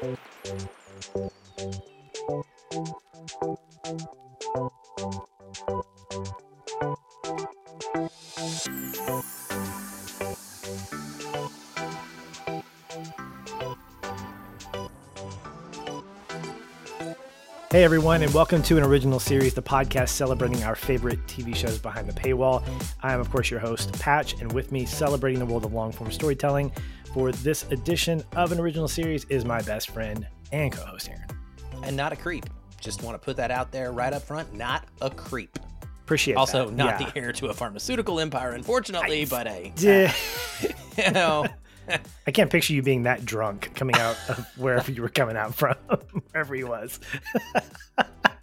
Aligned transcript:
Hey 0.00 0.06
everyone, 17.82 18.22
and 18.22 18.32
welcome 18.32 18.62
to 18.62 18.76
an 18.76 18.84
original 18.84 19.18
series, 19.18 19.52
the 19.54 19.62
podcast 19.62 20.10
celebrating 20.10 20.62
our 20.62 20.76
favorite 20.76 21.26
TV 21.26 21.56
shows 21.56 21.78
behind 21.78 22.08
the 22.08 22.12
paywall. 22.12 22.62
I 23.02 23.12
am, 23.14 23.20
of 23.20 23.30
course, 23.30 23.50
your 23.50 23.58
host, 23.58 23.92
Patch, 23.98 24.40
and 24.40 24.52
with 24.52 24.70
me, 24.70 24.86
celebrating 24.86 25.40
the 25.40 25.46
world 25.46 25.64
of 25.64 25.72
long 25.72 25.90
form 25.90 26.12
storytelling 26.12 26.70
for 27.18 27.32
this 27.32 27.64
edition 27.72 28.22
of 28.36 28.52
an 28.52 28.60
original 28.60 28.86
series 28.86 29.24
is 29.24 29.44
my 29.44 29.60
best 29.62 29.90
friend 29.90 30.24
and 30.52 30.70
co 30.72 30.84
host, 30.84 31.08
Aaron. 31.08 31.24
And 31.82 31.96
not 31.96 32.12
a 32.12 32.16
creep. 32.16 32.46
Just 32.80 33.02
want 33.02 33.16
to 33.16 33.18
put 33.18 33.36
that 33.38 33.50
out 33.50 33.72
there 33.72 33.90
right 33.90 34.12
up 34.12 34.22
front. 34.22 34.54
Not 34.54 34.84
a 35.02 35.10
creep. 35.10 35.58
Appreciate 36.04 36.34
it. 36.34 36.36
also, 36.36 36.66
that. 36.66 36.76
not 36.76 37.00
Yeah. 37.00 37.10
the 37.10 37.18
heir 37.18 37.32
to 37.32 37.48
a 37.48 37.52
pharmaceutical 37.54 38.20
empire, 38.20 38.52
unfortunately, 38.52 39.22
I- 39.22 39.24
but 39.24 39.46
a, 39.48 39.72
Yeah. 39.78 40.12
you 40.96 41.10
know, 41.10 41.44
I 42.28 42.30
can't 42.30 42.52
picture 42.52 42.72
you 42.72 42.82
being 42.82 43.02
that 43.02 43.24
drunk 43.24 43.74
coming 43.74 43.96
out 43.96 44.16
of 44.28 44.46
wherever 44.56 44.92
you 44.92 45.02
were 45.02 45.08
coming 45.08 45.36
out 45.36 45.56
from, 45.56 45.74
wherever 46.30 46.54
he 46.54 46.62
was. 46.62 47.00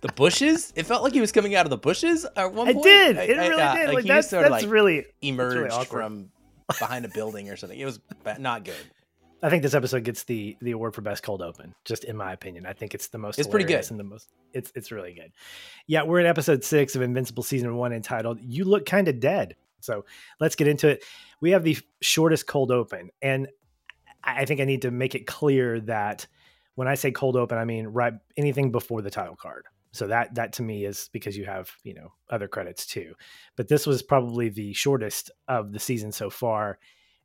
the 0.01 0.11
bushes. 0.17 0.73
It 0.75 0.85
felt 0.85 1.01
like 1.01 1.13
he 1.13 1.21
was 1.21 1.31
coming 1.31 1.55
out 1.55 1.65
of 1.65 1.69
the 1.69 1.77
bushes 1.77 2.25
at 2.35 2.51
one 2.51 2.67
point. 2.73 2.79
It 2.79 2.83
did. 2.83 3.17
It 3.29 3.39
I- 3.39 3.47
really 3.47 3.61
uh, 3.63 3.73
did. 3.75 3.85
Like, 3.87 3.95
Like, 3.95 4.05
that's 4.05 4.29
sort 4.31 4.43
of 4.45 4.51
that's 4.51 4.63
like 4.65 4.71
really. 4.71 5.05
emerged 5.21 5.71
awkward. 5.71 5.87
from 6.03 6.29
behind 6.79 7.05
a 7.05 7.09
building 7.09 7.49
or 7.49 7.55
something. 7.55 7.79
It 7.79 7.85
was 7.85 7.99
not 8.39 8.63
good. 8.63 8.75
I 9.43 9.49
think 9.49 9.63
this 9.63 9.73
episode 9.73 10.03
gets 10.03 10.23
the 10.23 10.57
the 10.61 10.71
award 10.71 10.95
for 10.95 11.01
best 11.01 11.21
cold 11.21 11.41
open. 11.41 11.75
Just 11.83 12.03
in 12.03 12.17
my 12.17 12.33
opinion, 12.33 12.65
I 12.65 12.73
think 12.73 12.95
it's 12.95 13.07
the 13.07 13.17
most. 13.17 13.37
It's 13.37 13.47
pretty 13.47 13.65
good. 13.65 13.85
and 13.91 13.99
the 13.99 14.03
most. 14.03 14.29
It's 14.53 14.71
it's 14.75 14.91
really 14.91 15.13
good. 15.13 15.31
Yeah, 15.87 16.03
we're 16.03 16.19
in 16.19 16.25
episode 16.25 16.63
six 16.63 16.95
of 16.95 17.01
Invincible 17.01 17.43
season 17.43 17.75
one, 17.75 17.93
entitled 17.93 18.39
"You 18.41 18.65
Look 18.65 18.85
Kind 18.85 19.07
of 19.07 19.19
Dead." 19.19 19.55
So 19.81 20.05
let's 20.39 20.55
get 20.55 20.67
into 20.67 20.87
it. 20.87 21.03
We 21.41 21.51
have 21.51 21.63
the 21.63 21.77
shortest 22.01 22.47
cold 22.47 22.71
open, 22.71 23.11
and 23.21 23.47
I 24.23 24.41
I 24.41 24.45
think 24.45 24.61
I 24.61 24.65
need 24.65 24.81
to 24.83 24.91
make 24.91 25.13
it 25.13 25.27
clear 25.27 25.79
that 25.81 26.25
when 26.73 26.87
I 26.87 26.95
say 26.95 27.11
cold 27.11 27.35
open, 27.35 27.57
I 27.57 27.65
mean 27.65 27.87
right 27.87 28.13
anything 28.37 28.71
before 28.71 29.01
the 29.01 29.11
title 29.11 29.35
card. 29.35 29.65
So 29.95 30.07
that 30.07 30.35
that 30.35 30.53
to 30.53 30.63
me 30.63 30.85
is 30.85 31.09
because 31.13 31.37
you 31.37 31.45
have 31.45 31.71
you 31.83 31.93
know 31.93 32.11
other 32.29 32.47
credits 32.47 32.85
too, 32.85 33.13
but 33.55 33.67
this 33.67 33.87
was 33.87 34.03
probably 34.03 34.49
the 34.49 34.73
shortest 34.73 35.31
of 35.47 35.71
the 35.71 35.79
season 35.79 36.11
so 36.11 36.29
far, 36.29 36.79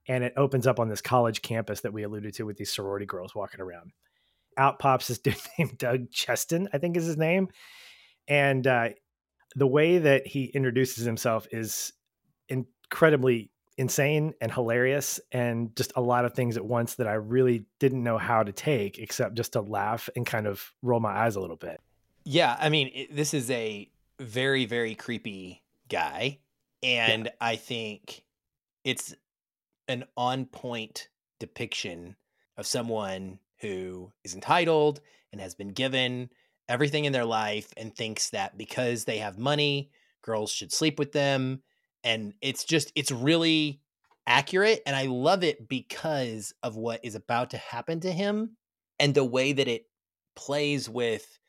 and 0.08 0.24
it 0.24 0.34
opens 0.36 0.66
up 0.66 0.78
on 0.78 0.88
this 0.88 1.00
college 1.00 1.42
campus 1.42 1.80
that 1.80 1.92
we 1.92 2.02
alluded 2.02 2.34
to 2.34 2.44
with 2.44 2.56
these 2.56 2.72
sorority 2.72 3.06
girls 3.06 3.34
walking 3.34 3.60
around. 3.60 3.92
Out 4.56 4.78
pops 4.78 5.08
this 5.08 5.18
dude 5.20 5.36
named 5.58 5.78
Doug 5.78 6.10
Cheston, 6.10 6.68
I 6.72 6.78
think 6.78 6.96
is 6.96 7.06
his 7.06 7.16
name, 7.16 7.48
and 8.28 8.66
uh, 8.66 8.90
the 9.56 9.66
way 9.66 9.98
that 9.98 10.26
he 10.26 10.44
introduces 10.44 11.04
himself 11.04 11.46
is 11.50 11.92
incredibly 12.48 13.50
insane 13.80 14.34
and 14.42 14.52
hilarious 14.52 15.18
and 15.32 15.74
just 15.74 15.92
a 15.96 16.00
lot 16.00 16.26
of 16.26 16.34
things 16.34 16.58
at 16.58 16.64
once 16.64 16.96
that 16.96 17.08
I 17.08 17.14
really 17.14 17.64
didn't 17.78 18.02
know 18.02 18.18
how 18.18 18.42
to 18.42 18.52
take 18.52 18.98
except 18.98 19.36
just 19.36 19.54
to 19.54 19.62
laugh 19.62 20.10
and 20.14 20.26
kind 20.26 20.46
of 20.46 20.72
roll 20.82 21.00
my 21.00 21.12
eyes 21.12 21.36
a 21.36 21.40
little 21.40 21.56
bit. 21.56 21.80
Yeah, 22.30 22.56
I 22.60 22.68
mean, 22.68 22.92
it, 22.94 23.16
this 23.16 23.34
is 23.34 23.50
a 23.50 23.90
very, 24.20 24.64
very 24.64 24.94
creepy 24.94 25.64
guy. 25.88 26.38
And 26.80 27.28
I 27.40 27.56
think 27.56 28.22
it's 28.84 29.16
an 29.88 30.04
on 30.16 30.44
point 30.46 31.08
depiction 31.40 32.14
of 32.56 32.68
someone 32.68 33.40
who 33.58 34.12
is 34.22 34.36
entitled 34.36 35.00
and 35.32 35.40
has 35.40 35.56
been 35.56 35.70
given 35.70 36.30
everything 36.68 37.04
in 37.04 37.12
their 37.12 37.24
life 37.24 37.74
and 37.76 37.92
thinks 37.92 38.30
that 38.30 38.56
because 38.56 39.06
they 39.06 39.18
have 39.18 39.36
money, 39.36 39.90
girls 40.22 40.52
should 40.52 40.72
sleep 40.72 41.00
with 41.00 41.10
them. 41.10 41.62
And 42.04 42.34
it's 42.40 42.62
just, 42.62 42.92
it's 42.94 43.10
really 43.10 43.80
accurate. 44.28 44.82
And 44.86 44.94
I 44.94 45.06
love 45.06 45.42
it 45.42 45.68
because 45.68 46.54
of 46.62 46.76
what 46.76 47.04
is 47.04 47.16
about 47.16 47.50
to 47.50 47.58
happen 47.58 47.98
to 48.00 48.12
him 48.12 48.56
and 49.00 49.16
the 49.16 49.24
way 49.24 49.52
that 49.52 49.66
it 49.66 49.86
plays 50.36 50.88
with 50.88 51.39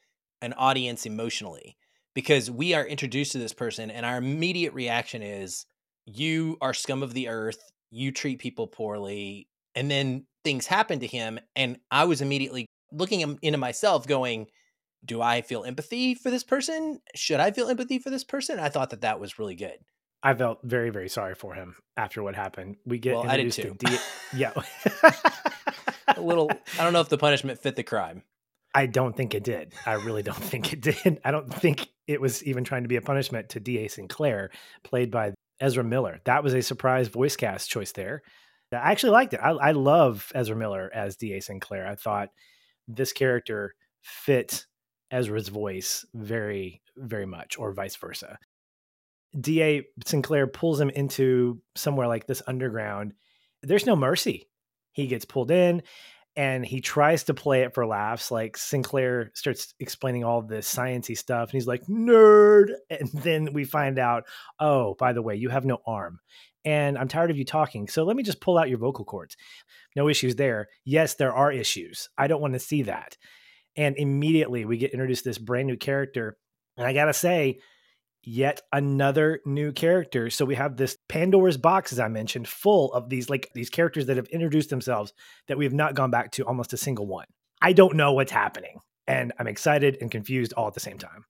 an 0.41 0.53
audience 0.53 1.05
emotionally 1.05 1.77
because 2.13 2.49
we 2.51 2.73
are 2.73 2.85
introduced 2.85 3.31
to 3.33 3.37
this 3.37 3.53
person 3.53 3.89
and 3.91 4.05
our 4.05 4.17
immediate 4.17 4.73
reaction 4.73 5.21
is 5.21 5.65
you 6.05 6.57
are 6.61 6.73
scum 6.73 7.03
of 7.03 7.13
the 7.13 7.27
earth 7.27 7.59
you 7.91 8.11
treat 8.11 8.39
people 8.39 8.67
poorly 8.67 9.47
and 9.75 9.89
then 9.89 10.25
things 10.43 10.65
happen 10.67 10.99
to 10.99 11.07
him 11.07 11.39
and 11.55 11.77
i 11.91 12.05
was 12.05 12.21
immediately 12.21 12.65
looking 12.91 13.37
into 13.41 13.57
myself 13.57 14.07
going 14.07 14.47
do 15.05 15.21
i 15.21 15.41
feel 15.41 15.63
empathy 15.63 16.13
for 16.15 16.29
this 16.29 16.43
person 16.43 16.99
should 17.15 17.39
i 17.39 17.51
feel 17.51 17.69
empathy 17.69 17.99
for 17.99 18.09
this 18.09 18.23
person 18.23 18.59
i 18.59 18.69
thought 18.69 18.89
that 18.89 19.01
that 19.01 19.19
was 19.19 19.37
really 19.39 19.55
good 19.55 19.77
I 20.23 20.35
felt 20.35 20.59
very, 20.61 20.91
very 20.91 21.09
sorry 21.09 21.33
for 21.33 21.55
him 21.55 21.77
after 21.97 22.21
what 22.21 22.35
happened. 22.35 22.75
We 22.85 22.99
get 22.99 23.15
Well, 23.15 23.27
I 23.27 23.37
did 23.37 23.47
introduced 23.47 23.79
too. 23.79 23.87
to 23.87 23.91
D- 23.97 24.03
yeah. 24.37 24.53
a 26.15 26.21
little 26.21 26.49
i 26.79 26.83
don't 26.83 26.93
know 26.93 27.01
if 27.01 27.09
the 27.09 27.17
punishment 27.17 27.59
fit 27.59 27.75
the 27.75 27.81
crime 27.83 28.21
I 28.73 28.85
don't 28.85 29.15
think 29.15 29.35
it 29.35 29.43
did. 29.43 29.73
I 29.85 29.93
really 29.93 30.23
don't 30.23 30.35
think 30.43 30.73
it 30.73 30.81
did. 30.81 31.19
I 31.23 31.31
don't 31.31 31.53
think 31.53 31.89
it 32.07 32.21
was 32.21 32.43
even 32.43 32.63
trying 32.63 32.83
to 32.83 32.89
be 32.89 32.95
a 32.95 33.01
punishment 33.01 33.49
to 33.49 33.59
D.A. 33.59 33.87
Sinclair, 33.87 34.51
played 34.83 35.11
by 35.11 35.33
Ezra 35.59 35.83
Miller. 35.83 36.19
That 36.25 36.43
was 36.43 36.53
a 36.53 36.61
surprise 36.61 37.07
voice 37.07 37.35
cast 37.35 37.69
choice 37.69 37.91
there. 37.91 38.21
I 38.73 38.91
actually 38.91 39.11
liked 39.11 39.33
it. 39.33 39.41
I, 39.41 39.49
I 39.49 39.71
love 39.71 40.31
Ezra 40.33 40.55
Miller 40.55 40.89
as 40.93 41.17
D.A. 41.17 41.41
Sinclair. 41.41 41.87
I 41.87 41.95
thought 41.95 42.29
this 42.87 43.11
character 43.11 43.75
fit 44.01 44.65
Ezra's 45.11 45.49
voice 45.49 46.05
very, 46.13 46.81
very 46.95 47.25
much, 47.25 47.57
or 47.59 47.73
vice 47.73 47.97
versa. 47.97 48.39
D.A. 49.39 49.85
Sinclair 50.05 50.47
pulls 50.47 50.79
him 50.79 50.89
into 50.89 51.61
somewhere 51.75 52.07
like 52.07 52.27
this 52.27 52.41
underground. 52.47 53.13
There's 53.61 53.85
no 53.85 53.95
mercy. 53.95 54.47
He 54.93 55.07
gets 55.07 55.25
pulled 55.25 55.51
in 55.51 55.83
and 56.35 56.65
he 56.65 56.79
tries 56.79 57.23
to 57.25 57.33
play 57.33 57.61
it 57.61 57.73
for 57.73 57.85
laughs. 57.85 58.31
Like 58.31 58.57
Sinclair 58.57 59.31
starts 59.33 59.73
explaining 59.79 60.23
all 60.23 60.41
this 60.41 60.73
sciencey 60.73 61.17
stuff, 61.17 61.49
and 61.49 61.53
he's 61.53 61.67
like, 61.67 61.85
"Nerd!" 61.87 62.71
And 62.89 63.09
then 63.13 63.53
we 63.53 63.65
find 63.65 63.99
out, 63.99 64.23
oh, 64.59 64.95
by 64.95 65.13
the 65.13 65.21
way, 65.21 65.35
you 65.35 65.49
have 65.49 65.65
no 65.65 65.79
arm, 65.85 66.19
and 66.63 66.97
I'm 66.97 67.07
tired 67.07 67.31
of 67.31 67.37
you 67.37 67.45
talking. 67.45 67.87
So 67.87 68.03
let 68.03 68.15
me 68.15 68.23
just 68.23 68.41
pull 68.41 68.57
out 68.57 68.69
your 68.69 68.77
vocal 68.77 69.05
cords. 69.05 69.35
No 69.95 70.07
issues 70.07 70.35
there. 70.35 70.69
Yes, 70.85 71.15
there 71.15 71.33
are 71.33 71.51
issues. 71.51 72.09
I 72.17 72.27
don't 72.27 72.41
want 72.41 72.53
to 72.53 72.59
see 72.59 72.83
that. 72.83 73.17
And 73.75 73.97
immediately 73.97 74.65
we 74.65 74.77
get 74.77 74.91
introduced 74.91 75.23
this 75.25 75.37
brand 75.37 75.67
new 75.67 75.77
character, 75.77 76.37
and 76.77 76.87
I 76.87 76.93
gotta 76.93 77.13
say, 77.13 77.59
yet 78.23 78.61
another 78.71 79.41
new 79.45 79.71
character. 79.71 80.29
So 80.29 80.45
we 80.45 80.55
have 80.55 80.77
this 80.77 80.97
Pandora's 81.07 81.57
box, 81.57 81.91
as 81.91 81.99
I 81.99 82.07
mentioned, 82.07 82.47
full 82.47 82.93
of 82.93 83.09
these 83.09 83.29
like 83.29 83.49
these 83.53 83.69
characters 83.69 84.05
that 84.07 84.17
have 84.17 84.27
introduced 84.27 84.69
themselves 84.69 85.13
that 85.47 85.57
we 85.57 85.65
have 85.65 85.73
not 85.73 85.95
gone 85.95 86.11
back 86.11 86.31
to 86.33 86.45
almost 86.45 86.73
a 86.73 86.77
single 86.77 87.07
one. 87.07 87.25
I 87.61 87.73
don't 87.73 87.95
know 87.95 88.13
what's 88.13 88.31
happening, 88.31 88.79
and 89.07 89.33
I'm 89.39 89.47
excited 89.47 89.97
and 90.01 90.09
confused 90.09 90.53
all 90.53 90.67
at 90.67 90.73
the 90.73 90.79
same 90.79 90.97
time. 90.97 91.25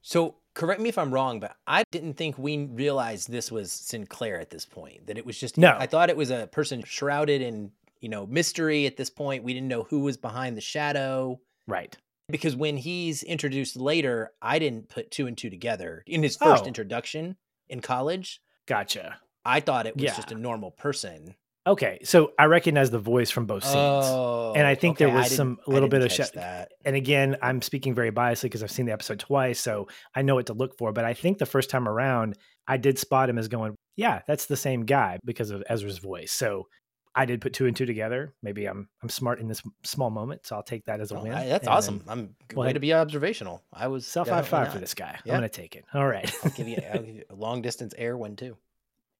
So 0.00 0.36
correct 0.54 0.80
me 0.80 0.88
if 0.88 0.98
I'm 0.98 1.12
wrong, 1.12 1.40
but 1.40 1.54
I 1.66 1.84
didn't 1.90 2.14
think 2.14 2.36
we 2.36 2.66
realized 2.66 3.30
this 3.30 3.52
was 3.52 3.70
Sinclair 3.70 4.40
at 4.40 4.50
this 4.50 4.64
point. 4.64 5.06
That 5.06 5.18
it 5.18 5.26
was 5.26 5.38
just 5.38 5.58
No. 5.58 5.76
I 5.78 5.86
thought 5.86 6.10
it 6.10 6.16
was 6.16 6.30
a 6.30 6.48
person 6.50 6.82
shrouded 6.84 7.40
in 7.42 7.70
you 8.00 8.08
know 8.08 8.26
mystery 8.26 8.86
at 8.86 8.96
this 8.96 9.10
point. 9.10 9.44
We 9.44 9.54
didn't 9.54 9.68
know 9.68 9.84
who 9.84 10.00
was 10.00 10.16
behind 10.16 10.56
the 10.56 10.62
shadow 10.62 11.40
Right. 11.66 11.96
Because 12.32 12.56
when 12.56 12.76
he's 12.76 13.22
introduced 13.22 13.76
later, 13.76 14.32
I 14.42 14.58
didn't 14.58 14.88
put 14.88 15.10
two 15.12 15.26
and 15.28 15.38
two 15.38 15.50
together 15.50 16.02
in 16.06 16.22
his 16.24 16.36
first 16.36 16.64
Oh. 16.64 16.66
introduction 16.66 17.36
in 17.68 17.80
college. 17.80 18.40
Gotcha. 18.66 19.18
I 19.44 19.60
thought 19.60 19.86
it 19.86 19.94
was 19.94 20.04
Yeah. 20.04 20.16
just 20.16 20.32
a 20.32 20.36
normal 20.36 20.70
person. 20.72 21.36
Okay, 21.64 22.00
so 22.02 22.32
I 22.40 22.46
recognize 22.46 22.90
the 22.90 22.98
voice 22.98 23.30
from 23.30 23.46
both 23.46 23.62
scenes. 23.62 23.76
Oh, 23.76 24.52
And 24.56 24.66
I 24.66 24.74
think 24.74 24.98
there 24.98 25.08
was 25.08 25.32
some- 25.32 25.60
little 25.68 25.88
bit 25.88 26.02
of 26.02 26.10
sh- 26.10 26.30
that. 26.34 26.72
and 26.84 26.96
again, 26.96 27.36
I'm 27.40 27.62
speaking 27.62 27.94
very 27.94 28.10
biasly 28.10 28.42
because 28.44 28.64
I've 28.64 28.70
seen 28.72 28.86
the 28.86 28.92
episode 28.92 29.20
twice, 29.20 29.60
so 29.60 29.86
I 30.16 30.22
know 30.22 30.34
what 30.34 30.46
to 30.46 30.54
look 30.54 30.76
for. 30.76 30.92
But 30.92 31.04
I 31.04 31.14
think 31.14 31.38
the 31.38 31.46
first 31.46 31.70
time 31.70 31.86
around, 31.88 32.36
I 32.66 32.78
did 32.78 32.98
spot 32.98 33.28
him 33.30 33.38
as 33.38 33.46
going, 33.46 33.76
"Yeah, 33.96 34.22
that's 34.26 34.46
the 34.46 34.56
same 34.56 34.84
guy" 34.86 35.18
because 35.24 35.50
of 35.52 35.62
Ezra's 35.68 35.98
voice. 35.98 36.32
So 36.32 36.66
I 37.14 37.26
did 37.26 37.40
put 37.42 37.52
two 37.52 37.66
and 37.66 37.76
two 37.76 37.84
together. 37.86 38.32
Maybe 38.42 38.64
I'm 38.66 38.88
I'm 39.02 39.08
smart 39.08 39.38
in 39.40 39.48
this 39.48 39.62
small 39.84 40.10
moment, 40.10 40.46
so 40.46 40.56
I'll 40.56 40.62
take 40.62 40.86
that 40.86 41.00
as 41.00 41.12
a 41.12 41.16
Oh, 41.16 41.22
win. 41.22 41.32
I- 41.32 41.46
that's 41.48 41.66
And 41.66 41.74
awesome. 41.74 42.04
I'm 42.08 42.34
go 42.48 42.60
way 42.62 42.72
to 42.72 42.80
be 42.80 42.94
observational. 42.94 43.62
I 43.72 43.88
was 43.88 44.06
Self 44.06 44.28
high 44.28 44.42
five 44.42 44.72
for 44.72 44.78
this 44.78 44.94
guy. 44.94 45.18
Yeah. 45.24 45.32
I'm 45.34 45.36
gonna 45.38 45.48
take 45.50 45.76
it. 45.76 45.84
All 45.92 46.06
right. 46.06 46.32
I'll 46.44 46.50
give 46.52 46.68
you, 46.68 46.78
I'll 46.92 47.02
give 47.02 47.14
you 47.16 47.24
a 47.30 47.34
long 47.34 47.60
distance 47.62 47.94
air 47.98 48.16
one 48.16 48.36
too. 48.36 48.56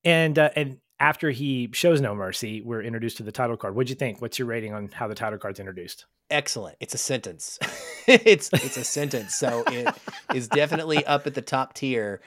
And 0.05 0.39
uh, 0.39 0.51
and 0.57 0.79
after 0.99 1.31
he 1.31 1.69
shows 1.73 2.01
no 2.01 2.15
mercy, 2.15 2.63
we're 2.63 2.83
introduced 2.83 3.17
to 3.19 3.23
the 3.25 3.33
title 3.33 3.57
card. 3.57 3.75
What'd 3.75 3.91
you 3.91 3.97
think? 3.97 4.21
What's 4.23 4.39
your 4.39 4.47
rating 4.47 4.73
on 4.73 4.89
how 4.93 5.07
the 5.09 5.15
title 5.15 5.39
card's 5.39 5.59
introduced? 5.61 6.07
Excellent. 6.31 6.77
It's 6.81 6.95
a 6.95 6.99
sentence. 6.99 7.59
it's 8.07 8.49
it's 8.53 8.77
a 8.77 8.85
sentence. 8.85 9.35
So 9.35 9.65
it 9.67 9.95
is 10.35 10.49
definitely 10.49 11.05
up 11.05 11.27
at 11.27 11.35
the 11.35 11.43
top 11.43 11.75
tier. 11.75 12.21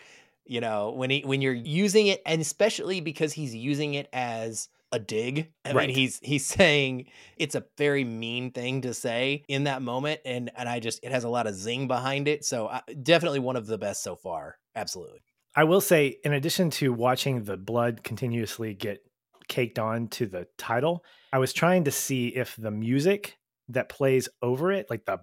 You 0.45 0.61
know, 0.61 0.91
when 0.91 1.09
he 1.09 1.21
when 1.21 1.41
you're 1.41 1.53
using 1.53 2.05
it, 2.07 2.21
and 2.25 2.39
especially 2.39 3.01
because 3.01 3.33
he's 3.33 3.55
using 3.55 3.95
it 3.95 4.07
as 4.13 4.69
a 4.95 4.99
dig. 4.99 5.51
I 5.63 5.73
Right. 5.73 5.87
mean, 5.87 5.95
he's 5.95 6.19
he's 6.23 6.45
saying 6.57 7.05
it's 7.37 7.55
a 7.55 7.65
very 7.77 8.03
mean 8.03 8.51
thing 8.51 8.81
to 8.81 8.93
say 8.93 9.43
in 9.47 9.65
that 9.65 9.81
moment, 9.81 10.21
and 10.25 10.49
and 10.55 10.67
I 10.67 10.79
just 10.79 10.99
it 11.03 11.11
has 11.11 11.23
a 11.23 11.29
lot 11.29 11.45
of 11.47 11.53
zing 11.55 11.87
behind 11.87 12.27
it. 12.27 12.43
So 12.45 12.67
I, 12.67 12.81
definitely 13.03 13.39
one 13.39 13.55
of 13.55 13.67
the 13.67 13.77
best 13.77 14.01
so 14.03 14.15
far. 14.15 14.57
Absolutely. 14.75 15.19
I 15.55 15.63
will 15.63 15.81
say, 15.81 16.17
in 16.23 16.33
addition 16.33 16.69
to 16.71 16.91
watching 16.91 17.43
the 17.43 17.55
blood 17.55 18.03
continuously 18.03 18.73
get 18.73 18.99
caked 19.47 19.79
on 19.79 20.07
to 20.09 20.25
the 20.25 20.47
title, 20.57 21.05
I 21.31 21.37
was 21.37 21.53
trying 21.53 21.83
to 21.85 21.91
see 21.91 22.27
if 22.29 22.55
the 22.57 22.71
music 22.71 23.37
that 23.69 23.87
plays 23.89 24.27
over 24.41 24.71
it, 24.71 24.87
like 24.89 25.05
the 25.05 25.19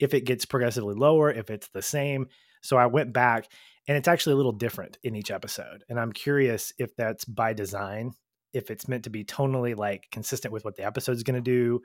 if 0.00 0.14
it 0.14 0.24
gets 0.24 0.44
progressively 0.44 0.94
lower, 0.94 1.30
if 1.30 1.50
it's 1.50 1.68
the 1.68 1.82
same. 1.82 2.26
So 2.62 2.76
I 2.76 2.86
went 2.86 3.12
back 3.12 3.46
and 3.88 3.96
it's 3.96 4.08
actually 4.08 4.34
a 4.34 4.36
little 4.36 4.52
different 4.52 4.98
in 5.02 5.16
each 5.16 5.30
episode. 5.30 5.84
And 5.88 5.98
I'm 5.98 6.12
curious 6.12 6.72
if 6.78 6.94
that's 6.96 7.24
by 7.24 7.52
design, 7.52 8.12
if 8.52 8.70
it's 8.70 8.88
meant 8.88 9.04
to 9.04 9.10
be 9.10 9.24
tonally 9.24 9.76
like 9.76 10.04
consistent 10.12 10.52
with 10.52 10.64
what 10.64 10.76
the 10.76 10.84
episode 10.84 11.16
is 11.16 11.22
going 11.22 11.36
to 11.36 11.40
do. 11.40 11.80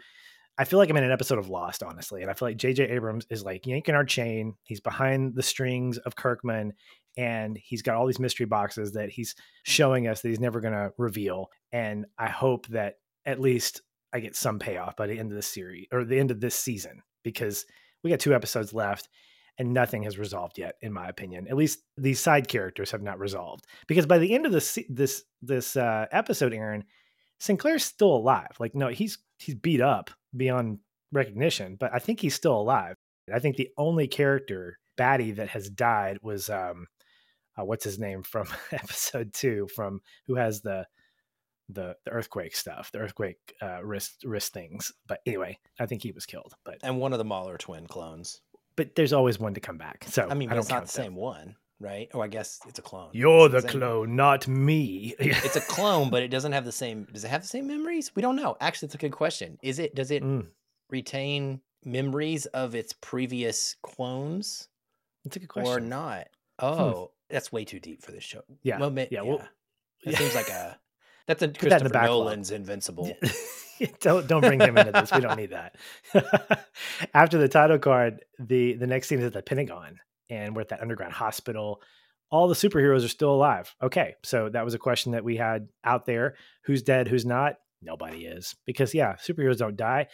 I 0.58 0.64
feel 0.64 0.80
like 0.80 0.90
I'm 0.90 0.96
in 0.98 1.04
an 1.04 1.12
episode 1.12 1.38
of 1.38 1.50
Lost, 1.50 1.84
honestly. 1.84 2.22
And 2.22 2.32
I 2.32 2.34
feel 2.34 2.48
like 2.48 2.58
JJ 2.58 2.92
Abrams 2.92 3.26
is 3.30 3.44
like 3.44 3.68
yanking 3.68 3.96
our 3.96 4.06
chain. 4.06 4.54
He's 4.64 4.80
behind 4.80 5.36
the 5.36 5.44
strings 5.44 5.98
of 5.98 6.16
Kirkman 6.16 6.74
and 7.18 7.58
he's 7.58 7.82
got 7.82 7.96
all 7.96 8.06
these 8.06 8.20
mystery 8.20 8.46
boxes 8.46 8.94
that 8.94 9.10
he's 9.10 9.36
showing 9.64 10.08
us 10.08 10.22
that 10.22 10.30
he's 10.30 10.40
never 10.40 10.62
going 10.62 10.74
to 10.74 10.92
reveal. 10.98 11.50
And 11.72 12.06
I 12.18 12.28
hope 12.28 12.68
that 12.68 12.96
at 13.26 13.42
least 13.42 13.82
I 14.14 14.20
get 14.20 14.36
some 14.36 14.60
payoff 14.60 14.96
by 14.96 15.08
the 15.08 15.18
end 15.18 15.32
of 15.32 15.36
this 15.36 15.48
series 15.48 15.88
or 15.92 16.06
the 16.06 16.20
end 16.20 16.32
of 16.32 16.40
this 16.40 16.56
season 16.56 17.02
because 17.24 17.66
we 18.04 18.10
got 18.10 18.20
two 18.20 18.36
episodes 18.36 18.74
left 18.74 19.10
and 19.58 19.74
nothing 19.74 20.04
has 20.04 20.18
resolved 20.18 20.58
yet 20.58 20.76
in 20.82 20.92
my 20.92 21.08
opinion. 21.08 21.48
At 21.48 21.56
least 21.56 21.80
these 21.98 22.20
side 22.20 22.48
characters 22.48 22.92
have 22.92 23.02
not 23.02 23.20
resolved. 23.20 23.66
Because 23.88 24.06
by 24.06 24.18
the 24.18 24.34
end 24.34 24.46
of 24.46 24.52
this 24.52 24.78
this 24.90 25.24
this 25.42 25.76
uh, 25.76 26.06
episode 26.12 26.54
aaron 26.54 26.84
sinclair's 27.40 27.84
still 27.84 28.16
alive. 28.16 28.52
Like 28.60 28.76
no 28.76 28.90
he's 28.90 29.18
he's 29.40 29.56
beat 29.56 29.82
up 29.82 30.12
beyond 30.36 30.80
recognition 31.12 31.78
but 31.80 31.94
i 31.94 32.00
think 32.00 32.20
he's 32.20 32.36
still 32.36 32.60
alive. 32.60 32.96
I 33.34 33.40
think 33.40 33.56
the 33.56 33.70
only 33.78 34.08
character 34.08 34.80
baddie 34.98 35.36
that 35.36 35.50
has 35.50 35.70
died 35.70 36.20
was 36.22 36.50
um 36.50 36.88
uh, 37.58 37.64
what's 37.64 37.86
his 37.86 38.00
name 38.00 38.24
from 38.24 38.48
episode 38.72 39.34
two 39.34 39.68
from 39.74 40.02
who 40.28 40.36
has 40.36 40.62
the 40.62 40.86
the, 41.70 41.96
the 42.06 42.12
earthquake 42.12 42.56
stuff 42.56 42.92
the 42.92 43.00
earthquake 43.00 43.38
uh, 43.62 43.84
wrist 43.84 44.24
wrist 44.26 44.54
things. 44.54 44.92
But 45.08 45.20
anyway 45.26 45.58
i 45.80 45.86
think 45.86 46.04
he 46.04 46.12
was 46.12 46.26
killed 46.26 46.54
but 46.66 46.80
And 46.84 47.00
one 47.00 47.14
of 47.14 47.20
the 47.20 47.26
Mauler 47.26 47.58
twin 47.58 47.88
clones. 47.88 48.42
But 48.76 48.96
there's 48.96 49.14
always 49.14 49.40
one 49.40 49.54
to 49.54 49.60
come 49.60 49.78
back. 49.78 50.06
So 50.10 50.28
I 50.30 50.34
mean, 50.34 50.52
I 50.52 50.58
it's 50.58 50.70
not 50.70 50.84
the 50.84 50.92
same 50.92 51.16
one, 51.16 51.56
right? 51.80 52.10
Oh, 52.14 52.22
I 52.22 52.28
guess 52.28 52.60
it's 52.68 52.80
a 52.80 52.82
clone. 52.82 53.10
You're 53.14 53.54
Is 53.56 53.64
the 53.64 53.70
clone, 53.70 54.16
not 54.16 54.48
me. 54.48 55.16
It's 55.20 55.56
a 55.56 55.62
clone, 55.62 56.10
but 56.10 56.24
it 56.24 56.30
doesn't 56.30 56.52
have 56.52 56.66
the 56.66 56.72
same. 56.72 57.08
Does 57.12 57.24
it 57.24 57.30
have 57.30 57.42
the 57.42 57.48
same 57.48 57.68
memories? 57.68 58.12
We 58.16 58.22
don't 58.22 58.36
know. 58.36 58.58
Actually, 58.62 58.88
it's 58.88 58.96
a 58.96 59.00
good 59.00 59.12
question. 59.12 59.58
Is 59.62 59.80
it? 59.80 59.96
Does 59.96 60.12
it 60.12 60.24
Mm, 60.24 60.48
retain 60.90 61.62
memories 61.84 62.46
of 62.48 62.76
its 62.76 62.94
previous 62.94 63.76
clones 63.84 64.68
that's 65.24 65.36
a 65.36 65.40
good 65.40 65.50
question. 65.50 65.72
or 65.72 65.80
not? 65.80 66.28
Oh, 66.60 67.12
that's 67.30 67.52
way 67.52 67.66
too 67.66 67.80
deep 67.80 68.02
for 68.02 68.12
this 68.12 68.24
show. 68.24 68.42
Yeah, 68.64 68.80
Well, 68.80 68.92
yeah, 68.96 69.06
yeah. 69.12 69.22
well- 69.22 69.38
that 70.04 70.12
yeah. 70.12 70.18
seems 70.20 70.36
like 70.36 70.50
a 70.50 70.80
that's 71.28 71.42
a 71.42 71.48
that 71.48 71.82
in 71.82 71.92
Nolan's 71.92 72.52
Invincible. 72.52 73.12
don't 74.02 74.28
don't 74.28 74.42
bring 74.42 74.60
him 74.60 74.78
into 74.78 74.92
this. 74.92 75.12
We 75.12 75.22
don't 75.22 75.38
need 75.38 75.52
that. 75.52 75.76
After 77.14 77.38
the 77.38 77.48
title 77.48 77.80
card, 77.80 78.24
the 78.40 78.74
the 78.74 78.88
next 78.88 79.08
scene 79.08 79.20
is 79.20 79.26
at 79.26 79.34
the 79.34 79.42
Pentagon, 79.42 80.00
and 80.30 80.56
we're 80.56 80.62
at 80.62 80.70
that 80.70 80.82
underground 80.82 81.14
hospital. 81.14 81.82
All 82.32 82.48
the 82.48 82.56
superheroes 82.56 83.06
are 83.06 83.10
still 83.10 83.34
alive. 83.34 83.74
Okay, 83.82 84.16
so 84.24 84.50
that 84.50 84.66
was 84.66 84.74
a 84.74 84.80
question 84.80 85.12
that 85.12 85.24
we 85.24 85.38
had 85.38 85.68
out 85.84 86.06
there: 86.06 86.36
who's 86.64 86.84
dead, 86.84 87.08
who's 87.08 87.26
not? 87.26 87.56
Nobody 87.82 88.26
is, 88.26 88.56
because 88.66 88.94
yeah, 88.94 89.16
superheroes 89.16 89.58
don't 89.58 89.78
die. 89.78 90.08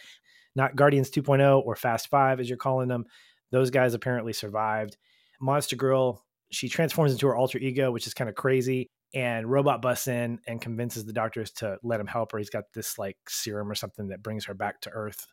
Not 0.54 0.76
Guardians 0.76 1.10
2.0 1.10 1.64
or 1.64 1.74
Fast 1.76 2.08
Five, 2.08 2.38
as 2.38 2.48
you're 2.48 2.58
calling 2.58 2.88
them. 2.88 3.06
Those 3.50 3.70
guys 3.70 3.94
apparently 3.94 4.34
survived. 4.34 4.98
Monster 5.40 5.76
Girl, 5.76 6.22
she 6.50 6.68
transforms 6.68 7.12
into 7.12 7.26
her 7.26 7.36
alter 7.36 7.58
ego, 7.58 7.90
which 7.90 8.06
is 8.06 8.14
kind 8.14 8.28
of 8.28 8.36
crazy 8.36 8.90
and 9.14 9.50
robot 9.50 9.82
busts 9.82 10.08
in 10.08 10.40
and 10.46 10.60
convinces 10.60 11.04
the 11.04 11.12
doctors 11.12 11.50
to 11.52 11.78
let 11.82 12.00
him 12.00 12.06
help 12.06 12.32
her. 12.32 12.38
He's 12.38 12.50
got 12.50 12.64
this 12.74 12.98
like 12.98 13.16
serum 13.28 13.70
or 13.70 13.74
something 13.74 14.08
that 14.08 14.22
brings 14.22 14.46
her 14.46 14.54
back 14.54 14.80
to 14.82 14.90
earth 14.90 15.26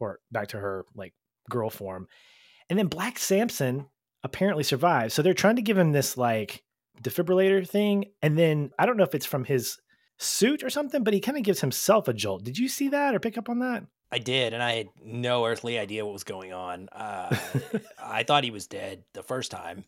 or 0.00 0.20
back 0.30 0.48
to 0.48 0.58
her 0.58 0.84
like 0.94 1.14
girl 1.48 1.70
form. 1.70 2.08
And 2.68 2.78
then 2.78 2.86
black 2.86 3.18
samson 3.18 3.86
apparently 4.22 4.64
survives. 4.64 5.14
So 5.14 5.22
they're 5.22 5.34
trying 5.34 5.56
to 5.56 5.62
give 5.62 5.78
him 5.78 5.92
this 5.92 6.16
like 6.16 6.62
defibrillator 7.00 7.66
thing 7.66 8.04
and 8.20 8.38
then 8.38 8.70
i 8.78 8.86
don't 8.86 8.96
know 8.96 9.02
if 9.02 9.14
it's 9.14 9.26
from 9.26 9.44
his 9.44 9.78
suit 10.18 10.62
or 10.62 10.70
something 10.70 11.02
but 11.02 11.14
he 11.14 11.20
kind 11.20 11.36
of 11.36 11.42
gives 11.42 11.60
himself 11.60 12.06
a 12.08 12.12
jolt. 12.12 12.44
Did 12.44 12.58
you 12.58 12.68
see 12.68 12.88
that 12.90 13.14
or 13.14 13.18
pick 13.18 13.38
up 13.38 13.48
on 13.48 13.58
that? 13.60 13.84
I 14.14 14.18
did, 14.18 14.52
and 14.52 14.62
I 14.62 14.72
had 14.72 14.88
no 15.02 15.46
earthly 15.46 15.78
idea 15.78 16.04
what 16.04 16.12
was 16.12 16.22
going 16.22 16.52
on. 16.52 16.90
Uh, 16.92 17.34
I 17.98 18.24
thought 18.24 18.44
he 18.44 18.50
was 18.50 18.66
dead 18.66 19.04
the 19.14 19.22
first 19.22 19.50
time 19.50 19.84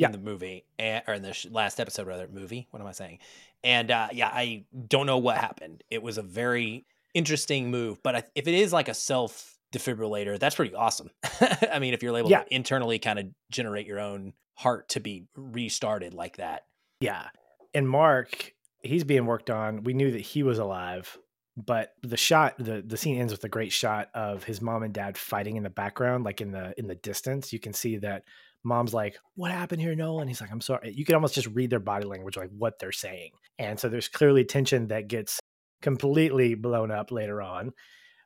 Yeah. 0.00 0.06
in 0.08 0.12
the 0.12 0.18
movie, 0.18 0.64
and, 0.78 1.02
or 1.06 1.14
in 1.14 1.22
the 1.22 1.32
sh- 1.32 1.46
last 1.50 1.78
episode, 1.80 2.06
rather, 2.06 2.28
movie. 2.28 2.66
What 2.70 2.80
am 2.80 2.86
I 2.86 2.92
saying? 2.92 3.18
And 3.62 3.90
uh, 3.90 4.08
yeah, 4.12 4.28
I 4.32 4.64
don't 4.88 5.06
know 5.06 5.18
what 5.18 5.36
happened. 5.36 5.82
It 5.90 6.02
was 6.02 6.18
a 6.18 6.22
very 6.22 6.86
interesting 7.14 7.70
move, 7.70 8.02
but 8.02 8.16
I, 8.16 8.22
if 8.34 8.46
it 8.48 8.54
is 8.54 8.72
like 8.72 8.88
a 8.88 8.94
self 8.94 9.58
defibrillator, 9.74 10.38
that's 10.38 10.56
pretty 10.56 10.74
awesome. 10.74 11.10
I 11.72 11.78
mean, 11.78 11.94
if 11.94 12.02
you're 12.02 12.16
able 12.16 12.30
Yeah. 12.30 12.42
to 12.44 12.54
internally 12.54 12.98
kind 12.98 13.18
of 13.18 13.26
generate 13.50 13.86
your 13.86 14.00
own 14.00 14.32
heart 14.56 14.88
to 14.90 15.00
be 15.00 15.26
restarted 15.36 16.12
like 16.14 16.36
that. 16.36 16.64
Yeah. 17.00 17.28
And 17.74 17.88
Mark, 17.88 18.52
he's 18.82 19.04
being 19.04 19.26
worked 19.26 19.48
on. 19.50 19.84
We 19.84 19.92
knew 19.94 20.10
that 20.10 20.20
he 20.20 20.42
was 20.42 20.58
alive, 20.58 21.16
but 21.56 21.92
the 22.02 22.16
shot, 22.16 22.56
the 22.58 22.82
the 22.84 22.96
scene 22.96 23.18
ends 23.18 23.32
with 23.32 23.44
a 23.44 23.48
great 23.48 23.72
shot 23.72 24.08
of 24.14 24.44
his 24.44 24.60
mom 24.60 24.82
and 24.82 24.92
dad 24.92 25.16
fighting 25.16 25.56
in 25.56 25.62
the 25.62 25.70
background, 25.70 26.24
like 26.24 26.40
in 26.40 26.50
the 26.52 26.74
in 26.78 26.86
the 26.88 26.94
distance. 26.96 27.52
You 27.52 27.58
can 27.60 27.72
see 27.72 27.96
that 27.98 28.24
mom's 28.62 28.94
like, 28.94 29.18
"What 29.34 29.50
happened 29.50 29.80
here, 29.80 29.94
Nolan?" 29.94 30.28
He's 30.28 30.40
like, 30.40 30.50
"I'm 30.50 30.60
sorry." 30.60 30.92
You 30.92 31.04
can 31.04 31.14
almost 31.14 31.34
just 31.34 31.48
read 31.48 31.70
their 31.70 31.80
body 31.80 32.06
language, 32.06 32.36
like 32.36 32.50
what 32.56 32.78
they're 32.78 32.92
saying. 32.92 33.32
And 33.58 33.78
so 33.78 33.88
there's 33.88 34.08
clearly 34.08 34.44
tension 34.44 34.88
that 34.88 35.08
gets 35.08 35.40
completely 35.82 36.54
blown 36.54 36.90
up 36.90 37.10
later 37.10 37.42
on. 37.42 37.72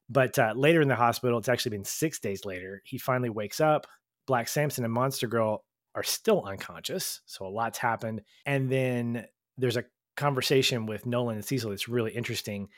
But 0.08 0.38
uh, 0.38 0.52
later 0.56 0.82
in 0.82 0.88
the 0.88 0.96
hospital, 0.96 1.38
it's 1.38 1.48
actually 1.48 1.76
been 1.76 1.84
six 1.84 2.18
days 2.18 2.44
later. 2.44 2.82
He 2.84 2.98
finally 2.98 3.30
wakes 3.30 3.60
up. 3.60 3.86
Black 4.26 4.48
Samson 4.48 4.84
and 4.84 4.92
Monster 4.92 5.26
Girl 5.26 5.64
are 5.94 6.02
still 6.02 6.44
unconscious. 6.44 7.20
So 7.26 7.46
a 7.46 7.48
lot's 7.48 7.78
happened. 7.78 8.22
And 8.46 8.70
then 8.70 9.26
there's 9.56 9.76
a 9.76 9.84
conversation 10.16 10.86
with 10.86 11.06
Nolan 11.06 11.36
and 11.36 11.44
Cecil 11.44 11.70
that's 11.70 11.88
really 11.88 12.12
interesting. 12.12 12.68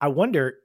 I 0.00 0.08
wonder 0.08 0.56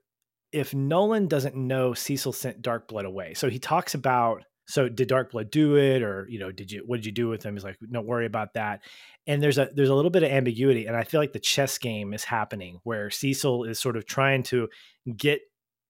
if 0.52 0.74
Nolan 0.74 1.28
doesn't 1.28 1.56
know 1.56 1.94
Cecil 1.94 2.32
sent 2.32 2.62
Dark 2.62 2.88
Blood 2.88 3.06
away. 3.06 3.34
So 3.34 3.50
he 3.50 3.60
talks 3.60 3.94
about 3.94 4.44
so 4.66 4.90
did 4.90 5.08
Dark 5.08 5.32
Blood 5.32 5.52
do 5.52 5.78
it 5.78 6.02
or 6.02 6.28
you 6.30 6.40
know 6.40 6.52
did 6.52 6.72
you 6.72 6.84
what 6.86 6.98
did 6.98 7.06
you 7.06 7.12
do 7.12 7.28
with 7.28 7.44
him? 7.44 7.56
He's 7.56 7.64
like 7.64 7.78
don't 7.92 8.08
worry 8.08 8.26
about 8.26 8.54
that. 8.54 8.82
And 9.28 9.42
there's 9.42 9.58
a 9.58 9.70
there's 9.74 9.90
a 9.90 9.96
little 9.96 10.12
bit 10.12 10.24
of 10.24 10.32
ambiguity 10.32 10.86
and 10.86 10.96
I 10.96 11.04
feel 11.04 11.20
like 11.20 11.34
the 11.34 11.40
chess 11.40 11.78
game 11.78 12.14
is 12.14 12.24
happening 12.24 12.80
where 12.84 13.10
Cecil 13.10 13.66
is 13.66 13.80
sort 13.80 13.98
of 13.98 14.06
trying 14.06 14.44
to 14.44 14.70
get 15.16 15.42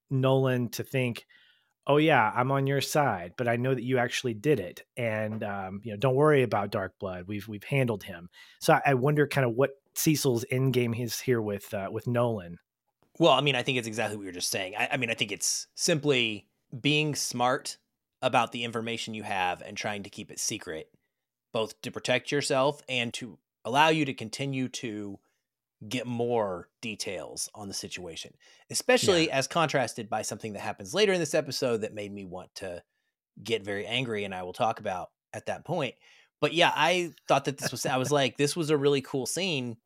Nolan 0.09 0.69
to 0.69 0.83
think 0.83 1.25
oh 1.87 1.97
yeah 1.97 2.31
i'm 2.35 2.51
on 2.51 2.65
your 2.65 2.81
side 2.81 3.33
but 3.37 3.47
i 3.47 3.55
know 3.55 3.73
that 3.73 3.83
you 3.83 3.97
actually 3.97 4.33
did 4.33 4.59
it 4.59 4.83
and 4.97 5.43
um, 5.43 5.81
you 5.83 5.91
know 5.91 5.97
don't 5.97 6.15
worry 6.15 6.43
about 6.43 6.71
dark 6.71 6.97
blood 6.99 7.25
we've 7.27 7.47
we've 7.47 7.63
handled 7.63 8.03
him 8.03 8.29
so 8.59 8.73
i, 8.73 8.81
I 8.87 8.93
wonder 8.95 9.27
kind 9.27 9.45
of 9.45 9.53
what 9.53 9.71
cecil's 9.93 10.45
end 10.49 10.73
game 10.73 10.93
is 10.93 11.19
here 11.19 11.41
with 11.41 11.71
uh, 11.73 11.89
with 11.91 12.07
nolan 12.07 12.57
Well, 13.17 13.31
I 13.31 13.41
mean, 13.41 13.55
I 13.55 13.63
think 13.63 13.77
it's 13.77 13.87
exactly 13.87 14.17
what 14.17 14.23
you're 14.23 14.33
just 14.33 14.51
saying. 14.51 14.75
I, 14.77 14.89
I 14.91 14.97
mean, 14.97 15.09
I 15.09 15.13
think 15.13 15.31
it's 15.31 15.67
simply 15.75 16.47
being 16.81 17.15
smart 17.15 17.77
about 18.21 18.51
the 18.51 18.63
information 18.63 19.13
you 19.13 19.23
have 19.23 19.61
and 19.61 19.77
trying 19.77 20.03
to 20.03 20.09
keep 20.09 20.31
it 20.31 20.39
secret, 20.39 20.89
both 21.53 21.79
to 21.81 21.91
protect 21.91 22.31
yourself 22.31 22.81
and 22.89 23.13
to 23.13 23.37
allow 23.63 23.89
you 23.89 24.05
to 24.05 24.13
continue 24.13 24.67
to 24.67 25.19
get 25.87 26.07
more 26.07 26.69
details 26.81 27.49
on 27.53 27.67
the 27.67 27.73
situation, 27.73 28.33
especially 28.69 29.29
as 29.29 29.47
contrasted 29.47 30.09
by 30.09 30.21
something 30.21 30.53
that 30.53 30.61
happens 30.61 30.93
later 30.93 31.13
in 31.13 31.19
this 31.19 31.35
episode 31.35 31.81
that 31.81 31.93
made 31.93 32.13
me 32.13 32.25
want 32.25 32.53
to 32.55 32.81
get 33.43 33.63
very 33.63 33.85
angry. 33.85 34.23
And 34.23 34.33
I 34.33 34.43
will 34.43 34.53
talk 34.53 34.79
about 34.79 35.09
at 35.33 35.47
that 35.47 35.65
point. 35.65 35.95
But 36.41 36.53
yeah, 36.53 36.71
I 36.73 37.11
thought 37.27 37.45
that 37.45 37.57
this 37.57 37.71
was, 37.71 37.85
I 37.85 37.97
was 37.97 38.11
like, 38.11 38.37
this 38.37 38.55
was 38.55 38.69
a 38.69 38.77
really 38.77 39.01
cool 39.01 39.25
scene 39.25 39.77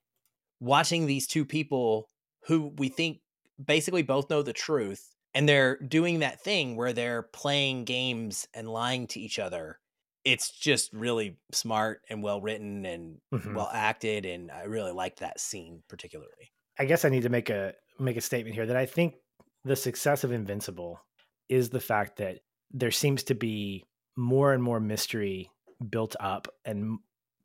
watching 0.59 1.05
these 1.05 1.27
two 1.27 1.45
people 1.45 2.07
who 2.45 2.71
we 2.77 2.89
think 2.89 3.19
basically 3.63 4.03
both 4.03 4.29
know 4.29 4.41
the 4.41 4.53
truth 4.53 5.15
and 5.39 5.47
they're 5.47 5.77
doing 5.77 6.19
that 6.19 6.41
thing 6.41 6.75
where 6.75 6.91
they're 6.91 7.23
playing 7.23 7.85
games 7.85 8.45
and 8.53 8.67
lying 8.67 9.07
to 9.07 9.21
each 9.21 9.39
other 9.39 9.79
it's 10.25 10.51
just 10.51 10.91
really 10.91 11.37
smart 11.53 12.01
and 12.09 12.21
well 12.21 12.41
written 12.41 12.85
and 12.85 13.21
Mhm. 13.31 13.55
well 13.55 13.69
acted 13.73 14.25
and 14.25 14.51
i 14.51 14.63
really 14.63 14.91
liked 14.91 15.19
that 15.19 15.39
scene 15.39 15.81
particularly 15.87 16.51
i 16.77 16.83
guess 16.83 17.05
i 17.05 17.09
need 17.09 17.23
to 17.23 17.29
make 17.29 17.49
a 17.49 17.73
make 17.99 18.17
a 18.17 18.21
statement 18.21 18.53
here 18.53 18.65
that 18.65 18.75
i 18.75 18.85
think 18.85 19.15
the 19.63 19.77
success 19.77 20.25
of 20.25 20.33
invincible 20.33 20.99
is 21.47 21.69
the 21.69 21.79
fact 21.79 22.17
that 22.17 22.39
there 22.71 22.91
seems 22.91 23.23
to 23.23 23.33
be 23.33 23.85
more 24.17 24.51
and 24.53 24.61
more 24.61 24.81
mystery 24.81 25.49
built 25.89 26.17
up 26.19 26.49
and 26.65 26.99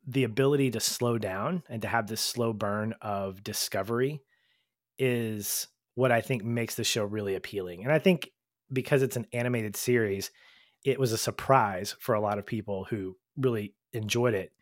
the 0.07 0.25
ability 0.25 0.73
to 0.73 0.81
slow 0.81 1.17
down 1.17 1.63
and 1.69 1.81
to 1.83 1.89
have 1.89 2.09
this 2.09 2.21
slow 2.21 2.53
burn 2.53 2.93
of 3.01 3.43
discovery 3.45 4.21
is 4.99 5.69
what 5.95 6.13
I 6.13 6.21
think 6.21 6.45
makes 6.45 6.75
the 6.75 6.85
show 6.85 7.05
really 7.05 7.35
appealing. 7.35 7.85
And 7.85 7.93
I 7.93 7.99
think 7.99 8.31
because 8.73 9.03
it's 9.03 9.17
an 9.17 9.27
animated 9.33 9.77
series, 9.77 10.31
it 10.85 10.99
was 10.99 11.13
a 11.13 11.19
surprise 11.19 11.95
for 12.01 12.15
a 12.15 12.21
lot 12.21 12.39
of 12.39 12.47
people 12.47 12.85
who 12.85 13.17
really 13.37 13.75
enjoyed 13.93 14.35
it. 14.35 14.53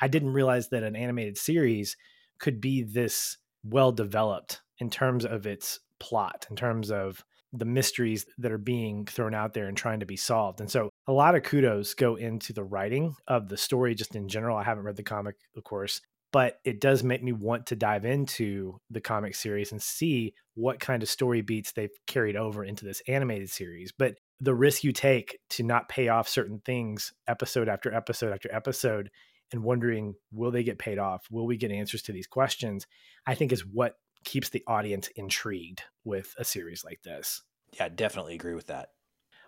I 0.00 0.08
didn't 0.08 0.32
realize 0.32 0.68
that 0.70 0.82
an 0.82 0.96
animated 0.96 1.36
series 1.36 1.96
could 2.38 2.60
be 2.60 2.82
this 2.82 3.36
well 3.62 3.92
developed 3.92 4.62
in 4.78 4.90
terms 4.90 5.24
of 5.24 5.46
its 5.46 5.80
plot, 5.98 6.46
in 6.48 6.56
terms 6.56 6.90
of 6.90 7.24
the 7.52 7.64
mysteries 7.64 8.26
that 8.38 8.52
are 8.52 8.58
being 8.58 9.04
thrown 9.04 9.34
out 9.34 9.52
there 9.54 9.66
and 9.66 9.76
trying 9.76 10.00
to 10.00 10.06
be 10.06 10.16
solved. 10.16 10.60
And 10.60 10.70
so 10.70 10.88
a 11.06 11.12
lot 11.12 11.34
of 11.34 11.42
kudos 11.42 11.94
go 11.94 12.14
into 12.14 12.52
the 12.52 12.62
writing 12.62 13.14
of 13.26 13.48
the 13.48 13.56
story 13.56 13.94
just 13.94 14.14
in 14.14 14.28
general. 14.28 14.56
I 14.56 14.62
haven't 14.62 14.84
read 14.84 14.96
the 14.96 15.02
comic, 15.02 15.36
of 15.56 15.64
course, 15.64 16.00
but 16.32 16.58
it 16.64 16.80
does 16.80 17.02
make 17.02 17.22
me 17.22 17.32
want 17.32 17.66
to 17.66 17.76
dive 17.76 18.04
into 18.04 18.78
the 18.90 19.00
comic 19.00 19.34
series 19.34 19.72
and 19.72 19.82
see 19.82 20.34
what 20.54 20.80
kind 20.80 21.02
of 21.02 21.08
story 21.08 21.40
beats 21.40 21.72
they've 21.72 21.90
carried 22.06 22.36
over 22.36 22.64
into 22.64 22.84
this 22.84 23.02
animated 23.08 23.50
series. 23.50 23.92
But 23.96 24.14
the 24.40 24.54
risk 24.54 24.84
you 24.84 24.92
take 24.92 25.38
to 25.50 25.62
not 25.62 25.88
pay 25.88 26.08
off 26.08 26.28
certain 26.28 26.60
things 26.64 27.12
episode 27.26 27.68
after 27.68 27.92
episode 27.92 28.32
after 28.32 28.52
episode 28.54 29.10
and 29.52 29.64
wondering 29.64 30.14
will 30.32 30.50
they 30.50 30.62
get 30.62 30.78
paid 30.78 30.98
off? 30.98 31.26
Will 31.30 31.46
we 31.46 31.56
get 31.56 31.72
answers 31.72 32.02
to 32.02 32.12
these 32.12 32.28
questions? 32.28 32.86
I 33.26 33.34
think 33.34 33.52
is 33.52 33.66
what 33.66 33.94
keeps 34.24 34.50
the 34.50 34.62
audience 34.66 35.08
intrigued 35.16 35.82
with 36.04 36.34
a 36.38 36.44
series 36.44 36.84
like 36.84 37.02
this. 37.02 37.42
Yeah 37.72 37.88
definitely 37.88 38.34
agree 38.34 38.54
with 38.54 38.68
that. 38.68 38.90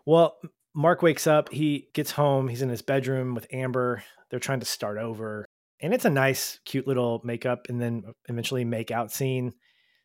Well 0.05 0.37
mark 0.75 1.03
wakes 1.03 1.27
up 1.27 1.51
he 1.51 1.89
gets 1.93 2.13
home 2.13 2.49
he's 2.49 2.63
in 2.63 2.71
his 2.71 2.81
bedroom 2.81 3.35
with 3.35 3.47
amber 3.53 4.03
they're 4.31 4.41
trying 4.41 4.59
to 4.59 4.65
start 4.65 4.97
over 4.97 5.45
and 5.83 5.93
it's 5.93 6.05
a 6.05 6.11
nice 6.11 6.61
cute 6.65 6.87
little 6.87 7.21
makeup 7.25 7.67
and 7.69 7.81
then 7.81 8.05
eventually 8.29 8.65
make 8.65 8.91
out 8.91 9.13
scene 9.13 9.53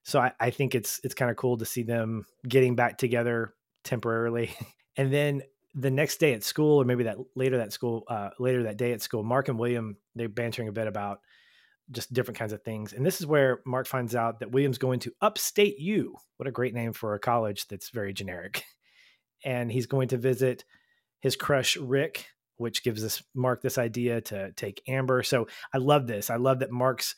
so 0.04 0.20
I, 0.20 0.32
I 0.40 0.50
think 0.50 0.76
it's 0.76 1.00
it's 1.04 1.14
kind 1.14 1.32
of 1.32 1.38
cool 1.38 1.58
to 1.58 1.66
see 1.66 1.84
them 1.84 2.26
getting 2.48 2.76
back 2.76 2.98
together 2.98 3.54
temporarily 3.84 4.56
and 4.98 5.14
then 5.14 5.44
the 5.78 5.92
next 5.92 6.18
day 6.18 6.34
at 6.34 6.44
school, 6.44 6.82
or 6.82 6.86
maybe 6.86 7.04
that 7.04 7.18
later 7.36 7.58
that 7.58 7.72
school, 7.72 8.04
uh, 8.08 8.32
later 8.40 8.64
that 8.64 8.78
day 8.78 8.94
at 8.94 9.02
school, 9.02 9.24
Mark 9.24 9.48
and 9.48 9.60
William 9.60 9.98
they're 10.16 10.28
bantering 10.28 10.68
a 10.68 10.72
bit 10.72 10.88
about 10.88 11.20
just 11.92 12.12
different 12.12 12.38
kinds 12.38 12.52
of 12.52 12.64
things. 12.64 12.94
And 12.94 13.06
this 13.06 13.22
is 13.22 13.28
where 13.28 13.62
Mark 13.66 13.88
finds 13.88 14.16
out 14.16 14.40
that 14.40 14.52
William's 14.52 14.80
going 14.80 15.00
to 15.02 15.14
Upstate 15.22 15.80
U. 15.80 16.16
What 16.38 16.48
a 16.48 16.52
great 16.52 16.74
name 16.74 16.94
for 16.94 17.14
a 17.14 17.20
college 17.20 17.68
that's 17.68 17.90
very 17.90 18.14
generic. 18.14 18.64
And 19.46 19.72
he's 19.72 19.86
going 19.86 20.08
to 20.08 20.18
visit 20.18 20.66
his 21.20 21.36
crush 21.36 21.78
Rick, 21.78 22.26
which 22.58 22.84
gives 22.84 23.04
us 23.04 23.24
Mark 23.36 23.62
this 23.62 23.78
idea 23.78 24.22
to 24.22 24.52
take 24.54 24.82
Amber. 24.88 25.24
So 25.24 25.48
I 25.74 25.78
love 25.78 26.08
this. 26.08 26.30
I 26.30 26.36
love 26.36 26.60
that 26.60 26.72
Mark's 26.72 27.16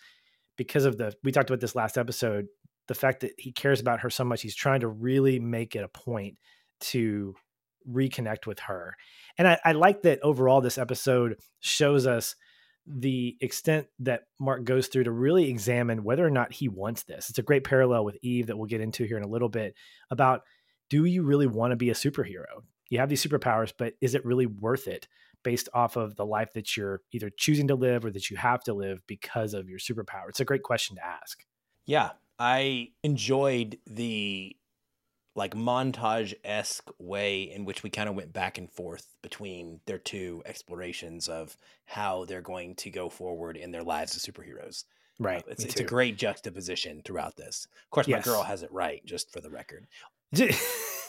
because 0.58 0.86
of 0.86 0.98
the 0.98 1.14
we 1.24 1.32
talked 1.32 1.50
about 1.50 1.62
this 1.62 1.76
last 1.76 1.98
episode, 1.98 2.48
the 2.88 2.96
fact 2.96 3.22
that 3.22 3.32
he 3.38 3.52
cares 3.52 3.80
about 3.80 4.02
her 4.02 4.10
so 4.10 4.24
much, 4.24 4.42
he's 4.42 4.56
trying 4.56 4.82
to 4.82 4.88
really 4.88 5.40
make 5.40 5.76
it 5.76 5.84
a 5.84 5.88
point 5.88 6.38
to 6.82 7.36
reconnect 7.90 8.46
with 8.46 8.60
her. 8.60 8.96
And 9.38 9.48
I, 9.48 9.60
I 9.64 9.72
like 9.72 10.04
that 10.04 10.20
overall, 10.22 10.62
this 10.62 10.78
episode 10.78 11.38
shows 11.60 12.06
us 12.06 12.36
the 12.86 13.38
extent 13.40 13.88
that 14.00 14.24
Mark 14.40 14.64
goes 14.64 14.88
through 14.88 15.04
to 15.04 15.12
really 15.12 15.50
examine 15.50 16.04
whether 16.04 16.26
or 16.26 16.32
not 16.32 16.52
he 16.52 16.68
wants 16.68 17.04
this. 17.04 17.30
It's 17.30 17.40
a 17.40 17.44
great 17.44 17.64
parallel 17.64 18.04
with 18.04 18.18
Eve 18.22 18.48
that 18.48 18.58
we'll 18.58 18.68
get 18.68 18.82
into 18.82 19.06
here 19.06 19.18
in 19.18 19.24
a 19.24 19.30
little 19.30 19.50
bit 19.50 19.76
about 20.10 20.42
do 20.90 21.06
you 21.06 21.24
really 21.24 21.48
want 21.48 21.72
to 21.72 21.78
be 21.78 21.92
a 21.92 21.94
superhero? 21.94 22.64
You 22.90 22.98
have 22.98 23.10
these 23.10 23.24
superpowers, 23.24 23.72
but 23.78 23.94
is 24.02 24.16
it 24.16 24.26
really 24.26 24.48
worth 24.48 24.88
it 24.88 25.08
based 25.44 25.70
off 25.74 25.96
of 25.96 26.16
the 26.16 26.26
life 26.26 26.54
that 26.54 26.76
you're 26.76 27.02
either 27.12 27.30
choosing 27.30 27.68
to 27.68 27.76
live 27.76 28.06
or 28.06 28.12
that 28.12 28.30
you 28.30 28.38
have 28.38 28.64
to 28.64 28.74
live 28.74 29.02
because 29.08 29.54
of 29.54 29.70
your 29.70 29.80
superpower? 29.80 30.30
It's 30.30 30.40
a 30.40 30.46
great 30.46 30.64
question 30.64 30.96
to 30.98 31.06
ask. 31.06 31.46
Yeah, 31.86 32.12
I 32.38 32.90
enjoyed 33.04 33.78
the 33.88 34.56
like 35.36 35.56
montage 35.56 36.34
esque 36.44 36.90
way 37.00 37.44
in 37.44 37.64
which 37.64 37.84
we 37.84 37.90
kind 37.90 38.10
of 38.10 38.16
went 38.16 38.34
back 38.34 38.58
and 38.58 38.70
forth 38.70 39.16
between 39.22 39.80
their 39.86 39.98
two 39.98 40.42
explorations 40.46 41.28
of 41.30 41.56
how 41.86 42.26
they're 42.26 42.42
going 42.42 42.76
to 42.76 42.90
go 42.90 43.10
forward 43.10 43.56
in 43.56 43.72
their 43.72 43.84
lives 43.84 44.16
as 44.16 44.26
superheroes. 44.26 44.84
Right. 45.20 45.42
Uh, 45.44 45.52
it's, 45.52 45.64
it's 45.64 45.80
a 45.80 45.84
great 45.84 46.18
juxtaposition 46.18 47.02
throughout 47.04 47.38
this. 47.38 47.68
Of 47.86 47.90
course, 47.92 48.08
yes. 48.08 48.26
my 48.26 48.32
girl 48.32 48.44
has 48.44 48.64
it 48.64 48.72
right, 48.72 49.06
just 49.06 49.32
for 49.32 49.42
the 49.42 49.50
record. 49.50 49.88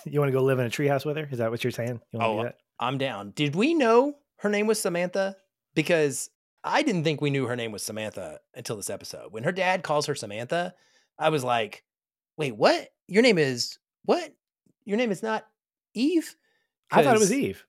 you 0.05 0.21
want 0.21 0.31
to 0.31 0.37
go 0.37 0.43
live 0.43 0.59
in 0.59 0.67
a 0.67 0.71
treehouse 0.71 1.05
with 1.05 1.17
her? 1.17 1.29
Is 1.31 1.39
that 1.39 1.51
what 1.51 1.65
you're 1.65 1.71
saying? 1.71 2.01
You 2.13 2.21
oh, 2.21 2.45
do 2.45 2.51
I'm 2.79 2.99
down. 2.99 3.33
Did 3.33 3.55
we 3.55 3.75
know 3.75 4.15
her 4.39 4.49
name 4.49 4.67
was 4.67 4.81
Samantha? 4.81 5.37
Because 5.75 6.31
I 6.65 6.83
didn't 6.83 7.05
think 7.05 7.21
we 7.21 7.31
knew 7.31 7.47
her 7.47 7.57
name 7.57 7.73
was 7.73 7.83
Samantha 7.83 8.41
until 8.55 8.77
this 8.77 8.91
episode. 8.91 9.33
When 9.33 9.45
her 9.45 9.53
dad 9.53 9.83
calls 9.83 10.07
her 10.07 10.15
Samantha, 10.15 10.75
I 11.19 11.29
was 11.29 11.45
like, 11.45 11.85
wait, 12.37 12.57
what? 12.57 12.89
Your 13.07 13.23
name 13.23 13.39
is 13.39 13.79
what? 14.05 14.35
Your 14.85 14.97
name 14.97 15.11
is 15.11 15.23
not 15.23 15.47
Eve? 15.95 16.35
I 16.91 17.03
thought 17.03 17.17
it 17.17 17.21
was 17.21 17.33
Eve. 17.33 17.65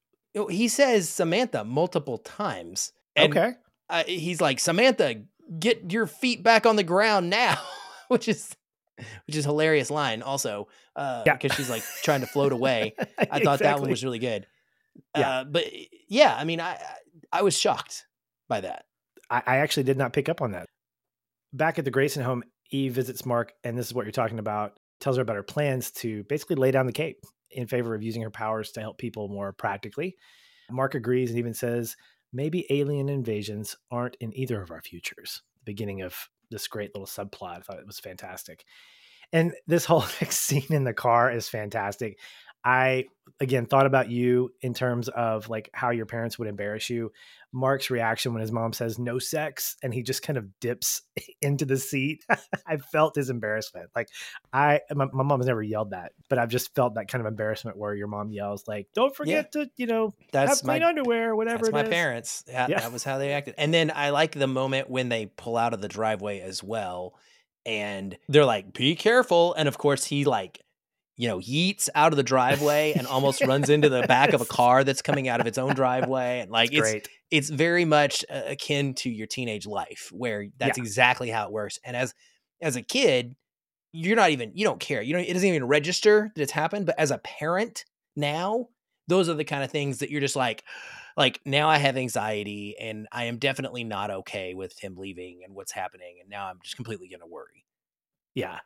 He 0.49 0.67
says 0.67 1.09
Samantha 1.09 1.63
multiple 1.63 2.17
times. 2.17 2.93
okay. 3.19 3.53
Uh, 3.89 4.03
he's 4.05 4.39
like, 4.39 4.59
Samantha, 4.59 5.23
get 5.59 5.91
your 5.91 6.07
feet 6.07 6.43
back 6.43 6.65
on 6.65 6.77
the 6.77 6.83
ground 6.83 7.29
now, 7.29 7.57
which 8.07 8.27
is 8.27 8.55
which 9.27 9.35
is 9.35 9.45
hilarious 9.45 9.89
line 9.89 10.21
also 10.21 10.67
uh 10.95 11.23
yeah. 11.25 11.35
because 11.35 11.55
she's 11.55 11.69
like 11.69 11.83
trying 12.03 12.21
to 12.21 12.27
float 12.27 12.51
away 12.51 12.93
i 12.99 13.05
thought 13.05 13.61
exactly. 13.61 13.67
that 13.67 13.79
one 13.79 13.89
was 13.89 14.03
really 14.03 14.19
good 14.19 14.45
yeah. 15.15 15.29
Uh, 15.29 15.43
but 15.45 15.65
yeah 16.09 16.35
i 16.37 16.43
mean 16.43 16.59
i 16.59 16.77
i 17.31 17.41
was 17.41 17.57
shocked 17.57 18.05
by 18.47 18.61
that 18.61 18.85
I, 19.29 19.41
I 19.45 19.57
actually 19.57 19.83
did 19.83 19.97
not 19.97 20.13
pick 20.13 20.27
up 20.29 20.41
on 20.41 20.51
that 20.51 20.67
back 21.53 21.79
at 21.79 21.85
the 21.85 21.91
grayson 21.91 22.23
home 22.23 22.43
eve 22.71 22.93
visits 22.93 23.25
mark 23.25 23.53
and 23.63 23.77
this 23.77 23.87
is 23.87 23.93
what 23.93 24.05
you're 24.05 24.11
talking 24.11 24.39
about 24.39 24.77
tells 25.01 25.17
her 25.17 25.21
about 25.21 25.35
her 25.35 25.43
plans 25.43 25.91
to 25.91 26.23
basically 26.25 26.55
lay 26.55 26.71
down 26.71 26.85
the 26.85 26.91
cape 26.93 27.17
in 27.51 27.67
favor 27.67 27.93
of 27.93 28.03
using 28.03 28.21
her 28.21 28.29
powers 28.29 28.71
to 28.71 28.81
help 28.81 28.97
people 28.97 29.27
more 29.27 29.51
practically. 29.51 30.15
Mark 30.69 30.95
agrees 30.95 31.29
and 31.29 31.39
even 31.39 31.53
says 31.53 31.97
maybe 32.31 32.65
alien 32.69 33.09
invasions 33.09 33.75
aren't 33.91 34.15
in 34.21 34.35
either 34.37 34.61
of 34.61 34.71
our 34.71 34.81
futures. 34.81 35.41
The 35.65 35.71
beginning 35.71 36.01
of 36.01 36.15
this 36.49 36.67
great 36.67 36.95
little 36.95 37.07
subplot. 37.07 37.57
I 37.57 37.59
thought 37.59 37.79
it 37.79 37.87
was 37.87 37.99
fantastic. 37.99 38.63
And 39.33 39.53
this 39.67 39.85
whole 39.85 40.01
next 40.21 40.39
scene 40.39 40.67
in 40.69 40.83
the 40.83 40.93
car 40.93 41.31
is 41.31 41.47
fantastic. 41.47 42.17
I 42.63 43.05
again 43.39 43.65
thought 43.65 43.85
about 43.87 44.09
you 44.09 44.51
in 44.61 44.73
terms 44.73 45.07
of 45.09 45.49
like 45.49 45.69
how 45.73 45.89
your 45.89 46.05
parents 46.05 46.37
would 46.37 46.47
embarrass 46.47 46.89
you. 46.89 47.11
Mark's 47.51 47.89
reaction 47.89 48.33
when 48.33 48.41
his 48.41 48.51
mom 48.51 48.71
says 48.71 48.99
no 48.99 49.19
sex 49.19 49.75
and 49.81 49.93
he 49.93 50.03
just 50.03 50.21
kind 50.21 50.37
of 50.37 50.59
dips 50.59 51.01
into 51.41 51.65
the 51.65 51.77
seat. 51.77 52.23
I 52.67 52.77
felt 52.77 53.15
his 53.15 53.29
embarrassment. 53.29 53.89
Like 53.95 54.09
I 54.53 54.81
my, 54.93 55.07
my, 55.11 55.23
mom 55.23 55.39
has 55.39 55.47
never 55.47 55.63
yelled 55.63 55.91
that, 55.91 56.11
but 56.29 56.37
I've 56.37 56.49
just 56.49 56.75
felt 56.75 56.95
that 56.95 57.07
kind 57.07 57.21
of 57.21 57.27
embarrassment 57.27 57.77
where 57.77 57.95
your 57.95 58.07
mom 58.07 58.31
yells 58.31 58.67
like 58.67 58.87
don't 58.93 59.15
forget 59.15 59.51
yeah. 59.55 59.63
to, 59.63 59.71
you 59.77 59.87
know, 59.87 60.13
that's 60.31 60.59
have 60.59 60.65
clean 60.65 60.81
my, 60.81 60.87
underwear 60.87 61.31
or 61.31 61.35
whatever 61.35 61.63
that's 61.63 61.73
my 61.73 61.83
is. 61.83 61.89
parents. 61.89 62.43
That, 62.43 62.69
yeah. 62.69 62.79
that 62.81 62.93
was 62.93 63.03
how 63.03 63.17
they 63.17 63.31
acted. 63.31 63.55
And 63.57 63.73
then 63.73 63.91
I 63.93 64.11
like 64.11 64.33
the 64.33 64.47
moment 64.47 64.89
when 64.89 65.09
they 65.09 65.25
pull 65.25 65.57
out 65.57 65.73
of 65.73 65.81
the 65.81 65.87
driveway 65.87 66.41
as 66.41 66.63
well 66.63 67.15
and 67.65 68.17
they're 68.27 68.45
like 68.45 68.73
be 68.73 68.95
careful 68.95 69.53
and 69.53 69.67
of 69.67 69.77
course 69.77 70.05
he 70.05 70.25
like 70.25 70.61
you 71.21 71.27
know, 71.27 71.37
yeets 71.37 71.87
out 71.93 72.13
of 72.13 72.17
the 72.17 72.23
driveway 72.23 72.93
and 72.93 73.05
almost 73.05 73.41
runs 73.45 73.69
into 73.69 73.89
the 73.89 74.01
back 74.07 74.33
of 74.33 74.41
a 74.41 74.45
car 74.45 74.83
that's 74.83 75.03
coming 75.03 75.27
out 75.27 75.39
of 75.39 75.45
its 75.45 75.59
own 75.59 75.75
driveway. 75.75 76.39
And 76.39 76.49
like 76.49 76.71
it's 76.71 76.79
great. 76.79 77.09
it's 77.29 77.47
very 77.47 77.85
much 77.85 78.25
uh, 78.27 78.41
akin 78.47 78.95
to 78.95 79.09
your 79.11 79.27
teenage 79.27 79.67
life 79.67 80.09
where 80.11 80.47
that's 80.57 80.79
yeah. 80.79 80.83
exactly 80.83 81.29
how 81.29 81.45
it 81.45 81.51
works. 81.51 81.77
And 81.85 81.95
as 81.95 82.15
as 82.59 82.75
a 82.75 82.81
kid, 82.81 83.35
you're 83.91 84.15
not 84.15 84.31
even 84.31 84.51
you 84.55 84.63
don't 84.63 84.79
care. 84.79 85.03
You 85.03 85.13
know, 85.13 85.19
it 85.19 85.31
doesn't 85.31 85.47
even 85.47 85.67
register 85.67 86.31
that 86.33 86.41
it's 86.41 86.51
happened. 86.51 86.87
But 86.87 86.97
as 86.97 87.11
a 87.11 87.19
parent 87.19 87.85
now, 88.15 88.69
those 89.07 89.29
are 89.29 89.35
the 89.35 89.43
kind 89.43 89.63
of 89.63 89.69
things 89.69 89.99
that 89.99 90.09
you're 90.09 90.21
just 90.21 90.35
like, 90.35 90.63
like 91.17 91.39
now 91.45 91.69
I 91.69 91.77
have 91.77 91.97
anxiety 91.97 92.75
and 92.79 93.07
I 93.11 93.25
am 93.25 93.37
definitely 93.37 93.83
not 93.83 94.11
okay 94.11 94.53
with 94.53 94.77
him 94.79 94.95
leaving 94.97 95.41
and 95.43 95.55
what's 95.55 95.71
happening. 95.71 96.17
And 96.21 96.29
now 96.29 96.47
I'm 96.47 96.59
just 96.63 96.75
completely 96.75 97.07
gonna 97.09 97.27
worry. 97.27 97.65
Yeah. 98.33 98.59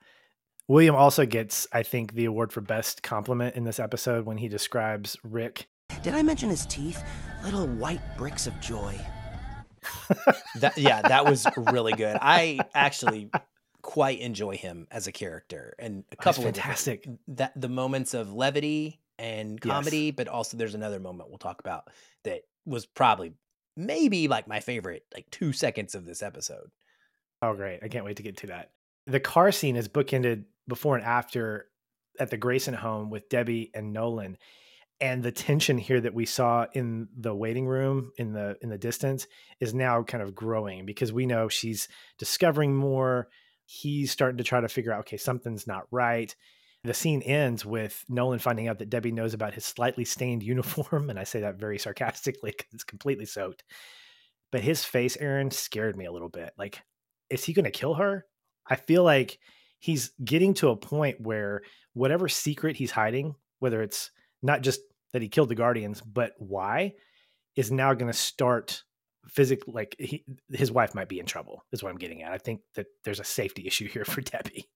William 0.68 0.96
also 0.96 1.26
gets, 1.26 1.68
I 1.72 1.84
think, 1.84 2.14
the 2.14 2.26
award 2.26 2.52
for 2.52 2.62
best 2.62 3.04
compliment 3.04 3.56
in 3.56 3.66
this 3.66 3.80
episode 3.80 4.26
when 4.26 4.38
he 4.38 4.48
describes 4.48 5.16
Rick. 5.24 5.68
Did 6.02 6.16
I 6.16 6.24
mention 6.24 6.50
his 6.50 6.66
teeth? 6.66 7.04
Little 7.44 7.68
white 7.68 8.02
bricks 8.18 8.48
of 8.48 8.60
joy. 8.60 9.00
that 10.56 10.78
yeah, 10.78 11.02
that 11.04 11.26
was 11.26 11.46
really 11.72 11.94
good. 11.94 12.18
I 12.20 12.60
actually 12.74 13.30
quite 13.84 14.20
enjoy 14.20 14.58
him 14.58 14.88
as 14.90 15.06
a 15.06 15.12
character, 15.12 15.76
and 15.78 16.04
a 16.12 16.16
couple 16.16 16.42
oh, 16.42 16.46
fantastic 16.46 17.06
of 17.06 17.18
that 17.28 17.54
the 17.56 17.70
moments 17.70 18.16
of 18.16 18.34
levity 18.34 19.00
and 19.18 19.60
comedy, 19.60 20.06
yes. 20.06 20.14
but 20.18 20.28
also 20.28 20.58
there's 20.58 20.76
another 20.76 21.00
moment 21.00 21.30
we'll 21.30 21.38
talk 21.38 21.60
about 21.60 21.90
that 22.24 22.42
was 22.66 22.86
probably 22.86 23.34
maybe 23.78 24.28
like 24.28 24.48
my 24.48 24.60
favorite, 24.60 25.04
like 25.14 25.30
two 25.32 25.54
seconds 25.54 25.96
of 25.96 26.06
this 26.06 26.22
episode. 26.24 26.70
Oh, 27.42 27.54
great! 27.54 27.80
I 27.84 27.88
can't 27.88 28.06
wait 28.06 28.18
to 28.18 28.24
get 28.24 28.38
to 28.38 28.48
that. 28.48 28.72
The 29.08 29.20
car 29.20 29.52
scene 29.52 29.76
is 29.76 29.88
bookended 29.88 30.46
before 30.68 30.96
and 30.96 31.06
after 31.06 31.68
at 32.20 32.30
the 32.30 32.38
Grayson 32.38 32.74
home 32.74 33.10
with 33.10 33.30
Debbie 33.30 33.72
and 33.74 33.94
Nolan. 33.94 34.38
and 35.02 35.22
the 35.22 35.32
tension 35.32 35.78
here 35.78 36.00
that 36.00 36.14
we 36.14 36.26
saw 36.26 36.66
in 36.74 37.10
the 37.18 37.36
waiting 37.36 37.68
room 37.68 38.12
in 38.18 38.34
the 38.34 38.58
in 38.62 38.70
the 38.70 38.78
distance 38.78 39.28
is 39.60 39.74
now 39.74 40.04
kind 40.04 40.24
of 40.24 40.34
growing 40.34 40.86
because 40.86 41.12
we 41.12 41.26
know 41.26 41.50
she's 41.50 41.88
discovering 42.18 42.76
more 42.76 43.28
he's 43.66 44.12
starting 44.12 44.38
to 44.38 44.44
try 44.44 44.62
to 44.62 44.70
figure 44.70 44.94
out 44.94 45.02
okay 45.02 45.18
something's 45.18 45.68
not 45.68 45.86
right 45.92 46.36
the 46.86 46.94
scene 46.94 47.22
ends 47.24 47.66
with 47.66 48.04
nolan 48.08 48.40
finding 48.40 48.68
out 48.68 48.80
that 48.80 48.90
debbie 48.90 49.12
knows 49.12 49.34
about 49.34 49.54
his 49.54 49.66
slightly 49.66 50.06
stained 50.06 50.44
uniform 50.54 51.10
and 51.10 51.20
i 51.20 51.24
say 51.24 51.42
that 51.42 51.60
very 51.60 51.78
sarcastically 51.78 52.52
because 52.52 52.74
it's 52.74 52.84
completely 52.84 53.26
soaked. 53.26 53.64
But 54.52 54.62
his 54.62 54.86
face 54.86 55.18
aaron 55.20 55.52
scared 55.52 55.98
me 55.98 56.06
a 56.06 56.12
little 56.12 56.30
bit. 56.30 56.54
Like 56.58 56.82
is 57.30 57.44
he 57.44 57.54
going 57.54 57.66
to 57.66 57.72
kill 57.72 57.96
her? 57.96 58.26
I 58.68 58.76
feel 58.76 59.04
like 59.04 59.40
he's 59.80 60.12
getting 60.24 60.54
to 60.56 60.70
a 60.70 60.78
point 60.78 61.20
where 61.20 61.62
whatever 61.94 62.28
secret 62.28 62.76
he's 62.76 62.92
hiding 62.92 63.36
whether 63.60 63.82
it's 63.82 64.12
not 64.42 64.62
just 64.62 64.82
that 65.14 65.22
he 65.22 65.30
killed 65.30 65.50
the 65.50 65.56
guardians 65.56 66.02
but 66.02 66.34
why 66.38 66.94
is 67.56 67.72
now 67.72 67.94
going 67.94 68.12
to 68.12 68.18
start 68.18 68.84
physically 69.28 69.74
like 69.74 69.96
he, 69.98 70.24
his 70.52 70.72
wife 70.72 70.94
might 70.94 71.10
be 71.10 71.20
in 71.20 71.26
trouble 71.26 71.64
is 71.72 71.82
what 71.82 71.90
i'm 71.90 71.98
getting 71.98 72.22
at. 72.22 72.32
I 72.32 72.38
think 72.38 72.62
that 72.76 72.88
there's 73.04 73.20
a 73.20 73.24
safety 73.24 73.66
issue 73.66 73.88
here 73.88 74.06
for 74.06 74.22
debbie 74.22 74.70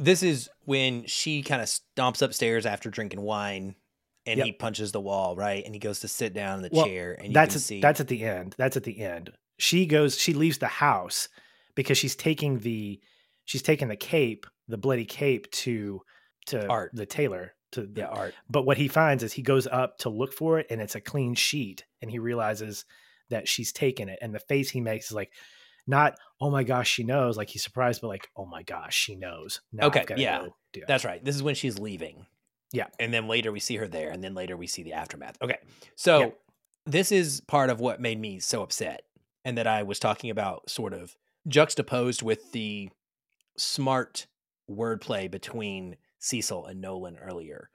This 0.00 0.22
is 0.22 0.48
when 0.64 1.04
she 1.06 1.42
kind 1.42 1.60
of 1.62 1.68
stomps 1.68 2.22
upstairs 2.22 2.66
after 2.66 2.90
drinking 2.90 3.20
wine 3.20 3.74
and 4.26 4.38
Yep. 4.38 4.46
he 4.46 4.52
punches 4.52 4.92
the 4.92 5.00
wall, 5.00 5.36
right? 5.36 5.64
And 5.64 5.74
he 5.74 5.78
goes 5.78 6.00
to 6.00 6.08
sit 6.08 6.32
down 6.34 6.58
in 6.58 6.62
the 6.62 6.70
Well, 6.72 6.86
chair 6.86 7.12
and 7.14 7.28
you 7.28 7.32
that's 7.34 7.54
can 7.54 7.58
at, 7.58 7.62
see 7.62 7.80
that's 7.80 8.00
at 8.00 8.08
the 8.08 8.24
end 8.24 8.54
that's 8.58 8.76
at 8.76 8.84
the 8.84 8.98
end 9.00 9.32
she 9.58 9.86
goes 9.86 10.18
she 10.18 10.32
leaves 10.34 10.58
the 10.58 10.66
house 10.66 11.28
because 11.74 11.98
she's 11.98 12.16
taking 12.16 12.58
the 12.60 13.00
she's 13.44 13.62
taking 13.62 13.88
the 13.88 13.96
cape 13.96 14.46
the 14.68 14.78
bloody 14.78 15.04
cape 15.04 15.50
to 15.52 16.00
to 16.46 16.66
Art. 16.68 16.90
the 16.94 17.06
tailor 17.06 17.54
to 17.72 17.82
the 17.82 18.00
yeah, 18.00 18.06
art. 18.08 18.34
But 18.48 18.64
what 18.66 18.76
he 18.78 18.88
finds 18.88 19.22
is 19.22 19.32
he 19.32 19.42
goes 19.42 19.66
up 19.66 19.98
to 19.98 20.08
look 20.08 20.32
for 20.32 20.58
it 20.58 20.66
and 20.70 20.80
it's 20.80 20.94
a 20.96 21.00
clean 21.00 21.34
sheet 21.34 21.84
and 22.02 22.10
he 22.10 22.18
realizes 22.18 22.84
that 23.28 23.46
she's 23.46 23.72
taken 23.72 24.08
it. 24.08 24.18
And 24.20 24.34
the 24.34 24.40
face 24.40 24.70
he 24.70 24.80
makes 24.80 25.06
is 25.06 25.12
like, 25.12 25.30
not, 25.86 26.14
oh 26.40 26.50
my 26.50 26.62
gosh, 26.62 26.88
she 26.88 27.04
knows, 27.04 27.36
like 27.36 27.48
he's 27.48 27.62
surprised, 27.62 28.00
but 28.00 28.08
like, 28.08 28.28
oh 28.36 28.46
my 28.46 28.62
gosh, 28.62 28.94
she 28.94 29.16
knows. 29.16 29.60
Now 29.72 29.86
Okay, 29.86 30.04
yeah. 30.16 30.38
go 30.40 30.54
do 30.72 30.80
that. 30.80 30.88
That's 30.88 31.04
right. 31.04 31.24
This 31.24 31.34
is 31.36 31.42
when 31.42 31.54
she's 31.54 31.78
leaving. 31.78 32.26
Yeah. 32.72 32.86
And 32.98 33.12
then 33.12 33.26
later 33.28 33.50
we 33.52 33.60
see 33.60 33.76
her 33.76 33.88
there, 33.88 34.10
and 34.10 34.22
then 34.22 34.34
later 34.34 34.56
we 34.56 34.66
see 34.66 34.82
the 34.82 34.92
aftermath. 34.92 35.36
Okay. 35.42 35.58
So 35.96 36.20
Yeah. 36.20 36.28
this 36.86 37.10
is 37.12 37.40
part 37.42 37.70
of 37.70 37.80
what 37.80 38.00
made 38.00 38.20
me 38.20 38.38
so 38.40 38.62
upset, 38.62 39.02
and 39.44 39.58
that 39.58 39.66
I 39.66 39.82
was 39.82 39.98
talking 39.98 40.30
about 40.30 40.70
sort 40.70 40.92
of 40.92 41.16
juxtaposed 41.48 42.22
with 42.22 42.52
the 42.52 42.90
smart 43.58 44.26
wordplay 44.70 45.30
between 45.30 45.96
Cecil 46.20 46.66
and 46.66 46.80
Nolan 46.80 47.16
earlier. 47.16 47.70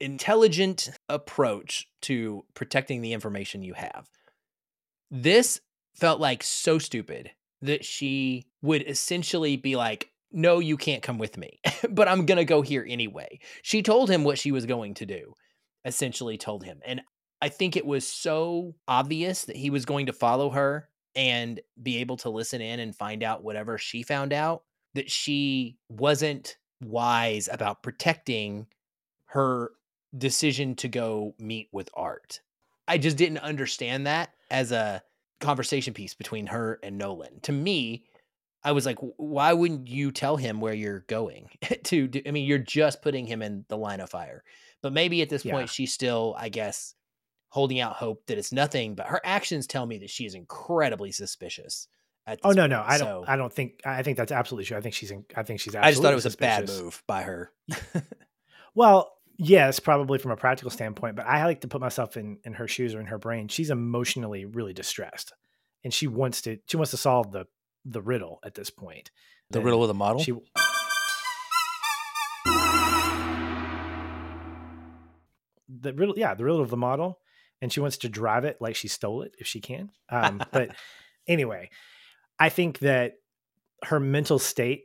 Intelligent 0.00 0.88
approach 1.08 1.88
to 2.02 2.44
protecting 2.54 3.00
the 3.02 3.12
information 3.12 3.62
you 3.62 3.74
have. 3.74 4.08
This 5.10 5.60
felt 5.94 6.20
like 6.20 6.42
so 6.42 6.78
stupid 6.78 7.32
that 7.62 7.84
she 7.84 8.46
would 8.62 8.84
essentially 8.86 9.56
be 9.56 9.76
like, 9.76 10.10
No, 10.32 10.58
you 10.58 10.76
can't 10.76 11.02
come 11.02 11.18
with 11.18 11.36
me, 11.36 11.60
but 11.90 12.08
I'm 12.08 12.26
going 12.26 12.38
to 12.38 12.44
go 12.44 12.62
here 12.62 12.86
anyway. 12.88 13.40
She 13.62 13.82
told 13.82 14.10
him 14.10 14.24
what 14.24 14.38
she 14.38 14.52
was 14.52 14.66
going 14.66 14.94
to 14.94 15.06
do, 15.06 15.34
essentially 15.84 16.38
told 16.38 16.64
him. 16.64 16.80
And 16.84 17.02
I 17.40 17.48
think 17.48 17.76
it 17.76 17.86
was 17.86 18.06
so 18.06 18.74
obvious 18.86 19.44
that 19.44 19.56
he 19.56 19.70
was 19.70 19.84
going 19.84 20.06
to 20.06 20.12
follow 20.12 20.50
her 20.50 20.88
and 21.14 21.60
be 21.80 21.98
able 21.98 22.16
to 22.18 22.30
listen 22.30 22.60
in 22.60 22.80
and 22.80 22.94
find 22.94 23.22
out 23.22 23.42
whatever 23.42 23.78
she 23.78 24.02
found 24.02 24.32
out 24.32 24.62
that 24.94 25.10
she 25.10 25.76
wasn't 25.88 26.56
wise 26.80 27.48
about 27.50 27.82
protecting 27.82 28.66
her 29.26 29.72
decision 30.16 30.74
to 30.76 30.88
go 30.88 31.34
meet 31.38 31.68
with 31.72 31.90
art. 31.94 32.40
I 32.86 32.98
just 32.98 33.16
didn't 33.16 33.38
understand 33.38 34.06
that 34.06 34.30
as 34.50 34.72
a 34.72 35.02
conversation 35.40 35.94
piece 35.94 36.14
between 36.14 36.46
her 36.46 36.78
and 36.82 36.98
Nolan. 36.98 37.40
To 37.42 37.52
me, 37.52 38.04
I 38.64 38.72
was 38.72 38.84
like, 38.86 38.98
why 39.00 39.52
wouldn't 39.52 39.88
you 39.88 40.10
tell 40.10 40.36
him 40.36 40.60
where 40.60 40.74
you're 40.74 41.04
going 41.08 41.48
to 41.84 42.08
do? 42.08 42.22
I 42.26 42.30
mean, 42.32 42.46
you're 42.46 42.58
just 42.58 43.02
putting 43.02 43.26
him 43.26 43.42
in 43.42 43.64
the 43.68 43.76
line 43.76 44.00
of 44.00 44.10
fire. 44.10 44.42
But 44.82 44.92
maybe 44.92 45.22
at 45.22 45.28
this 45.28 45.44
Yeah. 45.44 45.54
point, 45.54 45.70
she's 45.70 45.92
still, 45.92 46.34
I 46.38 46.48
guess, 46.48 46.94
holding 47.50 47.80
out 47.80 47.94
hope 47.94 48.26
that 48.26 48.38
it's 48.38 48.52
nothing. 48.52 48.94
But 48.94 49.06
her 49.06 49.20
actions 49.24 49.66
tell 49.66 49.86
me 49.86 49.98
that 49.98 50.10
she 50.10 50.24
is 50.26 50.34
incredibly 50.34 51.12
suspicious. 51.12 51.88
At 52.26 52.40
Oh 52.44 52.50
no, 52.50 52.66
no, 52.66 52.78
point, 52.80 52.90
I 52.90 52.98
don't. 52.98 53.28
I 53.28 53.36
don't 53.36 53.52
think. 53.52 53.80
I 53.86 54.02
think 54.02 54.18
that's 54.18 54.32
absolutely 54.32 54.66
true. 54.66 54.76
I 54.76 54.82
think 54.82 54.94
she's. 54.94 55.10
In, 55.10 55.24
I 55.34 55.42
think 55.44 55.60
she's. 55.60 55.74
I 55.74 55.90
just 55.90 56.02
thought 56.02 56.12
it 56.12 56.14
was 56.16 56.26
absolutely 56.26 56.46
a 56.74 56.76
bad 56.76 56.84
move 56.84 57.02
by 57.06 57.22
her. 57.22 57.52
Well, 58.74 59.10
yes, 59.38 59.80
probably 59.80 60.18
from 60.18 60.32
a 60.32 60.36
practical 60.36 60.70
standpoint, 60.70 61.16
but 61.16 61.26
I 61.26 61.44
like 61.44 61.62
to 61.62 61.68
put 61.68 61.80
myself 61.80 62.16
in 62.16 62.38
in 62.44 62.54
her 62.54 62.68
shoes 62.68 62.94
or 62.94 63.00
in 63.00 63.06
her 63.06 63.18
brain. 63.18 63.48
She's 63.48 63.70
emotionally 63.70 64.44
really 64.44 64.74
distressed, 64.74 65.32
and 65.84 65.94
she 65.94 66.06
wants 66.06 66.42
to. 66.42 66.58
She 66.66 66.76
wants 66.76 66.90
to 66.90 66.96
solve 66.96 67.32
the 67.32 67.46
the 67.84 68.02
riddle 68.02 68.40
at 68.44 68.54
this 68.54 68.70
point. 68.70 69.10
the 69.50 69.60
And 69.60 69.66
riddle 69.66 69.82
of 69.82 69.88
the 69.88 69.94
model. 69.94 70.22
She. 70.22 70.32
The 75.80 75.92
riddle, 75.92 76.14
yeah, 76.18 76.34
the 76.34 76.44
riddle 76.44 76.60
of 76.60 76.70
the 76.70 76.76
model, 76.76 77.20
and 77.62 77.72
she 77.72 77.80
wants 77.80 77.98
to 77.98 78.08
drive 78.08 78.44
it 78.44 78.56
like 78.60 78.74
she 78.74 78.88
stole 78.88 79.22
it 79.22 79.32
if 79.38 79.46
she 79.46 79.60
can. 79.60 79.90
Um, 80.08 80.42
but 80.50 80.74
anyway, 81.28 81.70
I 82.38 82.48
think 82.48 82.80
that 82.80 83.14
her 83.84 84.00
mental 84.00 84.38
state 84.38 84.84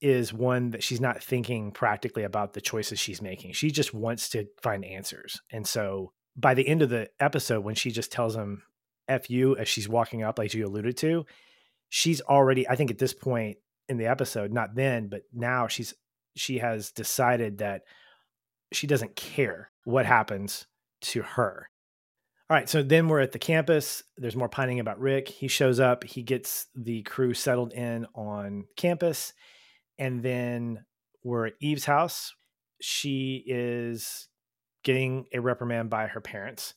is 0.00 0.32
one 0.32 0.70
that 0.70 0.82
she's 0.82 1.00
not 1.00 1.22
thinking 1.22 1.72
practically 1.72 2.24
about 2.24 2.52
the 2.52 2.60
choices 2.60 2.98
she's 2.98 3.22
making. 3.22 3.52
She 3.52 3.70
just 3.70 3.94
wants 3.94 4.28
to 4.30 4.46
find 4.62 4.84
answers. 4.84 5.40
And 5.50 5.66
so 5.66 6.12
by 6.36 6.54
the 6.54 6.66
end 6.66 6.82
of 6.82 6.90
the 6.90 7.08
episode, 7.18 7.64
when 7.64 7.74
she 7.74 7.90
just 7.90 8.12
tells 8.12 8.36
him 8.36 8.62
F 9.08 9.30
you 9.30 9.56
as 9.56 9.68
she's 9.68 9.88
walking 9.88 10.22
up, 10.22 10.38
like 10.38 10.52
you 10.52 10.66
alluded 10.66 10.96
to, 10.98 11.24
she's 11.88 12.20
already, 12.20 12.68
I 12.68 12.76
think 12.76 12.90
at 12.90 12.98
this 12.98 13.14
point 13.14 13.56
in 13.88 13.96
the 13.96 14.06
episode, 14.06 14.52
not 14.52 14.74
then, 14.74 15.08
but 15.08 15.22
now 15.32 15.66
she's 15.66 15.94
she 16.36 16.58
has 16.58 16.90
decided 16.92 17.58
that 17.58 17.82
she 18.72 18.86
doesn't 18.86 19.16
care 19.16 19.70
what 19.84 20.04
happens 20.06 20.66
to 21.00 21.22
her. 21.22 21.70
All 22.48 22.56
right, 22.56 22.68
so 22.68 22.82
then 22.82 23.08
we're 23.08 23.20
at 23.20 23.32
the 23.32 23.38
campus. 23.38 24.02
There's 24.16 24.36
more 24.36 24.48
pining 24.48 24.78
about 24.78 25.00
Rick. 25.00 25.28
He 25.28 25.48
shows 25.48 25.80
up, 25.80 26.04
he 26.04 26.22
gets 26.22 26.66
the 26.76 27.02
crew 27.02 27.34
settled 27.34 27.72
in 27.72 28.06
on 28.14 28.66
campus, 28.76 29.32
and 29.98 30.22
then 30.22 30.84
we're 31.24 31.46
at 31.46 31.54
Eve's 31.60 31.84
house. 31.84 32.34
She 32.80 33.42
is 33.46 34.28
getting 34.84 35.26
a 35.32 35.40
reprimand 35.40 35.90
by 35.90 36.06
her 36.06 36.20
parents. 36.20 36.74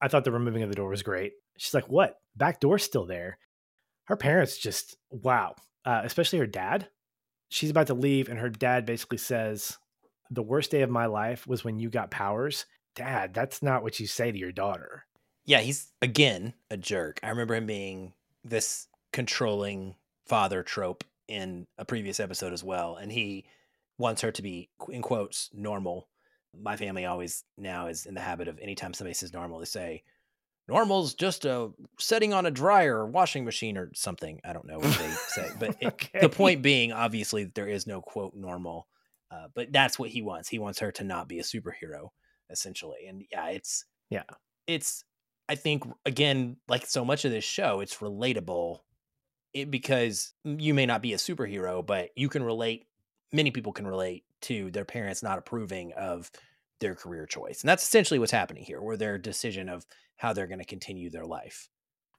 I 0.00 0.08
thought 0.08 0.24
the 0.24 0.32
removing 0.32 0.62
of 0.62 0.68
the 0.68 0.76
door 0.76 0.90
was 0.90 1.02
great. 1.02 1.32
She's 1.56 1.74
like, 1.74 1.88
"What? 1.88 2.20
Back 2.36 2.60
door's 2.60 2.82
still 2.82 3.06
there." 3.06 3.38
Her 4.04 4.16
parents 4.16 4.58
just 4.58 4.96
wow, 5.10 5.54
uh, 5.84 6.02
especially 6.04 6.38
her 6.38 6.46
dad. 6.46 6.88
She's 7.48 7.70
about 7.70 7.88
to 7.88 7.94
leave, 7.94 8.28
and 8.28 8.38
her 8.38 8.50
dad 8.50 8.86
basically 8.86 9.18
says, 9.18 9.78
"The 10.30 10.42
worst 10.42 10.70
day 10.70 10.82
of 10.82 10.90
my 10.90 11.06
life 11.06 11.46
was 11.46 11.64
when 11.64 11.78
you 11.78 11.90
got 11.90 12.10
powers." 12.10 12.66
Dad, 12.94 13.32
that's 13.32 13.62
not 13.62 13.82
what 13.82 13.98
you 13.98 14.06
say 14.06 14.30
to 14.30 14.38
your 14.38 14.52
daughter. 14.52 15.06
Yeah, 15.44 15.60
he's 15.60 15.92
again 16.02 16.54
a 16.70 16.76
jerk. 16.76 17.18
I 17.22 17.30
remember 17.30 17.54
him 17.54 17.66
being 17.66 18.12
this 18.44 18.86
controlling 19.12 19.96
father 20.26 20.62
trope 20.62 21.04
in 21.28 21.66
a 21.78 21.84
previous 21.84 22.20
episode 22.20 22.52
as 22.52 22.64
well, 22.64 22.96
and 22.96 23.10
he 23.12 23.44
wants 23.98 24.22
her 24.22 24.32
to 24.32 24.42
be 24.42 24.68
in 24.90 25.02
quotes 25.02 25.50
normal. 25.52 26.08
My 26.58 26.76
family 26.76 27.04
always 27.06 27.44
now 27.56 27.86
is 27.88 28.06
in 28.06 28.14
the 28.14 28.20
habit 28.20 28.48
of 28.48 28.58
anytime 28.58 28.92
somebody 28.94 29.14
says 29.14 29.32
normal, 29.32 29.58
they 29.58 29.64
say 29.64 30.02
normal's 30.68 31.14
just 31.14 31.44
a 31.44 31.70
setting 31.98 32.32
on 32.32 32.46
a 32.46 32.50
dryer 32.50 32.98
or 32.98 33.06
washing 33.06 33.44
machine 33.44 33.76
or 33.76 33.90
something. 33.94 34.40
I 34.44 34.52
don't 34.52 34.66
know 34.66 34.78
what 34.78 34.96
they 34.98 35.10
say, 35.28 35.50
but 35.58 35.76
it, 35.80 35.86
Okay. 35.94 36.20
the 36.20 36.28
point 36.28 36.62
being, 36.62 36.92
obviously, 36.92 37.44
that 37.44 37.54
there 37.54 37.68
is 37.68 37.86
no 37.86 38.00
quote 38.00 38.34
normal. 38.34 38.86
Uh, 39.30 39.48
but 39.54 39.72
that's 39.72 39.98
what 39.98 40.10
he 40.10 40.20
wants. 40.20 40.48
He 40.48 40.58
wants 40.58 40.78
her 40.80 40.92
to 40.92 41.04
not 41.04 41.26
be 41.26 41.38
a 41.38 41.42
superhero, 41.42 42.08
essentially. 42.50 43.06
And 43.08 43.24
yeah, 43.30 43.48
it's 43.48 43.84
Yeah. 44.10 44.24
it's. 44.66 45.04
I 45.48 45.54
think 45.54 45.84
again, 46.06 46.56
like 46.68 46.86
so 46.86 47.04
much 47.04 47.24
of 47.24 47.30
this 47.30 47.44
show, 47.44 47.80
it's 47.80 47.96
relatable, 47.96 48.80
it, 49.54 49.70
because 49.70 50.32
you 50.44 50.74
may 50.74 50.86
not 50.86 51.02
be 51.02 51.12
a 51.12 51.18
superhero, 51.18 51.84
but 51.84 52.10
you 52.16 52.28
can 52.28 52.42
relate. 52.42 52.86
Many 53.32 53.50
people 53.50 53.72
can 53.72 53.86
relate 53.86 54.24
to 54.42 54.70
their 54.70 54.84
parents 54.84 55.22
not 55.22 55.38
approving 55.38 55.92
of 55.92 56.30
their 56.80 56.94
career 56.94 57.26
choice, 57.26 57.62
and 57.62 57.68
that's 57.68 57.82
essentially 57.82 58.18
what's 58.18 58.32
happening 58.32 58.64
here, 58.64 58.78
or 58.78 58.96
their 58.96 59.18
decision 59.18 59.68
of 59.68 59.86
how 60.16 60.32
they're 60.32 60.46
going 60.46 60.58
to 60.58 60.64
continue 60.64 61.10
their 61.10 61.26
life. 61.26 61.68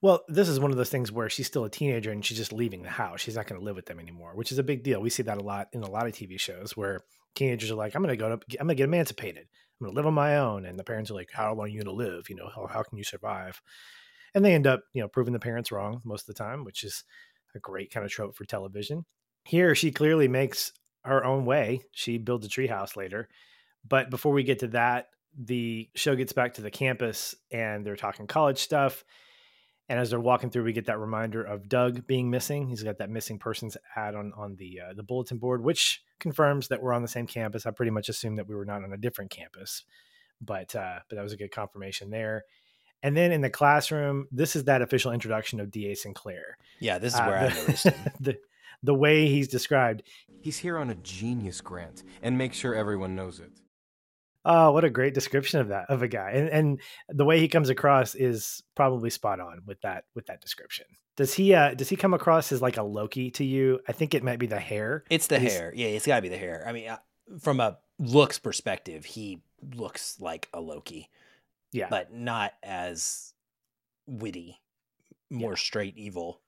Well, 0.01 0.25
this 0.27 0.49
is 0.49 0.59
one 0.59 0.71
of 0.71 0.75
those 0.75 0.89
things 0.89 1.13
where 1.13 1.29
she's 1.29 1.47
still 1.47 1.63
a 1.63 1.69
teenager 1.69 2.11
and 2.11 2.25
she's 2.25 2.37
just 2.37 2.51
leaving 2.51 2.83
the 2.83 2.89
house. 2.89 3.21
She's 3.21 3.37
not 3.37 3.47
going 3.47 3.57
to 3.57 3.63
live 3.63 3.77
with 3.77 3.85
them 3.85 4.01
anymore, 4.01 4.35
which 4.35 4.51
is 4.51 4.57
a 4.57 4.63
big 4.63 4.83
deal. 4.83 4.99
We 4.99 5.09
see 5.09 5.23
that 5.23 5.37
a 5.37 5.41
lot 5.41 5.69
in 5.71 5.81
a 5.81 5.89
lot 5.89 6.07
of 6.07 6.11
TV 6.11 6.37
shows 6.37 6.75
where 6.75 6.99
teenagers 7.35 7.71
are 7.71 7.75
like, 7.75 7.95
"I'm 7.95 8.03
going 8.03 8.11
to 8.13 8.21
go 8.21 8.35
to, 8.35 8.59
I'm 8.59 8.67
going 8.67 8.75
to 8.75 8.75
get 8.75 8.83
emancipated. 8.83 9.47
I'm 9.47 9.85
going 9.85 9.93
to 9.93 9.95
live 9.95 10.05
on 10.05 10.13
my 10.13 10.37
own," 10.37 10.65
and 10.65 10.77
the 10.77 10.83
parents 10.83 11.09
are 11.09 11.13
like, 11.13 11.29
"How 11.31 11.53
long 11.53 11.67
are 11.67 11.69
you 11.69 11.81
going 11.81 11.97
to 11.97 12.03
live? 12.03 12.29
You 12.29 12.35
know, 12.35 12.49
how 12.53 12.67
how 12.67 12.83
can 12.83 12.97
you 12.97 13.05
survive?" 13.05 13.61
And 14.35 14.43
they 14.43 14.53
end 14.53 14.67
up, 14.67 14.81
you 14.93 15.01
know, 15.01 15.07
proving 15.07 15.33
the 15.33 15.39
parents 15.39 15.71
wrong 15.71 16.01
most 16.03 16.27
of 16.27 16.35
the 16.35 16.43
time, 16.43 16.63
which 16.65 16.83
is 16.83 17.03
a 17.55 17.59
great 17.59 17.91
kind 17.91 18.05
of 18.05 18.11
trope 18.11 18.35
for 18.35 18.45
television. 18.45 19.05
Here, 19.45 19.75
she 19.75 19.91
clearly 19.91 20.27
makes 20.27 20.71
her 21.03 21.23
own 21.23 21.45
way. 21.45 21.81
She 21.91 22.17
builds 22.17 22.45
a 22.45 22.49
treehouse 22.49 22.95
later, 22.95 23.29
but 23.87 24.09
before 24.09 24.31
we 24.31 24.43
get 24.43 24.59
to 24.59 24.67
that, 24.69 25.07
the 25.37 25.89
show 25.95 26.15
gets 26.15 26.33
back 26.33 26.53
to 26.53 26.61
the 26.61 26.71
campus 26.71 27.35
and 27.51 27.85
they're 27.85 27.95
talking 27.95 28.27
college 28.27 28.59
stuff. 28.59 29.03
And 29.89 29.99
as 29.99 30.09
they're 30.09 30.19
walking 30.19 30.49
through, 30.49 30.63
we 30.63 30.73
get 30.73 30.85
that 30.85 30.99
reminder 30.99 31.43
of 31.43 31.67
Doug 31.67 32.07
being 32.07 32.29
missing. 32.29 32.69
He's 32.69 32.83
got 32.83 32.99
that 32.99 33.09
missing 33.09 33.37
persons 33.37 33.75
ad 33.95 34.15
on 34.15 34.31
on 34.37 34.55
the 34.55 34.79
uh, 34.79 34.93
the 34.93 35.03
bulletin 35.03 35.39
board, 35.39 35.61
which 35.61 36.01
confirms 36.19 36.69
that 36.69 36.81
we're 36.81 36.93
on 36.93 37.01
the 37.01 37.07
same 37.07 37.27
campus. 37.27 37.65
I 37.65 37.71
pretty 37.71 37.91
much 37.91 38.07
assumed 38.07 38.37
that 38.37 38.47
we 38.47 38.55
were 38.55 38.65
not 38.65 38.83
on 38.83 38.93
a 38.93 38.97
different 38.97 39.29
campus, 39.29 39.83
but 40.39 40.73
uh, 40.75 40.99
but 41.09 41.17
that 41.17 41.21
was 41.21 41.33
a 41.33 41.37
good 41.37 41.51
confirmation 41.51 42.09
there. 42.11 42.45
And 43.03 43.15
then 43.17 43.31
in 43.31 43.41
the 43.41 43.49
classroom, 43.49 44.27
this 44.31 44.55
is 44.55 44.63
that 44.63 44.81
official 44.81 45.11
introduction 45.11 45.59
of 45.59 45.69
D.A. 45.69 45.95
Sinclair. 45.95 46.57
Yeah, 46.79 46.97
this 46.97 47.13
is 47.13 47.19
Uh, 47.19 47.25
where 47.25 47.37
I 47.37 47.47
the- 47.49 47.55
noticed 47.59 47.83
him. 47.87 48.11
the 48.19 48.37
the 48.81 48.93
way 48.93 49.27
he's 49.27 49.47
described. 49.47 50.03
He's 50.41 50.57
here 50.57 50.77
on 50.77 50.89
a 50.89 50.95
genius 50.95 51.61
grant 51.61 52.03
and 52.21 52.37
make 52.37 52.53
sure 52.53 52.73
everyone 52.75 53.15
knows 53.15 53.39
it. 53.39 53.51
Oh, 54.45 54.71
what 54.71 54.83
a 54.83 54.89
great 54.89 55.13
description 55.13 55.61
of 55.61 55.69
that 55.69 55.89
of 55.89 56.01
a 56.01 56.07
guy, 56.07 56.31
and 56.31 56.49
and 56.49 56.81
the 57.07 57.23
way 57.23 57.39
he 57.39 57.47
comes 57.47 57.69
across 57.69 58.13
is 58.15 58.61
probably 58.75 59.09
spot 59.09 59.39
on 59.39 59.61
with 59.65 59.79
that 59.81 60.03
with 60.15 60.25
that 60.25 60.41
description. 60.41 60.85
Does 61.15 61.33
he 61.33 61.53
uh 61.53 61.75
does 61.75 61.87
he 61.89 61.95
come 61.95 62.13
across 62.13 62.51
as 62.51 62.61
like 62.61 62.75
a 62.77 62.83
Loki 62.83 63.31
to 63.31 63.45
you? 63.45 63.79
I 63.87 63.93
think 63.93 64.13
it 64.13 64.23
might 64.23 64.39
be 64.39 64.47
the 64.47 64.59
hair. 64.59 65.05
It's 65.09 65.27
the 65.27 65.39
He's- 65.39 65.53
hair. 65.53 65.71
Yeah, 65.75 65.87
it's 65.87 66.05
got 66.07 66.17
to 66.17 66.21
be 66.21 66.29
the 66.29 66.37
hair. 66.37 66.65
I 66.67 66.73
mean, 66.73 66.89
uh, 66.89 66.97
from 67.39 67.59
a 67.61 67.77
looks 67.99 68.37
perspective, 68.39 69.05
he 69.05 69.41
looks 69.75 70.19
like 70.19 70.49
a 70.53 70.59
Loki, 70.59 71.09
Yeah, 71.73 71.87
but 71.89 72.13
not 72.13 72.53
as 72.63 73.33
witty, 74.07 74.61
more 75.29 75.55
straight 75.57 75.97
evil. 75.97 76.41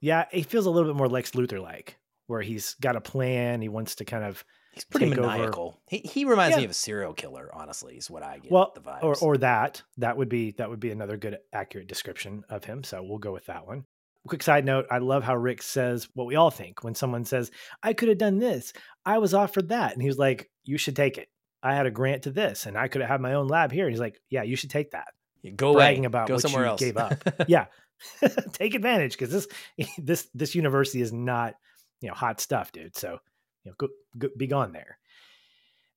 yeah, 0.00 0.26
he 0.30 0.42
feels 0.42 0.66
a 0.66 0.70
little 0.70 0.88
bit 0.92 0.96
more 0.96 1.08
Lex 1.08 1.32
Luthor 1.32 1.60
like, 1.62 1.96
where 2.26 2.42
he's 2.42 2.74
got 2.80 2.96
a 2.96 3.00
plan. 3.00 3.60
He 3.60 3.68
wants 3.68 3.96
to 3.96 4.04
kind 4.04 4.24
of 4.24 4.44
He's 4.72 4.84
pretty 4.84 5.08
Take 5.10 5.18
over- 5.18 5.26
maniacal. 5.26 5.80
He, 5.88 5.98
he 5.98 6.24
reminds 6.24 6.56
me 6.56 6.64
of 6.64 6.70
a 6.70 6.74
serial 6.74 7.12
killer, 7.12 7.50
honestly, 7.52 7.96
is 7.96 8.08
what 8.08 8.22
I 8.22 8.38
get 8.38 8.52
well, 8.52 8.70
the 8.72 8.80
vibes. 8.80 9.02
or 9.02 9.16
or 9.20 9.36
that 9.38 9.82
that 9.96 10.16
would 10.16 10.28
be 10.28 10.52
that 10.52 10.70
would 10.70 10.78
be 10.78 10.92
another 10.92 11.16
good 11.16 11.38
accurate 11.52 11.88
description 11.88 12.44
of 12.48 12.62
him. 12.64 12.84
So 12.84 13.02
we'll 13.02 13.18
go 13.18 13.32
with 13.32 13.46
that 13.46 13.66
one. 13.66 13.84
Quick 14.28 14.44
side 14.44 14.64
note: 14.64 14.86
I 14.88 14.98
love 14.98 15.24
how 15.24 15.34
Rick 15.34 15.62
says 15.62 16.08
what 16.14 16.26
we 16.28 16.36
all 16.36 16.50
think 16.52 16.84
when 16.84 16.94
someone 16.94 17.24
says, 17.24 17.50
"I 17.82 17.94
could 17.94 18.10
have 18.10 18.18
done 18.18 18.38
this. 18.38 18.72
I 19.04 19.18
was 19.18 19.34
offered 19.34 19.70
that," 19.70 19.92
and 19.92 20.02
he 20.02 20.06
was 20.08 20.18
like, 20.18 20.48
"You 20.62 20.78
should 20.78 20.94
take 20.94 21.18
it. 21.18 21.28
I 21.62 21.74
had 21.74 21.86
a 21.86 21.90
grant 21.90 22.22
to 22.24 22.30
this, 22.30 22.66
and 22.66 22.76
I 22.76 22.88
could 22.88 23.00
have 23.00 23.10
had 23.10 23.20
my 23.20 23.34
own 23.34 23.48
lab 23.48 23.72
here." 23.72 23.86
And 23.86 23.92
he's 23.92 24.00
like, 24.00 24.20
"Yeah, 24.30 24.42
you 24.42 24.56
should 24.56 24.70
take 24.70 24.92
that. 24.92 25.08
Go 25.56 25.74
bragging 25.74 26.00
away. 26.00 26.06
about 26.06 26.28
Go 26.28 26.34
what 26.34 26.42
somewhere 26.42 26.64
you 26.64 26.70
else. 26.70 26.80
gave 26.80 26.96
up. 26.96 27.22
yeah, 27.48 27.66
take 28.52 28.74
advantage 28.74 29.12
because 29.16 29.30
this 29.32 29.48
this 29.98 30.28
this 30.34 30.54
university 30.54 31.00
is 31.00 31.12
not 31.12 31.54
you 32.00 32.08
know 32.08 32.14
hot 32.14 32.40
stuff, 32.40 32.72
dude. 32.72 32.96
So 32.96 33.18
you 33.64 33.70
know, 33.70 33.74
go, 33.78 33.88
go 34.18 34.28
be 34.36 34.46
gone 34.46 34.72
there." 34.72 34.98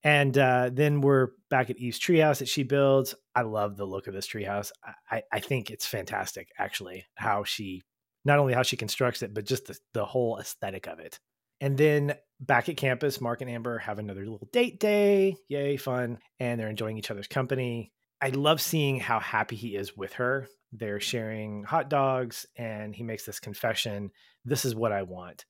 And 0.05 0.37
uh, 0.37 0.69
then 0.73 0.99
we're 0.99 1.29
back 1.49 1.69
at 1.69 1.77
Eve's 1.77 1.97
treehouse 1.97 2.39
that 2.39 2.49
she 2.49 2.63
builds. 2.63 3.15
I 3.33 3.43
love 3.43 3.77
the 3.77 3.85
look 3.85 4.07
of 4.07 4.13
this 4.13 4.27
treehouse. 4.27 4.71
I, 5.09 5.23
I 5.31 5.39
think 5.39 5.71
it's 5.71 5.85
fantastic, 5.85 6.49
actually, 6.59 7.05
how 7.15 7.45
she 7.45 7.83
not 8.25 8.39
only 8.39 8.53
how 8.53 8.63
she 8.63 8.75
constructs 8.75 9.21
it, 9.21 9.33
but 9.33 9.45
just 9.45 9.67
the, 9.67 9.77
the 9.93 10.05
whole 10.05 10.39
aesthetic 10.39 10.87
of 10.87 10.99
it. 10.99 11.19
And 11.63 11.77
then 11.77 12.13
back 12.41 12.67
at 12.67 12.75
campus, 12.75 13.21
Mark 13.21 13.39
and 13.39 13.49
Amber 13.49 13.77
have 13.77 13.97
another 13.97 14.25
little 14.25 14.49
date 14.51 14.81
day. 14.81 15.37
Yay, 15.47 15.77
fun. 15.77 16.19
And 16.37 16.59
they're 16.59 16.67
enjoying 16.67 16.97
each 16.97 17.09
other's 17.09 17.29
company. 17.29 17.93
I 18.21 18.29
love 18.31 18.59
seeing 18.59 18.99
how 18.99 19.21
happy 19.21 19.55
he 19.55 19.77
is 19.77 19.95
with 19.95 20.11
her. 20.13 20.49
They're 20.73 20.99
sharing 20.99 21.63
hot 21.63 21.89
dogs, 21.89 22.45
and 22.57 22.93
he 22.93 23.03
makes 23.03 23.25
this 23.25 23.39
confession 23.39 24.11
This 24.43 24.65
is 24.65 24.75
what 24.75 24.91
I 24.91 25.03
want. 25.03 25.45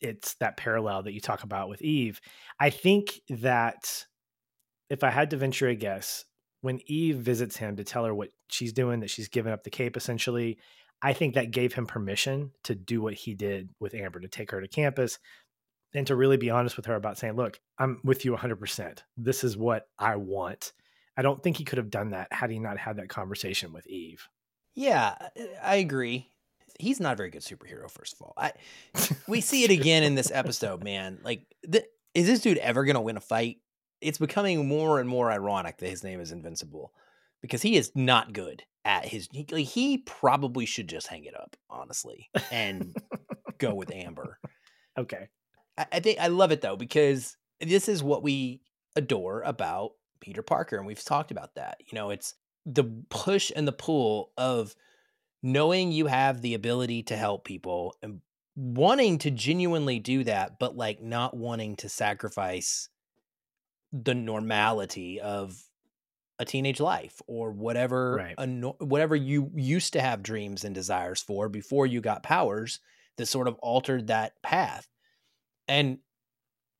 It's 0.00 0.36
that 0.36 0.56
parallel 0.56 1.02
that 1.02 1.12
you 1.12 1.20
talk 1.20 1.42
about 1.42 1.68
with 1.68 1.82
Eve. 1.82 2.18
I 2.58 2.70
think 2.70 3.20
that 3.28 4.06
if 4.88 5.04
I 5.04 5.10
had 5.10 5.28
to 5.30 5.36
venture 5.36 5.68
a 5.68 5.74
guess, 5.74 6.24
when 6.62 6.80
Eve 6.86 7.18
visits 7.18 7.58
him 7.58 7.76
to 7.76 7.84
tell 7.84 8.06
her 8.06 8.14
what 8.14 8.30
she's 8.48 8.72
doing, 8.72 9.00
that 9.00 9.10
she's 9.10 9.28
given 9.28 9.52
up 9.52 9.64
the 9.64 9.70
cape 9.70 9.98
essentially, 9.98 10.56
I 11.02 11.12
think 11.12 11.34
that 11.34 11.50
gave 11.50 11.74
him 11.74 11.86
permission 11.86 12.52
to 12.64 12.74
do 12.74 13.02
what 13.02 13.14
he 13.14 13.34
did 13.34 13.68
with 13.78 13.94
Amber, 13.94 14.20
to 14.20 14.28
take 14.28 14.50
her 14.50 14.62
to 14.62 14.66
campus 14.66 15.18
and 15.94 16.06
to 16.06 16.16
really 16.16 16.36
be 16.36 16.50
honest 16.50 16.76
with 16.76 16.86
her 16.86 16.94
about 16.94 17.18
saying, 17.18 17.36
look, 17.36 17.60
I'm 17.78 18.00
with 18.04 18.24
you 18.24 18.32
100%. 18.32 18.98
This 19.16 19.44
is 19.44 19.56
what 19.56 19.88
I 19.98 20.16
want. 20.16 20.72
I 21.16 21.22
don't 21.22 21.42
think 21.42 21.56
he 21.56 21.64
could 21.64 21.78
have 21.78 21.90
done 21.90 22.10
that 22.10 22.32
had 22.32 22.50
he 22.50 22.58
not 22.58 22.78
had 22.78 22.96
that 22.96 23.08
conversation 23.08 23.72
with 23.72 23.86
Eve. 23.86 24.28
Yeah, 24.74 25.16
uh, 25.20 25.42
I 25.62 25.76
agree. 25.76 26.30
He's 26.78 27.00
not 27.00 27.14
a 27.14 27.16
very 27.16 27.30
good 27.30 27.42
superhero. 27.42 27.90
First 27.90 28.14
of 28.14 28.22
all, 28.22 28.34
I 28.36 28.52
we 29.28 29.40
see 29.40 29.64
it 29.64 29.70
again 29.70 30.04
in 30.04 30.14
this 30.14 30.30
episode, 30.30 30.84
man. 30.84 31.18
Like, 31.24 31.42
th- 31.70 31.86
is 32.14 32.26
this 32.26 32.40
dude 32.40 32.58
ever 32.58 32.84
gonna 32.84 33.00
win 33.00 33.16
a 33.16 33.20
fight? 33.20 33.56
It's 34.00 34.18
becoming 34.18 34.68
more 34.68 35.00
and 35.00 35.08
more 35.08 35.32
ironic 35.32 35.78
that 35.78 35.88
his 35.88 36.04
name 36.04 36.20
is 36.20 36.30
Invincible 36.30 36.92
because 37.42 37.62
he 37.62 37.76
is 37.76 37.90
not 37.96 38.32
good 38.32 38.62
at 38.84 39.06
his. 39.06 39.28
He, 39.32 39.44
like, 39.50 39.66
he 39.66 39.98
probably 39.98 40.66
should 40.66 40.88
just 40.88 41.08
hang 41.08 41.24
it 41.24 41.34
up, 41.34 41.56
honestly, 41.68 42.30
and 42.52 42.94
go 43.58 43.74
with 43.74 43.90
Amber. 43.90 44.38
Okay. 44.96 45.28
I, 45.78 45.86
I 45.92 46.00
think 46.00 46.18
I 46.18 46.26
love 46.26 46.52
it 46.52 46.60
though 46.60 46.76
because 46.76 47.36
this 47.60 47.88
is 47.88 48.02
what 48.02 48.22
we 48.22 48.60
adore 48.96 49.42
about 49.42 49.92
Peter 50.20 50.42
Parker, 50.42 50.76
and 50.76 50.86
we've 50.86 51.02
talked 51.02 51.30
about 51.30 51.54
that. 51.54 51.78
You 51.80 51.96
know, 51.96 52.10
it's 52.10 52.34
the 52.66 52.84
push 53.08 53.50
and 53.54 53.66
the 53.66 53.72
pull 53.72 54.32
of 54.36 54.74
knowing 55.42 55.92
you 55.92 56.06
have 56.06 56.42
the 56.42 56.54
ability 56.54 57.04
to 57.04 57.16
help 57.16 57.44
people 57.44 57.96
and 58.02 58.20
wanting 58.56 59.18
to 59.18 59.30
genuinely 59.30 60.00
do 60.00 60.24
that, 60.24 60.58
but 60.58 60.76
like 60.76 61.00
not 61.00 61.36
wanting 61.36 61.76
to 61.76 61.88
sacrifice 61.88 62.88
the 63.92 64.14
normality 64.14 65.20
of 65.20 65.62
a 66.40 66.44
teenage 66.44 66.80
life 66.80 67.22
or 67.26 67.50
whatever 67.50 68.16
Right. 68.16 68.34
a 68.38 68.46
whatever 68.84 69.16
you 69.16 69.50
used 69.54 69.92
to 69.94 70.00
have 70.00 70.22
dreams 70.22 70.64
and 70.64 70.74
desires 70.74 71.22
for 71.22 71.48
before 71.48 71.86
you 71.86 72.00
got 72.00 72.22
powers 72.22 72.80
that 73.16 73.26
sort 73.26 73.48
of 73.48 73.54
altered 73.56 74.08
that 74.08 74.40
path. 74.42 74.88
And 75.68 75.98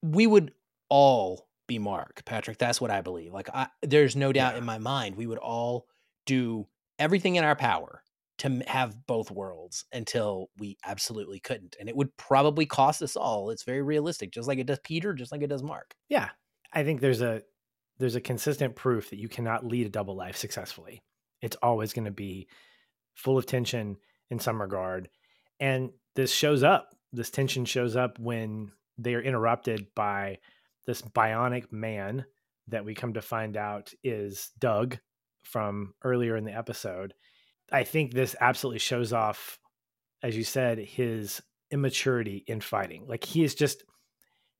we 0.03 0.27
would 0.27 0.53
all 0.89 1.47
be 1.67 1.79
Mark, 1.79 2.25
Patrick. 2.25 2.59
That's 2.59 2.81
what 2.81 2.91
I 2.91 3.03
believe. 3.03 3.33
Like 3.33 3.49
I 3.53 3.69
there's 3.83 4.17
no 4.17 4.33
doubt 4.33 4.55
Yeah. 4.55 4.59
in 4.59 4.65
my 4.65 4.79
mind 4.79 5.17
we 5.17 5.27
would 5.27 5.39
all 5.39 5.87
do 6.27 6.67
everything 6.99 7.37
in 7.37 7.45
our 7.45 7.57
power 7.57 8.03
to 8.39 8.63
have 8.67 9.07
both 9.07 9.31
worlds 9.31 9.85
until 9.93 10.49
we 10.59 10.79
absolutely 10.87 11.41
couldn't. 11.41 11.77
And 11.79 11.89
it 11.89 11.97
would 11.97 12.17
probably 12.17 12.67
cost 12.67 13.03
us 13.03 13.17
all. 13.17 13.51
It's 13.51 13.65
very 13.65 13.83
realistic, 13.83 14.31
just 14.31 14.47
like 14.49 14.59
it 14.59 14.67
does 14.67 14.79
Peter, 14.85 15.13
just 15.13 15.33
like 15.33 15.43
it 15.43 15.49
does 15.49 15.63
Mark. 15.63 15.95
Yeah. 16.09 16.29
I 16.73 16.85
think 16.85 17.01
there's 17.01 17.21
a 17.23 17.43
there's 17.99 18.15
a 18.15 18.21
consistent 18.21 18.77
proof 18.77 19.11
that 19.11 19.19
you 19.19 19.29
cannot 19.29 19.67
lead 19.67 19.87
a 19.87 19.91
double 19.91 20.15
life 20.15 20.37
successfully. 20.37 21.03
It's 21.43 21.57
always 21.63 21.93
going 21.93 22.05
to 22.05 22.11
be 22.13 22.49
full 23.15 23.37
of 23.37 23.45
tension 23.47 23.97
in 24.31 24.39
some 24.39 24.61
regard. 24.61 25.09
And 25.59 25.91
this 26.15 26.33
shows 26.33 26.63
up. 26.63 26.95
This 27.13 27.31
tension 27.31 27.65
shows 27.65 27.97
up 27.97 28.19
when 28.21 28.71
they 28.99 29.15
are 29.15 29.23
interrupted 29.23 29.87
by 29.95 30.39
this 30.87 31.03
bionic 31.03 31.73
man 31.73 32.25
that 32.69 32.85
we 32.85 32.95
come 32.95 33.15
to 33.15 33.23
find 33.23 33.57
out 33.57 33.93
is 34.03 34.51
Doug 34.59 34.99
from 35.43 35.95
earlier 36.05 36.37
in 36.37 36.45
the 36.45 36.57
episode. 36.57 37.15
I 37.73 37.85
think 37.85 38.13
this 38.13 38.37
absolutely 38.41 38.81
shows 38.81 39.13
off, 39.13 39.59
as 40.23 40.37
you 40.37 40.45
said, 40.45 40.79
his 40.79 41.41
immaturity 41.71 42.45
in 42.47 42.61
fighting. 42.61 43.07
Like 43.07 43.25
he 43.25 43.45
is 43.45 43.55
just 43.55 43.85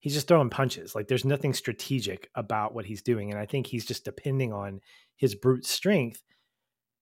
he's 0.01 0.15
just 0.15 0.29
throwing 0.29 0.51
punches. 0.51 0.95
Like 0.95 1.09
there's 1.09 1.25
nothing 1.25 1.53
strategic 1.53 2.31
about 2.35 2.75
what 2.75 2.87
he's 2.87 3.03
doing. 3.03 3.31
And 3.31 3.41
I 3.41 3.47
think 3.47 3.67
he's 3.67 3.87
just 3.87 4.05
depending 4.05 4.53
on 4.53 4.81
his 5.17 5.35
brute 5.35 5.67
strength, 5.67 6.23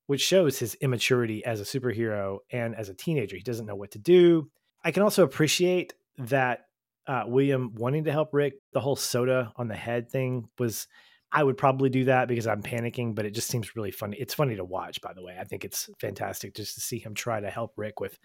which 0.06 0.22
shows 0.22 0.58
his 0.58 0.74
immaturity 0.76 1.44
as 1.44 1.60
a 1.60 1.64
superhero 1.64 2.38
and 2.50 2.74
as 2.74 2.88
a 2.88 2.94
teenager. 2.94 3.36
He 3.36 3.42
doesn't 3.42 3.66
know 3.66 3.76
what 3.76 3.90
to 3.92 3.98
do. 3.98 4.50
I 4.84 4.92
can 4.92 5.02
also 5.02 5.24
appreciate 5.24 5.94
that 6.18 6.65
uh, 7.06 7.24
William 7.26 7.74
wanting 7.74 8.04
to 8.04 8.12
help 8.12 8.30
Rick. 8.32 8.54
The 8.72 8.80
whole 8.80 8.96
soda 8.96 9.52
on 9.56 9.68
the 9.68 9.74
head 9.76 10.10
thing 10.10 10.48
was, 10.58 10.88
I 11.32 11.42
would 11.42 11.56
probably 11.56 11.88
do 11.90 12.04
that 12.04 12.28
because 12.28 12.46
I'm 12.46 12.62
panicking, 12.62 13.14
but 13.14 13.24
it 13.26 13.32
just 13.32 13.48
seems 13.48 13.76
really 13.76 13.90
funny. 13.90 14.16
It's 14.18 14.34
funny 14.34 14.56
to 14.56 14.64
watch, 14.64 15.00
by 15.00 15.12
the 15.12 15.22
way. 15.22 15.36
I 15.38 15.44
think 15.44 15.64
it's 15.64 15.88
fantastic 16.00 16.54
just 16.54 16.74
to 16.74 16.80
see 16.80 16.98
him 16.98 17.14
try 17.14 17.40
to 17.40 17.50
help 17.50 17.72
Rick 17.76 18.00
with 18.00 18.18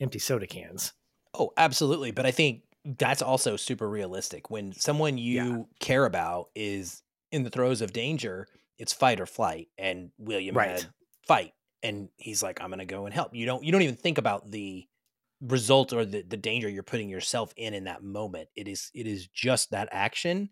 empty 0.00 0.18
soda 0.18 0.46
cans. 0.46 0.92
Oh, 1.34 1.52
absolutely. 1.56 2.10
But 2.10 2.26
I 2.26 2.30
think 2.30 2.62
that's 2.84 3.22
also 3.22 3.56
super 3.56 3.88
realistic. 3.88 4.50
When 4.50 4.72
someone 4.72 5.18
you 5.18 5.34
Yeah. 5.44 5.62
care 5.80 6.04
about 6.04 6.48
is 6.54 7.02
in 7.32 7.42
the 7.44 7.50
throes 7.50 7.80
of 7.80 7.92
danger, 7.92 8.48
it's 8.78 8.92
fight 8.92 9.20
or 9.20 9.26
flight. 9.26 9.68
And 9.78 10.10
William 10.18 10.56
Right. 10.56 10.70
had 10.70 10.86
fight. 11.26 11.52
And 11.82 12.08
he's 12.16 12.42
like, 12.42 12.60
I'm 12.60 12.70
gonna 12.70 12.86
go 12.86 13.04
and 13.04 13.14
help. 13.14 13.34
You 13.34 13.46
don't 13.46 13.62
you 13.62 13.70
don't 13.72 13.82
even 13.82 13.94
think 13.96 14.18
about 14.18 14.50
the 14.50 14.86
result 15.40 15.92
or 15.92 16.04
the, 16.04 16.22
the 16.22 16.36
danger 16.36 16.68
you're 16.68 16.82
putting 16.82 17.08
yourself 17.08 17.52
in 17.56 17.74
in 17.74 17.84
that 17.84 18.02
moment. 18.02 18.48
It 18.56 18.68
is 18.68 18.90
it 18.94 19.06
is 19.06 19.28
just 19.28 19.70
that 19.70 19.88
action. 19.92 20.50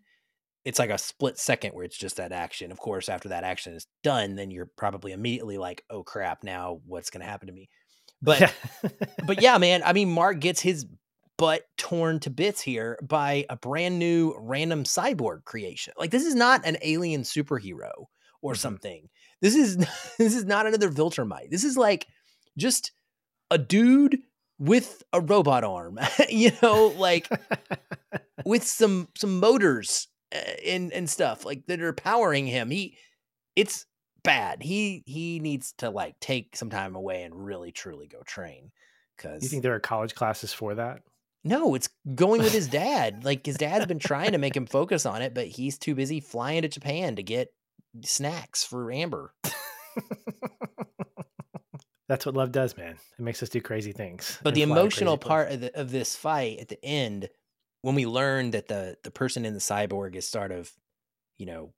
It's 0.65 0.79
like 0.79 0.89
a 0.89 0.97
split 0.97 1.37
second 1.37 1.73
where 1.73 1.85
it's 1.85 1.97
just 1.97 2.17
that 2.17 2.31
action. 2.31 2.71
Of 2.71 2.79
course, 2.79 3.07
after 3.09 3.29
that 3.29 3.43
action 3.45 3.73
is 3.73 3.87
done, 4.03 4.35
then 4.35 4.51
you're 4.51 4.69
probably 4.77 5.13
immediately 5.13 5.57
like, 5.57 5.83
oh 5.89 6.03
crap, 6.03 6.43
now 6.43 6.81
what's 6.85 7.09
gonna 7.09 7.25
happen 7.25 7.47
to 7.47 7.53
me? 7.53 7.69
But 8.21 8.53
but 9.25 9.41
yeah, 9.41 9.57
man, 9.59 9.81
I 9.83 9.93
mean, 9.93 10.09
Mark 10.09 10.39
gets 10.39 10.61
his 10.61 10.85
butt 11.37 11.63
torn 11.77 12.19
to 12.21 12.29
bits 12.31 12.59
here 12.61 12.97
by 13.01 13.45
a 13.49 13.55
brand 13.55 13.99
new 13.99 14.35
random 14.39 14.83
cyborg 14.83 15.43
creation. 15.45 15.93
Like, 15.95 16.09
this 16.09 16.25
is 16.25 16.33
not 16.33 16.65
an 16.65 16.77
alien 16.81 17.21
superhero 17.21 17.91
or 18.41 18.53
Mhm. 18.53 18.57
something. 18.57 19.09
This 19.41 19.55
is 19.55 19.77
this 20.17 20.35
is 20.35 20.45
not 20.45 20.65
another 20.65 20.89
Viltrumite. 20.89 21.51
This 21.51 21.63
is 21.63 21.77
like 21.77 22.07
just 22.57 22.91
a 23.51 23.57
dude 23.57 24.19
with 24.59 25.03
a 25.13 25.21
robot 25.21 25.63
arm, 25.63 25.99
you 26.29 26.51
know, 26.61 26.93
like 26.97 27.29
with 28.45 28.63
some 28.63 29.09
some 29.17 29.39
motors 29.39 30.07
uh, 30.33 30.39
and 30.65 30.91
and 30.93 31.09
stuff 31.09 31.45
like 31.45 31.65
that 31.67 31.81
are 31.81 31.93
powering 31.93 32.47
him. 32.47 32.69
He 32.69 32.97
it's 33.55 33.85
bad. 34.23 34.63
He 34.63 35.03
he 35.05 35.39
needs 35.39 35.73
to 35.79 35.89
like 35.89 36.19
take 36.19 36.55
some 36.55 36.69
time 36.69 36.95
away 36.95 37.23
and 37.23 37.45
really 37.45 37.71
truly 37.71 38.07
go 38.07 38.21
train 38.25 38.71
cuz 39.17 39.43
you 39.43 39.49
think 39.49 39.63
there 39.63 39.75
are 39.75 39.79
college 39.79 40.15
classes 40.15 40.53
for 40.53 40.75
that? 40.75 41.01
no, 41.47 41.75
it's 41.75 41.89
going 42.13 42.41
with 42.41 42.53
his 42.53 42.67
dad. 42.67 43.23
like 43.23 43.45
his 43.45 43.57
dad's 43.57 43.85
been 43.85 43.99
trying 43.99 44.33
to 44.33 44.37
make 44.37 44.55
him 44.55 44.65
focus 44.65 45.05
on 45.05 45.21
it, 45.21 45.33
but 45.33 45.47
he's 45.47 45.77
too 45.77 45.95
busy 45.95 46.19
flying 46.19 46.63
to 46.63 46.67
Japan 46.67 47.15
to 47.15 47.23
get 47.23 47.53
snacks 48.03 48.63
for 48.63 48.91
Amber. 48.91 49.33
That's 52.07 52.25
what 52.25 52.35
love 52.35 52.51
does, 52.51 52.77
man. 52.77 52.97
It 53.19 53.21
makes 53.21 53.43
us 53.43 53.49
do 53.49 53.61
crazy 53.61 53.91
things. 53.91 54.39
But 54.41 54.55
the 54.55 54.61
emotional 54.61 55.17
part 55.17 55.47
places. 55.49 55.65
of, 55.67 55.73
the, 55.73 55.81
of 55.81 55.91
this 55.91 56.15
fight 56.15 56.59
at 56.59 56.69
the 56.69 56.83
end, 56.83 57.29
when 57.81 57.95
we 57.95 58.05
learn 58.05 58.51
that 58.51 58.67
the 58.67 58.97
the 59.03 59.11
person 59.11 59.45
in 59.45 59.53
the 59.53 59.59
cyborg 59.59 60.15
is 60.15 60.27
sort 60.27 60.51
of, 60.51 60.71
you 61.37 61.45
know, 61.45 61.73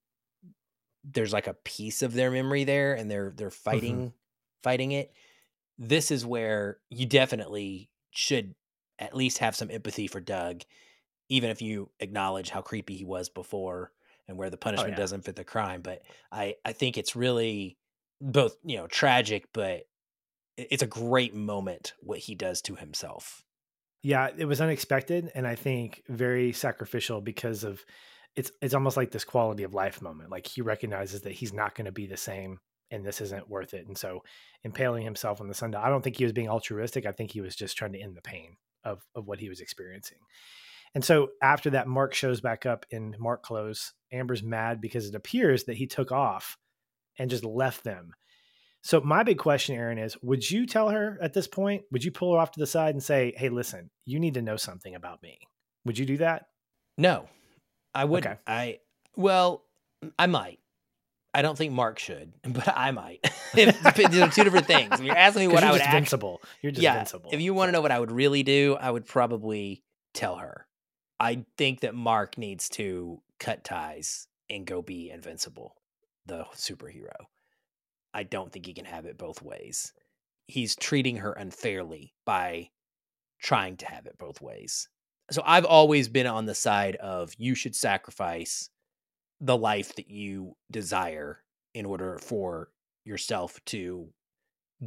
there's 1.04 1.34
like 1.34 1.48
a 1.48 1.56
piece 1.56 2.02
of 2.02 2.14
their 2.14 2.30
memory 2.30 2.64
there, 2.64 2.94
and 2.94 3.10
they're 3.10 3.34
they're 3.36 3.50
mm-hmm. 3.50 3.72
fighting 3.72 4.14
fighting 4.64 4.92
it. 4.92 5.12
This 5.78 6.12
is 6.12 6.26
where 6.26 6.78
you 6.90 7.06
definitely 7.06 7.90
should 8.12 8.54
at 9.00 9.16
least 9.16 9.40
have 9.40 9.56
some 9.56 9.72
empathy 9.72 10.08
for 10.08 10.20
Doug, 10.20 10.62
even 11.30 11.50
if 11.50 11.62
you 11.62 11.90
acknowledge 12.00 12.50
how 12.50 12.62
creepy 12.62 12.96
he 12.96 13.06
was 13.06 13.30
before 13.30 13.92
and 14.28 14.38
where 14.38 14.50
the 14.50 14.58
oh, 14.58 14.60
punishment 14.60 14.92
yeah. 14.92 14.98
doesn't 14.98 15.26
fit 15.26 15.36
the 15.36 15.44
crime. 15.44 15.82
But 15.82 16.04
I 16.32 16.56
I 16.64 16.74
think 16.74 16.98
it's 16.98 17.16
really 17.16 17.78
both 18.22 18.58
you 18.64 18.78
know 18.78 18.88
tragic, 18.88 19.48
but 19.54 19.86
it's 20.70 20.84
a 20.84 20.88
great 20.88 21.34
moment 21.34 21.94
what 22.02 22.20
he 22.20 22.36
does 22.36 22.62
to 22.64 22.76
himself. 22.76 23.44
Yeah, 24.02 24.30
it 24.36 24.46
was 24.46 24.62
unexpected 24.62 25.32
and 25.36 25.46
I 25.46 25.56
think 25.56 26.04
very 26.08 26.54
sacrificial 26.54 27.22
because 27.22 27.64
of 27.64 27.84
it's 28.36 28.52
it's 28.62 28.74
almost 28.74 28.98
like 28.98 29.12
this 29.12 29.26
quality 29.26 29.64
of 29.64 29.74
life 29.74 30.02
moment. 30.02 30.30
Like 30.30 30.48
he 30.48 30.62
recognizes 30.62 31.22
that 31.22 31.34
he's 31.34 31.54
not 31.54 31.76
going 31.76 31.86
to 31.86 31.92
be 31.92 32.08
the 32.08 32.18
same 32.18 32.60
and 32.92 33.06
this 33.06 33.22
isn't 33.22 33.50
worth 33.50 33.74
it. 33.74 33.88
And 33.88 33.98
so 33.98 34.24
impaling 34.64 35.04
himself 35.04 35.42
on 35.42 35.48
the 35.48 35.54
sundial, 35.54 35.84
I 35.84 35.90
don't 35.90 36.02
think 36.02 36.18
he 36.18 36.24
was 36.24 36.34
being 36.34 36.50
altruistic. 36.50 37.06
I 37.06 37.12
think 37.12 37.32
he 37.32 37.42
was 37.42 37.56
just 37.56 37.78
trying 37.78 37.94
to 37.94 38.02
end 38.02 38.16
the 38.16 38.22
pain 38.22 38.58
of 38.84 39.06
of 39.16 39.28
what 39.28 39.40
he 39.40 39.50
was 39.50 39.60
experiencing. 39.60 40.20
And 40.96 41.06
so 41.06 41.30
after 41.42 41.70
that, 41.72 41.88
Mark 41.88 42.14
shows 42.14 42.42
back 42.42 42.66
up 42.66 42.86
in 42.90 43.16
Mark 43.20 43.44
clothes. 43.44 43.94
Amber's 44.12 44.42
mad 44.42 44.82
because 44.82 45.08
it 45.08 45.16
appears 45.16 45.66
that 45.66 45.78
he 45.78 45.86
took 45.86 46.12
off 46.12 46.58
and 47.18 47.30
just 47.30 47.44
left 47.44 47.84
them. 47.84 48.14
So 48.82 49.02
my 49.02 49.24
big 49.24 49.38
question, 49.38 49.76
Aaron, 49.76 49.98
is 49.98 50.18
would 50.22 50.50
you 50.50 50.66
tell 50.66 50.90
her 50.90 51.18
at 51.22 51.34
this 51.34 51.48
point? 51.48 51.84
Would 51.92 52.04
you 52.04 52.12
pull 52.12 52.34
her 52.34 52.40
off 52.40 52.52
to 52.52 52.60
the 52.60 52.68
side 52.68 52.96
and 52.96 53.04
say, 53.04 53.34
"Hey, 53.36 53.50
listen, 53.50 53.90
you 54.06 54.20
need 54.20 54.36
to 54.36 54.42
know 54.42 54.56
something 54.56 54.96
about 54.96 55.22
me"? 55.22 55.40
Would 55.86 55.98
you 55.98 56.06
do 56.06 56.18
that? 56.18 56.48
No, 56.98 57.28
I 57.94 58.06
wouldn't. 58.06 58.34
Okay. 58.34 58.42
I 58.48 58.80
well, 59.16 59.64
I 60.18 60.28
might. 60.28 60.60
I 61.34 61.42
don't 61.42 61.58
think 61.58 61.74
Mark 61.74 62.00
should, 62.00 62.34
but 62.44 62.68
I 62.68 62.92
might. 62.92 63.20
these 63.54 64.22
are 64.22 64.30
two 64.30 64.44
different 64.44 64.68
things. 64.68 64.94
If 64.94 65.02
you're 65.02 65.18
asking 65.18 65.48
me 65.48 65.54
what 65.54 65.64
I 65.64 65.72
would 65.72 65.82
act, 65.82 65.94
invincible. 65.94 66.42
You're 66.62 66.72
just 66.72 66.84
yeah. 66.84 66.94
invincible. 66.94 67.32
If 67.34 67.42
you 67.42 67.54
want 67.54 67.70
to 67.70 67.72
know 67.72 67.82
what 67.82 67.92
I 67.92 68.00
would 68.00 68.12
really 68.12 68.44
do, 68.44 68.78
I 68.80 68.90
would 68.90 69.06
probably 69.06 69.84
tell 70.14 70.38
her. 70.38 70.66
I 71.20 71.46
think 71.58 71.82
that 71.82 71.94
Mark 71.94 72.38
needs 72.38 72.70
to 72.70 73.22
cut 73.40 73.64
ties 73.64 74.28
and 74.50 74.66
go 74.66 74.82
be 74.82 75.10
invincible, 75.10 75.76
the 76.26 76.46
superhero. 76.56 77.12
I 78.14 78.24
don't 78.24 78.52
think 78.52 78.66
he 78.66 78.74
can 78.74 78.86
have 78.86 79.06
it 79.06 79.18
both 79.18 79.42
ways. 79.42 79.94
He's 80.48 80.76
treating 80.76 81.18
her 81.18 81.34
unfairly 81.34 82.14
by 82.26 82.70
trying 83.42 83.78
to 83.78 83.86
have 83.86 84.06
it 84.06 84.18
both 84.18 84.42
ways. 84.42 84.90
So 85.32 85.44
I've 85.46 85.66
always 85.66 86.10
been 86.10 86.28
on 86.28 86.46
the 86.46 86.56
side 86.56 86.96
of 86.96 87.34
you 87.38 87.54
should 87.56 87.76
sacrifice 87.76 88.70
the 89.40 89.58
life 89.58 89.96
that 89.96 90.10
you 90.10 90.56
desire 90.72 91.44
in 91.74 91.86
order 91.86 92.18
for 92.18 92.70
yourself 93.06 93.60
to 93.66 94.10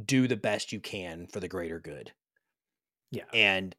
do 0.05 0.27
the 0.27 0.35
best 0.35 0.71
you 0.71 0.79
can 0.79 1.27
for 1.27 1.39
the 1.39 1.47
greater 1.47 1.79
good. 1.79 2.11
yeah, 3.11 3.23
And 3.33 3.75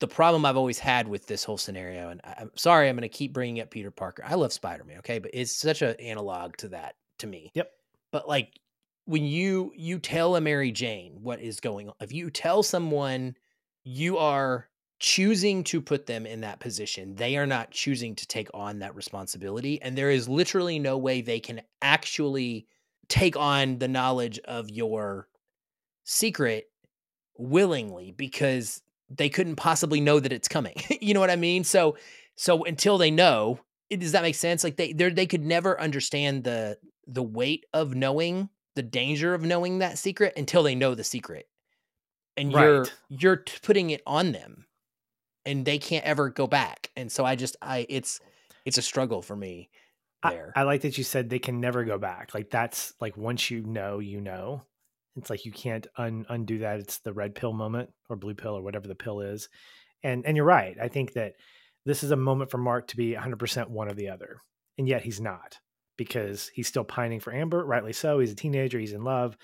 the 0.00 0.08
problem 0.08 0.44
I've 0.44 0.56
always 0.56 0.78
had 0.78 1.08
with 1.08 1.26
this 1.26 1.44
whole 1.44 1.58
scenario, 1.58 2.10
and 2.10 2.20
I'm 2.24 2.50
sorry, 2.56 2.88
I'm 2.88 2.96
going 2.96 3.02
to 3.02 3.08
keep 3.08 3.32
bringing 3.32 3.60
up 3.60 3.70
Peter 3.70 3.90
Parker. 3.90 4.22
I 4.26 4.34
love 4.34 4.52
Spider 4.52 4.84
Man, 4.84 4.98
okay, 4.98 5.18
but 5.18 5.30
it's 5.34 5.52
such 5.56 5.82
an 5.82 5.96
analog 6.00 6.56
to 6.58 6.68
that 6.68 6.96
to 7.18 7.26
me. 7.26 7.50
Yep. 7.54 7.70
But 8.12 8.28
like 8.28 8.58
when 9.06 9.24
you 9.24 9.72
you 9.74 9.98
tell 9.98 10.36
a 10.36 10.40
Mary 10.40 10.72
Jane 10.72 11.18
what 11.22 11.40
is 11.40 11.60
going 11.60 11.88
on, 11.88 11.94
if 12.00 12.12
you 12.12 12.30
tell 12.30 12.62
someone 12.62 13.36
you 13.84 14.18
are 14.18 14.68
choosing 14.98 15.62
to 15.64 15.80
put 15.80 16.06
them 16.06 16.26
in 16.26 16.40
that 16.40 16.60
position, 16.60 17.14
they 17.14 17.36
are 17.36 17.46
not 17.46 17.70
choosing 17.70 18.14
to 18.16 18.26
take 18.26 18.48
on 18.52 18.80
that 18.80 18.94
responsibility, 18.94 19.80
and 19.80 19.96
there 19.96 20.10
is 20.10 20.28
literally 20.28 20.78
no 20.78 20.98
way 20.98 21.20
they 21.20 21.40
can 21.40 21.62
actually 21.80 22.66
take 23.08 23.36
on 23.36 23.78
the 23.78 23.88
knowledge 23.88 24.38
of 24.40 24.68
your 24.68 25.28
secret 26.04 26.68
willingly 27.38 28.12
because 28.12 28.82
they 29.08 29.28
couldn't 29.28 29.56
possibly 29.56 30.00
know 30.00 30.18
that 30.18 30.32
it's 30.32 30.48
coming. 30.48 30.74
you 31.00 31.14
know 31.14 31.20
what 31.20 31.30
I 31.30 31.36
mean? 31.36 31.64
So 31.64 31.96
so 32.34 32.64
until 32.64 32.98
they 32.98 33.10
know, 33.10 33.60
does 33.90 34.12
that 34.12 34.22
make 34.22 34.34
sense? 34.34 34.64
Like 34.64 34.76
they 34.76 34.92
they 34.92 35.10
they 35.10 35.26
could 35.26 35.44
never 35.44 35.80
understand 35.80 36.44
the 36.44 36.78
the 37.06 37.22
weight 37.22 37.66
of 37.72 37.94
knowing, 37.94 38.48
the 38.76 38.82
danger 38.82 39.34
of 39.34 39.42
knowing 39.42 39.78
that 39.80 39.98
secret 39.98 40.34
until 40.36 40.62
they 40.62 40.76
know 40.76 40.94
the 40.94 41.02
secret. 41.02 41.48
And 42.36 42.52
you're 42.52 42.86
you're 43.08 43.36
t- 43.36 43.58
putting 43.62 43.90
it 43.90 44.02
on 44.06 44.32
them 44.32 44.66
and 45.46 45.64
they 45.64 45.78
can't 45.78 46.04
ever 46.04 46.28
go 46.28 46.46
back. 46.46 46.90
And 46.94 47.10
so 47.10 47.24
I 47.24 47.34
just 47.34 47.56
I 47.62 47.86
it's 47.88 48.20
it's 48.64 48.78
a 48.78 48.82
struggle 48.82 49.22
for 49.22 49.34
me 49.34 49.70
I, 50.22 50.30
there. 50.30 50.52
I 50.54 50.62
like 50.64 50.82
that 50.82 50.98
you 50.98 51.04
said 51.04 51.30
they 51.30 51.38
can 51.38 51.60
never 51.60 51.84
go 51.84 51.98
back. 51.98 52.34
Like 52.34 52.50
that's 52.50 52.92
like 53.00 53.16
once 53.16 53.50
you 53.50 53.62
know, 53.62 53.98
you 53.98 54.20
know. 54.20 54.62
It's 55.16 55.30
like 55.30 55.46
you 55.46 55.52
can't 55.52 55.86
un- 55.96 56.26
undo 56.28 56.58
that. 56.58 56.78
It's 56.80 56.98
the 56.98 57.14
red 57.14 57.34
pill 57.34 57.54
moment 57.54 57.88
or 58.10 58.16
blue 58.16 58.34
pill 58.34 58.54
or 58.54 58.60
whatever 58.60 58.86
the 58.86 58.94
pill 58.94 59.20
is. 59.22 59.48
And 60.02 60.26
and 60.26 60.36
you're 60.36 60.44
right. 60.44 60.76
I 60.80 60.88
think 60.88 61.14
that 61.14 61.36
this 61.86 62.04
is 62.04 62.10
a 62.10 62.16
moment 62.16 62.50
for 62.50 62.58
Mark 62.58 62.88
to 62.88 62.96
be 62.96 63.14
100% 63.14 63.70
one 63.70 63.88
or 63.88 63.94
the 63.94 64.10
other. 64.10 64.42
And 64.76 64.86
yet 64.86 65.02
he's 65.02 65.22
not 65.22 65.58
because 65.96 66.48
he's 66.48 66.68
still 66.68 66.84
pining 66.84 67.20
for 67.20 67.32
Amber, 67.32 67.64
rightly 67.64 67.92
so. 67.92 68.18
He's 68.18 68.32
a 68.32 68.36
teenager, 68.36 68.78
he's 68.78 68.92
in 68.92 69.04
love. 69.04 69.36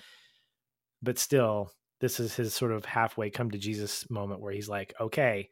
But 1.01 1.19
still, 1.19 1.71
this 1.99 2.19
is 2.19 2.35
his 2.35 2.53
sort 2.53 2.71
of 2.71 2.85
halfway 2.85 3.29
come 3.29 3.51
to 3.51 3.57
Jesus 3.57 4.09
moment 4.09 4.41
where 4.41 4.53
he's 4.53 4.69
like, 4.69 4.93
"Okay, 4.99 5.49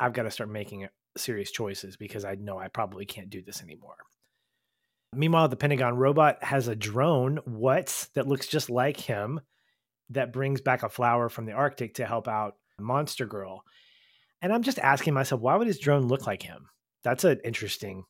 I've 0.00 0.12
got 0.12 0.22
to 0.24 0.30
start 0.30 0.50
making 0.50 0.88
serious 1.16 1.50
choices 1.50 1.96
because 1.96 2.24
I 2.24 2.34
know 2.34 2.58
I 2.58 2.68
probably 2.68 3.06
can't 3.06 3.30
do 3.30 3.42
this 3.42 3.62
anymore." 3.62 3.96
Meanwhile, 5.14 5.48
the 5.48 5.56
Pentagon 5.56 5.96
robot 5.96 6.42
has 6.42 6.66
a 6.68 6.74
drone, 6.74 7.38
what, 7.44 8.08
that 8.14 8.26
looks 8.26 8.48
just 8.48 8.68
like 8.68 8.98
him, 8.98 9.40
that 10.10 10.32
brings 10.32 10.60
back 10.60 10.82
a 10.82 10.88
flower 10.88 11.28
from 11.28 11.46
the 11.46 11.52
Arctic 11.52 11.94
to 11.94 12.06
help 12.06 12.26
out 12.26 12.56
Monster 12.78 13.26
Girl. 13.26 13.62
And 14.42 14.52
I'm 14.52 14.62
just 14.62 14.78
asking 14.78 15.14
myself, 15.14 15.40
why 15.40 15.56
would 15.56 15.66
his 15.66 15.78
drone 15.78 16.08
look 16.08 16.26
like 16.26 16.42
him? 16.42 16.68
That's 17.02 17.24
an 17.24 17.40
interesting 17.44 18.04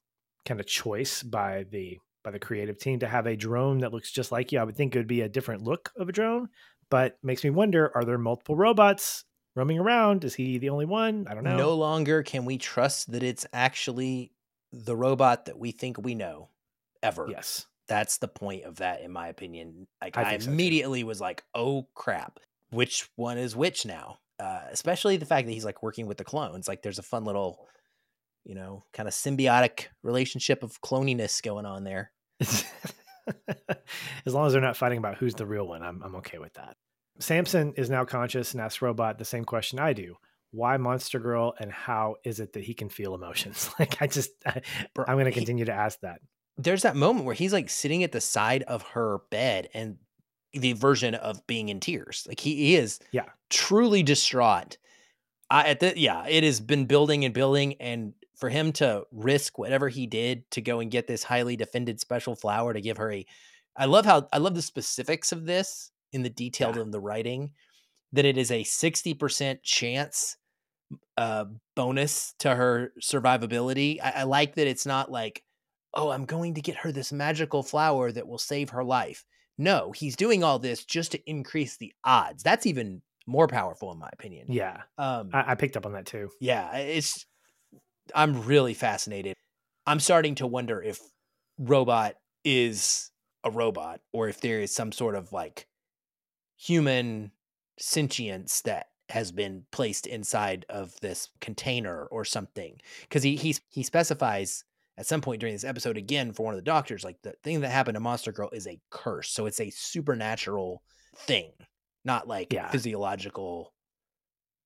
kind 0.45 0.61
of 0.61 0.67
choice 0.67 1.23
by 1.23 1.65
the 1.71 1.99
by 2.25 2.31
the 2.31 2.39
creative 2.41 2.79
team 2.79 2.99
to 2.99 3.07
have 3.07 3.27
a 3.27 3.37
drone 3.37 3.79
that 3.79 3.93
looks 3.93 4.11
just 4.11 4.33
like 4.33 4.51
you. 4.51 4.59
I 4.59 4.65
would 4.65 4.77
think 4.77 4.97
it 4.97 4.99
would 4.99 5.07
be 5.07 5.21
a 5.21 5.29
different 5.29 5.63
look 5.63 5.93
of 5.97 6.09
a 6.09 6.13
drone, 6.13 6.49
but 6.91 7.19
makes 7.23 7.45
me 7.45 7.51
wonder: 7.51 7.93
Are 7.95 8.05
there 8.05 8.19
multiple 8.19 8.57
robots 8.57 9.25
roaming 9.55 9.79
around? 9.79 10.25
Is 10.25 10.35
he 10.35 10.59
the 10.59 10.71
only 10.71 10.87
one? 10.87 11.27
I 11.29 11.35
don't 11.35 11.45
know. 11.45 11.57
No 11.57 11.75
longer 11.75 12.23
can 12.23 12.45
we 12.45 12.59
trust 12.59 13.13
that 13.13 13.23
it's 13.23 13.47
actually 13.53 14.33
the 14.73 14.97
robot 14.97 15.45
that 15.45 15.59
we 15.59 15.71
think 15.71 15.99
we 15.99 16.15
know 16.15 16.49
ever. 17.03 17.29
Yes. 17.31 17.67
That's 17.87 18.19
the 18.19 18.29
point 18.29 18.65
of 18.65 18.77
that, 18.77 19.03
in 19.03 19.13
my 19.13 19.29
opinion. 19.29 19.87
Like 20.03 20.17
I 20.17 20.23
I, 20.23 20.31
think 20.31 20.43
so, 20.43 20.51
immediately 20.51 21.05
was 21.05 21.21
like, 21.21 21.45
"Oh 21.55 21.87
crap, 21.95 22.41
which 22.71 23.09
one 23.17 23.37
is 23.37 23.55
which 23.55 23.85
now?" 23.85 24.19
Uh, 24.41 24.63
especially 24.73 25.17
the 25.19 25.27
fact 25.27 25.47
that 25.47 25.53
he's 25.53 25.67
like 25.67 25.83
working 25.83 26.07
with 26.07 26.17
the 26.17 26.25
clones. 26.25 26.67
Like, 26.67 26.83
there's 26.83 26.99
a 26.99 27.03
fun 27.03 27.25
little, 27.25 27.69
you 28.45 28.55
know, 28.55 28.85
kind 28.95 29.07
of 29.07 29.15
symbiotic 29.15 29.87
relationship 30.03 30.63
of 30.63 30.81
cloniness 30.81 31.43
going 31.43 31.67
on 31.67 31.85
there. 31.85 32.11
as 34.27 34.35
long 34.35 34.47
as 34.47 34.53
they're 34.53 34.63
not 34.63 34.77
fighting 34.77 34.99
about 34.99 35.17
who's 35.17 35.35
the 35.35 35.47
real 35.47 35.67
one, 35.67 35.83
I'm 35.83 36.03
I'm 36.03 36.17
okay 36.17 36.39
with 36.39 36.55
that. 36.55 36.77
Samson 37.21 37.75
is 37.77 37.89
now 37.91 38.05
conscious 38.05 38.53
and 38.53 38.61
asks 38.61 38.83
Robot 38.83 39.19
the 39.19 39.25
same 39.25 39.45
question 39.45 39.79
I 39.79 39.93
do: 39.93 40.17
Why 40.51 40.77
Monster 40.77 41.19
Girl, 41.21 41.55
and 41.59 41.71
how 41.71 42.17
is 42.25 42.41
it 42.41 42.53
that 42.55 42.65
he 42.65 42.75
can 42.75 42.89
feel 42.89 43.15
emotions? 43.15 43.71
like 43.79 44.01
I 44.03 44.07
just, 44.07 44.31
I, 44.47 44.61
I'm 45.07 45.15
going 45.17 45.27
to 45.27 45.33
continue 45.33 45.65
to 45.67 45.73
ask 45.73 46.01
that. 46.01 46.21
there's 46.59 46.83
that 46.83 46.97
moment 46.97 47.25
where 47.27 47.35
he's 47.35 47.53
like 47.53 47.71
sitting 47.71 48.03
at 48.03 48.13
the 48.13 48.21
side 48.21 48.63
of 48.65 48.83
her 48.83 49.21
bed 49.31 49.69
and 49.75 49.97
the 50.53 50.73
version 50.75 51.15
of 51.15 51.45
being 51.47 51.69
in 51.69 51.81
tears. 51.81 52.25
Like 52.29 52.41
he, 52.41 52.55
he 52.57 52.77
is 52.77 53.01
Yeah. 53.13 53.25
truly 53.51 54.03
distraught. 54.03 54.77
I 55.51 55.69
at 55.69 55.81
the 55.81 55.93
yeah, 55.99 56.27
it 56.29 56.43
has 56.45 56.61
been 56.61 56.87
building 56.87 57.25
and 57.25 57.35
building 57.35 57.75
and 57.81 58.15
for 58.45 58.51
him 58.51 58.73
to 58.73 59.05
risk 59.11 59.57
whatever 59.59 59.89
he 59.89 60.07
did 60.07 60.51
to 60.51 60.61
go 60.61 60.81
and 60.81 60.91
get 60.91 61.07
this 61.07 61.23
highly 61.23 61.57
defended 61.57 61.99
special 61.99 62.37
flower 62.37 62.75
to 62.75 62.81
give 62.83 62.99
her 62.99 63.11
a 63.11 63.25
I 63.75 63.87
love 63.87 64.05
how 64.05 64.29
I 64.35 64.37
love 64.39 64.55
the 64.55 64.61
specifics 64.61 65.33
of 65.33 65.47
this 65.47 65.91
in 66.13 66.23
the 66.23 66.29
detail 66.29 66.73
Yeah. 66.75 66.83
of 66.83 66.93
the 66.93 67.01
writing. 67.01 67.53
That 68.13 68.27
it 68.27 68.37
is 68.37 68.51
a 68.51 68.63
sixty 68.65 69.15
percent 69.15 69.63
chance 69.63 70.37
uh, 71.17 71.47
bonus 71.75 72.35
to 72.41 72.55
her 72.55 72.93
survivability. 73.03 73.99
I, 74.03 74.11
I 74.17 74.23
like 74.25 74.57
that 74.57 74.67
it's 74.69 74.85
not 74.85 75.11
like, 75.11 75.43
oh, 75.95 76.11
I'm 76.11 76.27
going 76.27 76.53
to 76.55 76.61
get 76.61 76.77
her 76.77 76.93
this 76.93 77.11
magical 77.13 77.63
flower 77.63 78.13
that 78.13 78.29
will 78.29 78.39
save 78.39 78.71
her 78.71 78.85
life. 78.85 79.25
No, 79.57 79.91
he's 79.93 80.17
doing 80.17 80.45
all 80.45 80.59
this 80.59 80.85
just 80.85 81.13
to 81.13 81.31
increase 81.31 81.79
the 81.79 81.93
odds. 82.05 82.43
That's 82.43 82.67
even 82.67 83.01
more 83.27 83.49
powerful, 83.49 83.91
in 83.91 83.99
my 83.99 84.11
opinion. 84.13 84.47
Yeah, 84.51 84.83
Um, 84.99 85.31
I, 85.33 85.53
I 85.53 85.55
picked 85.55 85.77
up 85.79 85.87
on 85.87 85.95
that 85.95 86.05
too. 86.07 86.29
yeah, 86.41 86.77
it's. 86.77 87.25
I'm 88.15 88.43
really 88.43 88.75
fascinated. 88.75 89.35
I'm 89.87 90.01
starting 90.01 90.35
to 90.37 90.47
wonder 90.47 90.83
if 90.83 90.99
robot 91.59 92.17
is 92.45 93.11
a 93.45 93.51
robot 93.51 94.01
or 94.13 94.29
if 94.29 94.41
there 94.41 94.61
is 94.61 94.75
some 94.75 94.93
sort 94.93 95.15
of 95.15 95.33
like 95.33 95.67
human 96.57 97.31
sentience 97.79 98.63
that 98.63 98.89
has 99.11 99.33
been 99.33 99.65
placed 99.71 100.07
inside 100.07 100.65
of 100.69 100.99
this 101.01 101.29
container 101.41 102.07
or 102.07 102.25
something 102.25 102.81
because 103.03 103.23
he 103.23 103.37
he 103.37 103.55
he 103.69 103.83
specifies 103.83 104.65
at 104.97 105.07
some 105.07 105.21
point 105.21 105.41
during 105.41 105.55
this 105.55 105.65
episode 105.65 105.97
again 105.99 106.33
for 106.33 106.45
one 106.45 106.55
of 106.55 106.59
the 106.59 106.63
doctors 106.63 107.05
like 107.05 107.21
the 107.23 107.35
thing 107.43 107.61
that 107.61 107.69
happened 107.69 107.97
to 107.97 108.01
monster 108.01 108.33
girl 108.33 108.49
is 108.53 108.67
a 108.67 108.81
curse 108.91 109.29
so 109.31 109.45
it's 109.45 109.61
a 109.61 109.69
supernatural 109.71 110.83
thing 111.17 111.51
not 112.05 112.27
like 112.27 112.53
Yeah. 112.53 112.71
physiological 112.71 113.75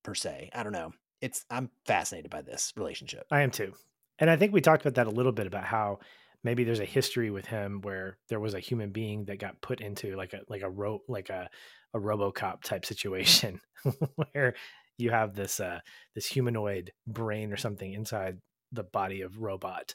per 0.04 0.14
se 0.14 0.50
i 0.54 0.62
don't 0.62 0.72
know 0.72 0.92
it's 1.20 1.44
i'm 1.50 1.70
fascinated 1.86 2.30
by 2.30 2.42
this 2.42 2.72
relationship 2.76 3.26
I 3.30 3.42
am 3.42 3.50
too. 3.50 3.72
And 4.18 4.28
I 4.28 4.36
think 4.36 4.52
we 4.52 4.60
talked 4.60 4.84
about 4.84 4.94
that 4.96 5.06
a 5.06 5.16
little 5.16 5.32
bit 5.32 5.46
about 5.46 5.64
how 5.64 6.00
maybe 6.42 6.64
there's 6.64 6.80
a 6.80 6.84
history 6.84 7.30
with 7.30 7.46
him 7.46 7.80
where 7.82 8.18
there 8.28 8.40
was 8.40 8.54
a 8.54 8.60
human 8.60 8.90
being 8.90 9.24
that 9.26 9.38
got 9.38 9.60
put 9.60 9.80
into 9.80 10.16
like 10.16 10.32
a 10.32 10.40
like 10.48 10.62
a 10.62 10.70
ro- 10.70 11.02
like 11.08 11.30
a 11.30 11.48
a 11.94 11.98
RoboCop 11.98 12.62
type 12.62 12.84
situation 12.84 13.60
where 14.32 14.54
you 14.98 15.10
have 15.10 15.34
this 15.34 15.60
uh 15.60 15.80
this 16.14 16.26
humanoid 16.26 16.92
brain 17.06 17.52
or 17.52 17.56
something 17.56 17.92
inside 17.92 18.38
the 18.72 18.84
body 18.84 19.22
of 19.22 19.38
robot. 19.38 19.94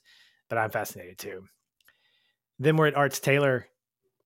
But 0.49 0.57
I'm 0.57 0.71
fascinated 0.71 1.17
too. 1.17 1.45
Then 2.59 2.77
we're 2.77 2.87
at 2.87 2.95
Arts 2.95 3.19
tailor. 3.19 3.67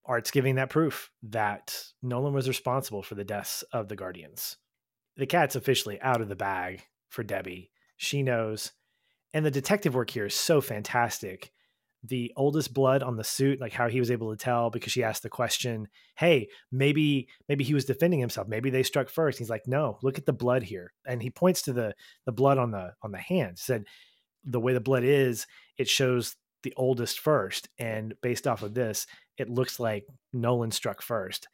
Art's 0.04 0.30
giving 0.30 0.54
that 0.54 0.70
proof 0.70 1.10
that 1.24 1.82
Nolan 2.02 2.32
was 2.32 2.48
responsible 2.48 3.02
for 3.02 3.14
the 3.14 3.24
deaths 3.24 3.62
of 3.72 3.88
the 3.88 3.96
Guardians. 3.96 4.56
The 5.18 5.26
cat's 5.26 5.56
officially 5.56 6.00
out 6.00 6.20
of 6.20 6.28
the 6.28 6.36
bag 6.36 6.84
for 7.10 7.24
Debbie. 7.24 7.70
She 7.96 8.22
knows. 8.22 8.72
And 9.34 9.44
the 9.44 9.50
detective 9.50 9.94
work 9.94 10.10
here 10.10 10.26
is 10.26 10.34
so 10.34 10.60
fantastic. 10.60 11.50
The 12.04 12.32
oldest 12.36 12.72
blood 12.72 13.02
on 13.02 13.16
the 13.16 13.24
suit 13.24 13.60
like 13.60 13.72
how 13.72 13.88
he 13.88 13.98
was 13.98 14.12
able 14.12 14.30
to 14.30 14.42
tell 14.42 14.70
because 14.70 14.92
she 14.92 15.02
asked 15.02 15.24
the 15.24 15.28
question 15.28 15.88
hey 16.16 16.46
maybe 16.70 17.26
maybe 17.48 17.64
he 17.64 17.74
was 17.74 17.84
defending 17.84 18.20
himself. 18.20 18.46
Maybe 18.46 18.70
they 18.70 18.84
struck 18.84 19.08
first. 19.08 19.40
He's 19.40 19.50
like 19.50 19.66
no 19.66 19.98
look 20.04 20.16
at 20.16 20.24
the 20.24 20.32
blood 20.32 20.62
here. 20.62 20.92
And 21.04 21.20
he 21.20 21.30
points 21.30 21.62
to 21.62 21.72
the 21.72 21.94
the 22.24 22.32
blood 22.32 22.56
on 22.56 22.70
the 22.70 22.92
on 23.02 23.10
the 23.10 23.18
hand. 23.18 23.58
Said 23.58 23.84
the 24.44 24.60
way 24.60 24.72
the 24.72 24.80
blood 24.80 25.02
is 25.02 25.48
it 25.76 25.88
shows 25.88 26.36
the 26.62 26.72
oldest 26.76 27.18
first. 27.18 27.68
And 27.80 28.14
based 28.22 28.46
off 28.46 28.62
of 28.62 28.74
this 28.74 29.08
it 29.36 29.50
looks 29.50 29.80
like 29.80 30.06
nolan 30.32 30.70
struck 30.70 31.02
first 31.02 31.48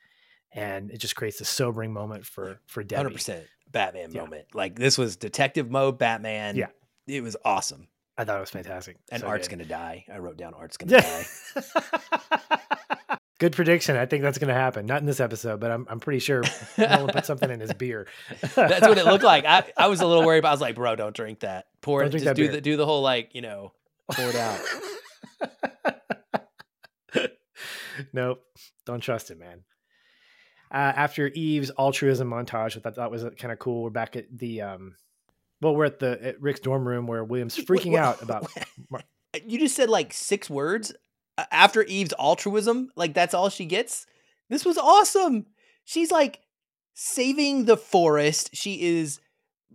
and 0.55 0.91
it 0.91 0.99
just 0.99 1.17
creates 1.17 1.41
a 1.41 1.45
sobering 1.45 1.93
moment 1.93 2.25
for 2.25 2.61
for 2.67 2.83
Debbie. 2.83 3.11
100% 3.15 3.43
batman 3.71 4.13
Yeah. 4.13 4.21
moment 4.23 4.47
like 4.55 4.77
this 4.77 4.97
was 4.97 5.17
detective 5.17 5.71
mode 5.71 5.99
batman 5.99 6.55
Yeah. 6.57 6.69
it 7.07 7.23
was 7.23 7.37
awesome 7.45 7.89
I 8.17 8.25
thought 8.25 8.37
it 8.37 8.41
was 8.41 8.51
fantastic. 8.51 8.97
and 9.11 9.23
So 9.23 9.27
art's 9.27 9.49
gonna 9.49 9.65
die 9.65 10.05
i 10.13 10.19
wrote 10.19 10.37
down 10.37 10.55
art's 10.55 10.77
gonna 10.77 11.01
die 11.01 11.27
Good 13.41 13.53
prediction. 13.53 13.97
I 13.97 14.07
think 14.07 14.23
that's 14.23 14.39
going 14.39 14.49
to 14.49 14.55
happen. 14.55 14.87
Not 14.87 15.01
in 15.01 15.07
this 15.07 15.19
episode, 15.19 15.59
but 15.59 15.73
I'm 15.73 15.87
I'm 15.91 15.99
pretty 15.99 16.21
sure 16.21 16.45
Nolan 16.79 17.09
put 17.09 17.27
something 17.27 17.51
in 17.51 17.59
his 17.59 17.75
beer. 17.83 18.07
That's 18.55 18.87
what 18.87 18.97
it 18.97 19.05
looked 19.05 19.25
like. 19.25 19.45
I, 19.45 19.65
I 19.77 19.89
was 19.89 20.01
a 20.01 20.07
little 20.07 20.25
worried, 20.25 20.43
but 20.43 20.49
I 20.49 20.53
was 20.53 20.61
like, 20.61 20.77
bro, 20.77 20.95
don't 20.95 21.15
drink 21.15 21.41
that. 21.41 21.67
Pour 21.83 21.99
Don't 22.01 22.15
it. 22.15 22.21
Just 22.21 22.37
do 22.37 22.45
beer. 22.45 22.53
the 22.53 22.61
do 22.61 22.77
the 22.77 22.87
whole 22.87 23.03
like, 23.03 23.35
you 23.35 23.43
know, 23.43 23.73
pour 24.13 24.29
it 24.29 24.37
out. 24.37 24.61
nope, 28.13 28.41
don't 28.87 29.01
trust 29.01 29.33
it, 29.33 29.39
man. 29.39 29.65
Uh, 30.75 30.93
after 30.97 31.29
Eve's 31.29 31.71
altruism 31.79 32.29
montage, 32.29 32.77
I 32.77 32.91
thought 32.91 33.11
was 33.13 33.25
kind 33.39 33.53
of 33.53 33.61
cool. 33.61 33.85
We're 33.85 33.91
back 33.91 34.17
at 34.17 34.27
the 34.37 34.63
um, 34.63 34.97
well, 35.61 35.77
we're 35.77 35.85
at 35.85 36.01
the 36.01 36.19
at 36.21 36.43
Rick's 36.43 36.59
dorm 36.59 36.87
room 36.87 37.07
where 37.07 37.23
William's 37.23 37.57
freaking 37.65 37.97
out 37.97 38.21
about. 38.23 38.47
You 39.45 39.59
just 39.59 39.75
said 39.75 39.91
like 39.91 40.13
six 40.13 40.49
words 40.49 40.95
uh, 41.37 41.45
after 41.51 41.83
Eve's 41.83 42.15
altruism. 42.21 42.91
Like 42.95 43.15
that's 43.15 43.35
all 43.35 43.49
she 43.49 43.65
gets. 43.65 44.07
This 44.49 44.65
was 44.65 44.79
awesome. 44.79 45.47
She's 45.85 46.13
like 46.13 46.39
saving 46.95 47.65
the 47.65 47.77
forest. 47.77 48.51
She 48.53 48.81
is 48.81 49.19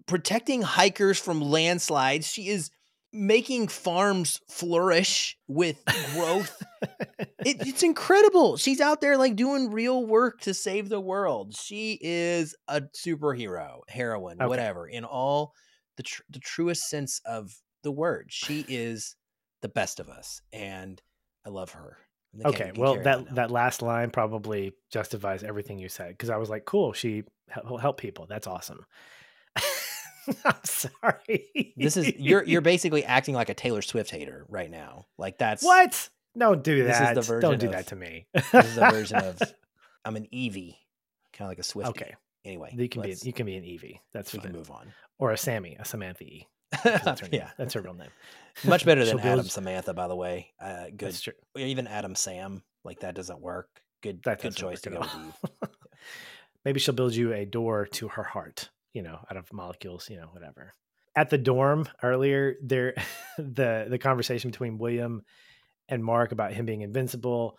protecting 0.07 0.62
hikers 0.62 1.19
from 1.19 1.41
landslides. 1.41 2.25
She 2.25 2.47
is 2.47 2.71
making 3.12 3.67
farms 3.67 4.39
flourish 4.50 5.38
with 5.48 5.84
growth. 6.13 6.62
it, 7.45 7.67
it's 7.67 7.84
incredible. 7.84 8.58
She's 8.58 8.80
out 8.80 9.02
there 9.02 9.17
like 9.17 9.36
doing 9.36 9.72
real 9.72 10.06
work 10.06 10.41
to 10.41 10.54
save 10.54 10.89
the 10.89 11.00
world. 11.00 11.56
She 11.56 11.98
is 12.02 12.56
a 12.67 12.82
superhero, 12.82 13.80
heroine, 13.88 14.38
Okay. 14.39 14.48
whatever, 14.48 14.88
in 14.88 15.06
all 15.06 15.54
the 15.98 16.04
tr- 16.04 16.22
the 16.30 16.39
truest 16.39 16.89
sense 16.89 17.22
of 17.26 17.52
the 17.84 17.91
word. 17.91 18.28
She 18.30 18.65
is 18.67 19.15
the 19.62 19.69
best 19.69 20.00
of 20.00 20.10
us, 20.10 20.41
and 20.54 21.02
I 21.45 21.50
love 21.50 21.72
her. 21.72 21.98
Okay, 22.45 22.72
well 22.76 23.02
that 23.02 23.34
that 23.36 23.50
last 23.50 23.82
line 23.82 24.12
probably 24.12 24.74
justifies 24.91 25.43
everything 25.43 25.80
you 25.80 25.89
said 25.89 26.10
because 26.10 26.30
I 26.30 26.38
was 26.38 26.50
like, 26.50 26.63
cool, 26.63 26.93
she 26.93 27.24
will 27.67 27.80
help 27.80 27.98
people. 27.98 28.28
That's 28.30 28.45
awesome. 28.45 28.86
I'm 30.46 30.56
sorry. 30.63 31.74
this 31.78 31.98
is 31.98 32.13
you're 32.18 32.44
you're 32.44 32.62
basically 32.62 33.04
acting 33.06 33.36
like 33.36 33.50
a 33.50 33.54
Taylor 33.54 33.82
Swift 33.82 34.12
hater 34.12 34.46
right 34.50 34.70
now. 34.70 35.06
Like 35.18 35.38
that's 35.38 35.63
what? 35.63 36.10
Don't 36.38 36.63
do 36.63 36.84
This 36.84 37.00
is 37.00 37.08
the 37.10 37.13
that. 37.15 37.26
version 37.26 37.50
Don't 37.50 37.60
do 37.60 37.65
of- 37.68 37.72
that 37.74 37.88
to 37.88 37.96
me. 37.96 38.28
this 38.34 38.54
is 38.54 38.78
a 38.78 38.89
version 38.92 39.18
of 39.18 39.42
I'm 40.06 40.15
an 40.15 40.28
Evie, 40.32 40.78
kind 41.34 41.48
of 41.48 41.52
like 41.52 41.60
a 41.60 41.63
Swift. 41.63 41.89
okay. 41.89 42.15
Anyway, 42.46 42.74
You 42.76 42.88
can 42.88 43.02
be 43.02 43.15
you 43.22 43.34
can 43.34 43.46
be 43.46 43.56
an 43.58 43.63
Evie. 43.65 44.02
That's 44.13 44.32
we 44.32 44.39
fine. 44.39 44.48
can 44.50 44.56
move 44.58 44.72
on. 44.72 44.94
Or 45.18 45.32
a 45.32 45.38
Sammy, 45.38 45.76
a 45.80 45.84
Samantha 45.86 46.24
E. 46.24 46.48
That's 46.84 47.22
yeah, 47.32 47.50
That's 47.58 47.74
her 47.74 47.82
real 47.82 47.96
name. 47.96 48.10
much 48.63 48.86
better 48.86 49.04
than 49.04 49.20
Adam 49.20 49.48
Samantha, 49.48 49.94
by 49.94 50.08
the 50.08 50.15
way. 50.15 50.54
Uh, 50.62 50.86
good. 50.96 51.18
Even 51.58 51.88
Adam 51.88 52.15
Sam, 52.15 52.63
like 52.86 53.00
that 53.02 53.15
doesn't 53.15 53.42
work. 53.42 53.68
Good, 54.02 54.22
That 54.24 54.42
good 54.42 54.56
choice 54.56 54.80
to 54.82 54.92
go 54.92 55.00
with. 55.02 55.10
Eve. 55.15 55.70
Maybe 56.63 56.80
she'll 56.80 56.96
build 56.96 57.15
you 57.15 57.34
a 57.34 57.46
door 57.46 57.86
to 57.94 58.08
her 58.10 58.24
heart, 58.24 58.70
you 58.93 59.02
know, 59.02 59.19
out 59.30 59.38
of 59.38 59.52
molecules, 59.54 60.10
you 60.10 60.17
know, 60.17 60.30
whatever. 60.32 60.73
At 61.15 61.30
the 61.30 61.38
dorm 61.38 61.88
earlier, 62.04 62.56
there 62.63 62.93
the 63.38 63.88
the 63.89 63.97
conversation 63.97 64.52
between 64.52 64.78
William 64.78 65.23
and 65.88 66.04
Mark 66.04 66.32
about 66.32 66.54
him 66.54 66.65
being 66.65 66.82
invincible. 66.82 67.58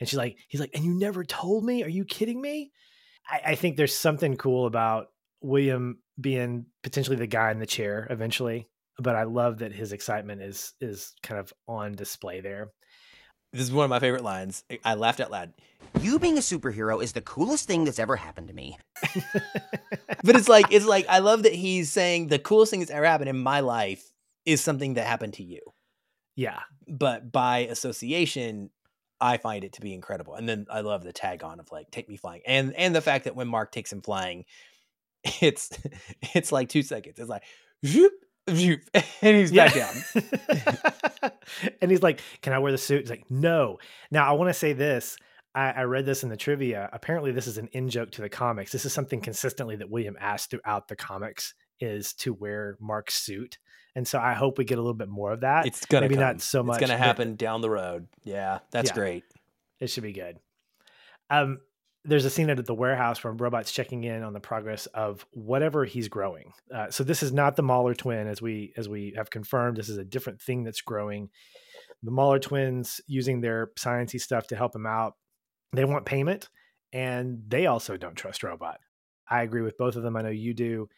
And 0.00 0.08
she's 0.08 0.18
like, 0.18 0.38
he's 0.48 0.60
like, 0.60 0.70
and 0.74 0.84
you 0.84 0.94
never 0.94 1.24
told 1.24 1.64
me? 1.64 1.82
Are 1.82 1.88
you 1.88 2.04
kidding 2.04 2.40
me? 2.40 2.72
I, 3.28 3.52
I 3.52 3.54
think 3.54 3.76
there's 3.76 3.94
something 3.94 4.36
cool 4.36 4.66
about 4.66 5.06
William 5.40 5.98
being 6.20 6.66
potentially 6.82 7.16
the 7.16 7.26
guy 7.26 7.50
in 7.50 7.58
the 7.58 7.66
chair 7.66 8.06
eventually. 8.10 8.68
But 9.00 9.14
I 9.14 9.24
love 9.24 9.58
that 9.58 9.72
his 9.72 9.92
excitement 9.92 10.42
is 10.42 10.72
is 10.80 11.14
kind 11.22 11.40
of 11.40 11.52
on 11.68 11.92
display 11.92 12.40
there. 12.40 12.72
This 13.52 13.62
is 13.62 13.72
one 13.72 13.84
of 13.84 13.90
my 13.90 13.98
favorite 14.00 14.24
lines. 14.24 14.62
I- 14.70 14.78
I 14.84 14.94
laughed 14.94 15.20
out 15.20 15.30
loud, 15.30 15.52
You 16.00 16.18
being 16.18 16.36
a 16.36 16.42
superhero 16.42 17.02
is 17.02 17.12
the 17.12 17.22
coolest 17.22 17.66
thing 17.66 17.84
that's 17.84 17.98
ever 17.98 18.14
happened 18.16 18.48
to 18.48 18.54
me. 18.54 18.76
but 20.22 20.36
it's 20.36 20.48
like 20.48 20.66
it's 20.70 20.86
like 20.86 21.06
I 21.08 21.18
love 21.20 21.42
that 21.44 21.54
he's 21.54 21.90
saying 21.90 22.28
the 22.28 22.38
coolest 22.38 22.70
thing 22.70 22.80
that's 22.80 22.90
ever 22.92 23.06
happened 23.06 23.30
in 23.30 23.38
my 23.38 23.60
life 23.60 24.12
is 24.44 24.60
something 24.60 24.94
that 24.94 25.06
happened 25.06 25.34
to 25.34 25.42
you. 25.42 25.60
yeah. 26.36 26.60
but 26.86 27.30
by 27.32 27.58
association 27.60 28.70
i 29.20 29.36
find 29.36 29.64
it 29.64 29.72
to 29.74 29.80
be 29.80 29.92
incredible 29.92 30.34
and 30.36 30.48
then 30.48 30.64
i 30.70 30.80
love 30.80 31.02
the 31.02 31.12
tag 31.12 31.42
on 31.42 31.58
of 31.58 31.70
like 31.72 31.90
take 31.90 32.08
me 32.08 32.16
flying 32.16 32.40
and 32.46 32.72
and 32.76 32.94
the 32.94 33.00
fact 33.00 33.24
that 33.24 33.34
when 33.34 33.48
mark 33.48 33.72
takes 33.72 33.92
him 33.92 34.00
flying 34.00 34.44
it's 35.40 35.70
it's 36.34 36.52
like 36.52 36.68
two 36.68 36.82
seconds 36.82 37.18
it's 37.18 37.28
like 37.28 37.42
zoop, 37.84 38.12
zoop, 38.12 38.12
and 39.22 39.36
he's 39.36 39.52
back 39.52 39.74
down 39.74 39.94
and 41.80 41.90
he's 41.90 42.02
like, 42.02 42.20
Can 42.42 42.52
I 42.52 42.58
wear 42.58 42.72
the 42.72 42.78
suit? 42.78 43.00
He's 43.02 43.10
like, 43.10 43.30
No. 43.30 43.78
Now, 44.10 44.28
I 44.28 44.32
want 44.32 44.48
to 44.50 44.54
say 44.54 44.72
this. 44.72 45.16
I, 45.54 45.70
I 45.70 45.82
read 45.82 46.06
this 46.06 46.22
in 46.22 46.28
the 46.28 46.36
trivia. 46.36 46.88
Apparently, 46.92 47.32
this 47.32 47.46
is 47.46 47.58
an 47.58 47.68
in 47.72 47.88
joke 47.88 48.10
to 48.12 48.20
the 48.22 48.28
comics. 48.28 48.70
This 48.72 48.84
is 48.84 48.92
something 48.92 49.20
consistently 49.20 49.76
that 49.76 49.90
William 49.90 50.16
asked 50.20 50.50
throughout 50.50 50.88
the 50.88 50.96
comics 50.96 51.54
is 51.80 52.12
to 52.14 52.32
wear 52.34 52.76
Mark's 52.80 53.14
suit. 53.14 53.58
And 53.94 54.06
so 54.06 54.18
I 54.18 54.34
hope 54.34 54.58
we 54.58 54.64
get 54.64 54.78
a 54.78 54.80
little 54.82 54.94
bit 54.94 55.08
more 55.08 55.32
of 55.32 55.40
that. 55.40 55.66
it's 55.66 55.84
gonna 55.86 56.02
maybe 56.02 56.14
come. 56.14 56.22
not 56.24 56.40
so 56.40 56.62
much, 56.62 56.80
it's 56.80 56.88
gonna 56.88 56.98
but- 56.98 57.04
happen 57.06 57.34
down 57.36 57.60
the 57.62 57.70
road 57.70 58.06
yeah 58.22 58.58
that's 58.70 58.90
Yeah. 58.90 58.94
great 58.94 59.24
It 59.80 59.88
should 59.90 60.02
be 60.04 60.12
good. 60.12 60.38
Um, 61.30 61.60
there's 62.08 62.24
a 62.24 62.30
scene 62.30 62.50
at 62.50 62.64
the 62.64 62.74
warehouse 62.74 63.22
where 63.22 63.32
Robot's 63.32 63.70
checking 63.70 64.04
in 64.04 64.22
on 64.22 64.32
the 64.32 64.40
progress 64.40 64.86
of 64.86 65.24
whatever 65.32 65.84
he's 65.84 66.08
growing. 66.08 66.52
Uh, 66.74 66.90
so 66.90 67.04
this 67.04 67.22
is 67.22 67.32
not 67.32 67.54
the 67.54 67.62
Mauler 67.62 67.94
twin, 67.94 68.26
as 68.26 68.42
we 68.42 68.72
as 68.76 68.88
we 68.88 69.12
have 69.16 69.30
confirmed. 69.30 69.76
This 69.76 69.88
is 69.88 69.98
a 69.98 70.04
different 70.04 70.40
thing 70.40 70.64
that's 70.64 70.80
growing. 70.80 71.28
The 72.02 72.10
Mauler 72.10 72.38
twins 72.38 73.00
using 73.06 73.40
their 73.40 73.70
sciencey 73.78 74.20
stuff 74.20 74.48
to 74.48 74.56
help 74.56 74.74
him 74.74 74.86
out. 74.86 75.14
they 75.72 75.84
want 75.84 76.06
payment 76.06 76.48
and 76.92 77.42
they 77.48 77.66
also 77.66 77.96
don't 77.96 78.16
trust 78.16 78.42
robot 78.42 78.78
i 79.28 79.42
agree 79.42 79.62
with 79.62 79.76
both 79.78 79.96
of 79.96 80.02
them 80.02 80.16
i 80.16 80.22
know 80.22 80.28
you 80.28 80.54
do 80.54 80.88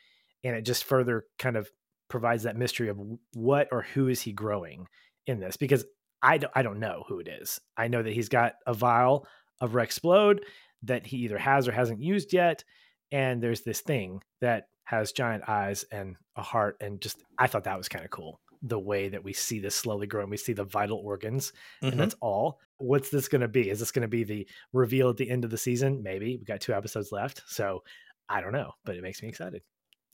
and 0.45 0.55
it 0.57 0.63
just 0.63 0.85
further 0.85 1.25
kind 1.39 1.57
of 1.57 1.69
provides 2.09 2.45
that 2.45 2.57
mystery 2.57 2.89
of 2.89 2.99
what 3.35 3.69
or 3.73 3.83
who 3.83 4.09
is 4.09 4.21
he 4.21 4.33
growing 4.33 4.87
in 5.27 5.41
this 5.41 5.57
because 5.57 5.85
i 6.23 6.39
don't, 6.39 6.53
I 6.55 6.63
don't 6.63 6.81
know 6.81 7.05
who 7.09 7.19
it 7.19 7.29
is 7.29 7.61
i 7.77 7.89
know 7.89 8.03
that 8.03 8.13
he's 8.13 8.29
got 8.29 8.55
a 8.67 8.75
vial 8.75 9.27
of 9.61 9.75
Rex 9.75 9.99
Splode 9.99 10.41
that 10.85 11.07
he 11.07 11.19
either 11.19 11.39
has 11.39 11.69
or 11.69 11.73
hasn't 11.73 12.01
used 12.01 12.33
yet 12.33 12.65
and 13.13 13.43
there's 13.43 13.63
this 13.63 13.81
thing 13.81 14.23
that 14.41 14.69
has 14.85 15.13
giant 15.13 15.49
eyes 15.49 15.85
and 15.93 16.17
a 16.37 16.43
heart 16.43 16.77
and 16.81 17.01
just 17.01 17.19
i 17.39 17.47
thought 17.47 17.65
that 17.65 17.79
was 17.79 17.89
kind 17.89 18.05
of 18.05 18.11
cool 18.11 18.41
the 18.63 18.79
way 18.79 19.09
that 19.09 19.25
we 19.25 19.33
see 19.33 19.59
this 19.59 19.75
slowly 19.75 20.07
growing 20.07 20.29
we 20.31 20.37
see 20.37 20.53
the 20.53 20.65
vital 20.65 20.99
organs 20.99 21.53
Mhm. 21.83 21.93
and 21.93 22.01
that's 22.01 22.15
all 22.21 22.59
what's 22.79 23.11
this 23.11 23.29
going 23.29 23.41
to 23.41 23.49
be 23.49 23.69
is 23.71 23.79
this 23.79 23.91
going 23.93 24.03
to 24.03 24.09
be 24.09 24.25
the 24.25 24.47
reveal 24.73 25.09
at 25.11 25.17
the 25.17 25.29
end 25.31 25.45
of 25.45 25.51
the 25.51 25.59
season 25.59 26.03
maybe 26.03 26.37
we 26.37 26.45
got 26.45 26.61
two 26.61 26.73
episodes 26.75 27.11
left 27.13 27.43
so 27.47 27.83
i 28.29 28.41
don't 28.41 28.53
know 28.53 28.73
but 28.85 28.97
it 28.97 29.03
makes 29.03 29.23
me 29.23 29.29
excited 29.29 29.63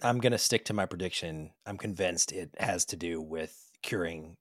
I'm 0.02 0.18
gonna 0.18 0.36
stick 0.36 0.66
to 0.66 0.74
my 0.74 0.84
prediction. 0.84 1.52
I'm 1.64 1.78
convinced 1.78 2.30
it 2.30 2.50
has 2.58 2.84
to 2.86 2.96
do 2.96 3.18
with 3.22 3.56
curing 3.82 4.34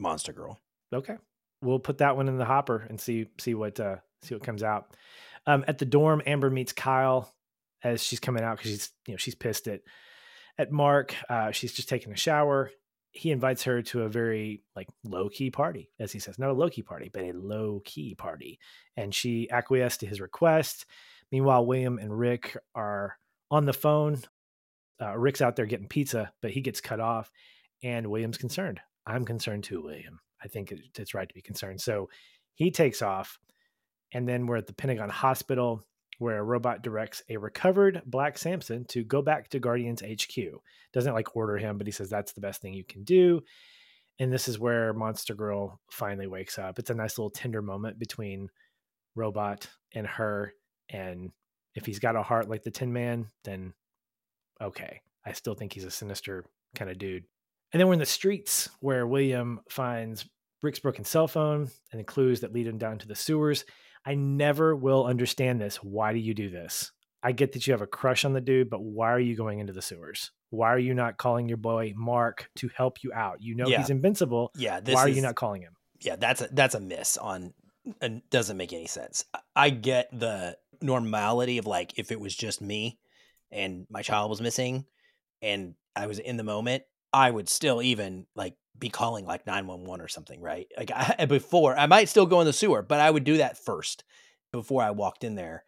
Monster 0.00 0.32
Girl. 0.32 0.58
okay 0.92 1.16
we'll 1.62 1.78
put 1.78 1.98
that 1.98 2.16
one 2.16 2.28
in 2.28 2.38
the 2.38 2.44
hopper 2.44 2.84
and 2.90 3.00
see 3.00 3.26
see 3.38 3.54
what 3.54 3.78
uh 3.78 3.96
see 4.22 4.34
what 4.34 4.42
comes 4.42 4.62
out 4.64 4.94
um 5.46 5.64
at 5.68 5.78
the 5.78 5.84
dorm 5.84 6.22
amber 6.26 6.50
meets 6.50 6.72
kyle 6.72 7.34
as 7.82 8.02
she's 8.02 8.20
coming 8.20 8.42
out 8.42 8.56
because 8.56 8.70
she's 8.70 8.90
you 9.06 9.14
know 9.14 9.18
she's 9.18 9.34
pissed 9.34 9.68
at 9.68 9.80
at 10.58 10.72
mark. 10.72 11.14
Uh 11.28 11.50
she's 11.50 11.72
just 11.72 11.88
taking 11.88 12.12
a 12.12 12.16
shower. 12.16 12.70
He 13.12 13.30
invites 13.30 13.62
her 13.62 13.80
to 13.82 14.02
a 14.02 14.08
very 14.08 14.62
like 14.74 14.88
low 15.04 15.28
key 15.28 15.50
party 15.50 15.90
as 15.98 16.12
he 16.12 16.18
says. 16.18 16.38
Not 16.38 16.50
a 16.50 16.54
low 16.54 16.68
key 16.68 16.82
party 16.82 17.10
but 17.12 17.22
a 17.22 17.32
low 17.32 17.80
key 17.84 18.14
party. 18.14 18.58
And 18.96 19.14
she 19.14 19.50
acquiesced 19.50 20.00
to 20.00 20.06
his 20.06 20.20
request. 20.20 20.86
Meanwhile 21.30 21.66
william 21.66 21.98
and 21.98 22.16
rick 22.16 22.56
are 22.74 23.16
on 23.50 23.64
the 23.64 23.72
phone. 23.72 24.20
Uh, 25.00 25.16
rick's 25.16 25.42
out 25.42 25.56
there 25.56 25.66
getting 25.66 25.88
pizza 25.88 26.32
but 26.40 26.50
he 26.50 26.60
gets 26.60 26.80
cut 26.80 27.00
off 27.00 27.30
and 27.82 28.06
william's 28.08 28.38
concerned. 28.38 28.80
I'm 29.06 29.24
concerned 29.24 29.64
too 29.64 29.82
william. 29.82 30.20
I 30.42 30.48
think 30.48 30.72
it's 30.98 31.14
right 31.14 31.28
to 31.28 31.34
be 31.34 31.42
concerned. 31.42 31.80
So 31.80 32.08
he 32.54 32.70
takes 32.70 33.02
off 33.02 33.38
and 34.16 34.26
then 34.26 34.46
we're 34.46 34.56
at 34.56 34.66
the 34.66 34.72
pentagon 34.72 35.10
hospital 35.10 35.84
where 36.18 36.38
a 36.38 36.42
robot 36.42 36.82
directs 36.82 37.22
a 37.28 37.36
recovered 37.36 38.00
black 38.06 38.38
samson 38.38 38.86
to 38.86 39.04
go 39.04 39.20
back 39.20 39.50
to 39.50 39.58
guardians 39.58 40.00
hq 40.00 40.38
doesn't 40.94 41.12
like 41.12 41.36
order 41.36 41.58
him 41.58 41.76
but 41.76 41.86
he 41.86 41.90
says 41.90 42.08
that's 42.08 42.32
the 42.32 42.40
best 42.40 42.62
thing 42.62 42.72
you 42.72 42.84
can 42.84 43.04
do. 43.04 43.42
And 44.18 44.32
this 44.32 44.48
is 44.48 44.58
where 44.58 44.94
monster 44.94 45.34
girl 45.34 45.78
finally 45.90 46.26
wakes 46.26 46.58
up. 46.58 46.78
It's 46.78 46.88
a 46.88 46.94
nice 46.94 47.18
little 47.18 47.28
tender 47.28 47.60
moment 47.60 47.98
between 47.98 48.48
robot 49.14 49.68
and 49.94 50.06
her. 50.06 50.54
And 50.88 51.32
if 51.74 51.84
he's 51.84 51.98
got 51.98 52.16
a 52.16 52.22
heart 52.22 52.48
like 52.48 52.62
the 52.62 52.70
tin 52.70 52.94
man 52.94 53.28
then 53.44 53.74
okay. 54.62 55.02
I 55.26 55.32
still 55.32 55.54
think 55.54 55.74
he's 55.74 55.84
a 55.84 55.90
sinister 55.90 56.46
kind 56.74 56.90
of 56.90 56.96
dude. 56.96 57.24
And 57.70 57.80
then 57.80 57.86
we're 57.86 57.92
in 57.92 57.98
the 57.98 58.06
streets 58.06 58.70
where 58.80 59.06
william 59.06 59.60
finds 59.68 60.24
rick's 60.62 60.78
broken 60.78 61.04
cell 61.04 61.28
phone 61.28 61.68
and 61.92 62.00
the 62.00 62.04
clues 62.04 62.40
that 62.40 62.54
lead 62.54 62.66
him 62.66 62.78
down 62.78 62.96
to 63.00 63.06
the 63.06 63.14
sewers 63.14 63.66
i 64.06 64.14
never 64.14 64.74
will 64.76 65.04
understand 65.04 65.60
this. 65.60 65.76
Why 65.76 66.12
do 66.12 66.18
you 66.18 66.32
do 66.32 66.48
this? 66.48 66.92
I 67.22 67.32
get 67.32 67.52
that 67.52 67.66
you 67.66 67.72
have 67.72 67.82
a 67.82 67.86
crush 67.86 68.24
on 68.24 68.32
the 68.32 68.40
dude 68.40 68.70
but 68.70 68.80
why 68.82 69.10
are 69.10 69.20
you 69.20 69.36
going 69.36 69.58
into 69.58 69.72
the 69.72 69.82
sewers? 69.82 70.30
Why 70.50 70.68
are 70.68 70.78
you 70.78 70.94
not 70.94 71.18
calling 71.18 71.48
your 71.48 71.58
boy 71.58 71.92
mark 71.96 72.48
to 72.56 72.70
help 72.76 73.02
you 73.02 73.12
out? 73.12 73.38
You 73.40 73.56
know 73.56 73.68
Yeah. 73.68 73.78
he's 73.78 73.90
invincible. 73.90 74.52
Yeah, 74.54 74.80
this 74.80 74.94
why 74.94 75.04
are 75.04 75.08
is, 75.08 75.16
you 75.16 75.22
not 75.22 75.34
calling 75.34 75.62
him? 75.62 75.74
Yeah, 76.00 76.16
that's 76.16 76.40
a 76.40 76.48
that's 76.52 76.74
a 76.74 76.80
miss 76.80 77.16
on 77.16 77.52
and 78.00 78.22
doesn't 78.30 78.56
make 78.56 78.72
any 78.72 78.86
sense. 78.86 79.24
I 79.54 79.70
get 79.70 80.08
the 80.12 80.56
normality 80.80 81.58
of 81.58 81.66
like 81.66 81.98
if 81.98 82.12
it 82.12 82.20
was 82.20 82.34
just 82.34 82.60
me 82.60 82.98
and 83.50 83.86
my 83.90 84.02
child 84.02 84.30
was 84.30 84.40
missing 84.40 84.84
and 85.42 85.74
I 85.94 86.06
was 86.06 86.18
in 86.18 86.36
the 86.36 86.44
moment, 86.44 86.84
I 87.12 87.30
would 87.30 87.48
still 87.48 87.82
even 87.82 88.26
like 88.34 88.54
be 88.78 88.88
calling 88.88 89.24
like 89.26 89.46
911 89.46 90.04
or 90.04 90.08
something, 90.08 90.40
right? 90.40 90.66
Like 90.76 90.90
I, 90.94 91.24
before, 91.28 91.76
I 91.76 91.86
might 91.86 92.08
still 92.08 92.26
go 92.26 92.40
in 92.40 92.46
the 92.46 92.52
sewer, 92.52 92.82
but 92.82 93.00
I 93.00 93.10
would 93.10 93.24
do 93.24 93.38
that 93.38 93.58
first 93.58 94.04
before 94.52 94.82
I 94.82 94.90
walked 94.90 95.24
in 95.24 95.34
there. 95.34 95.64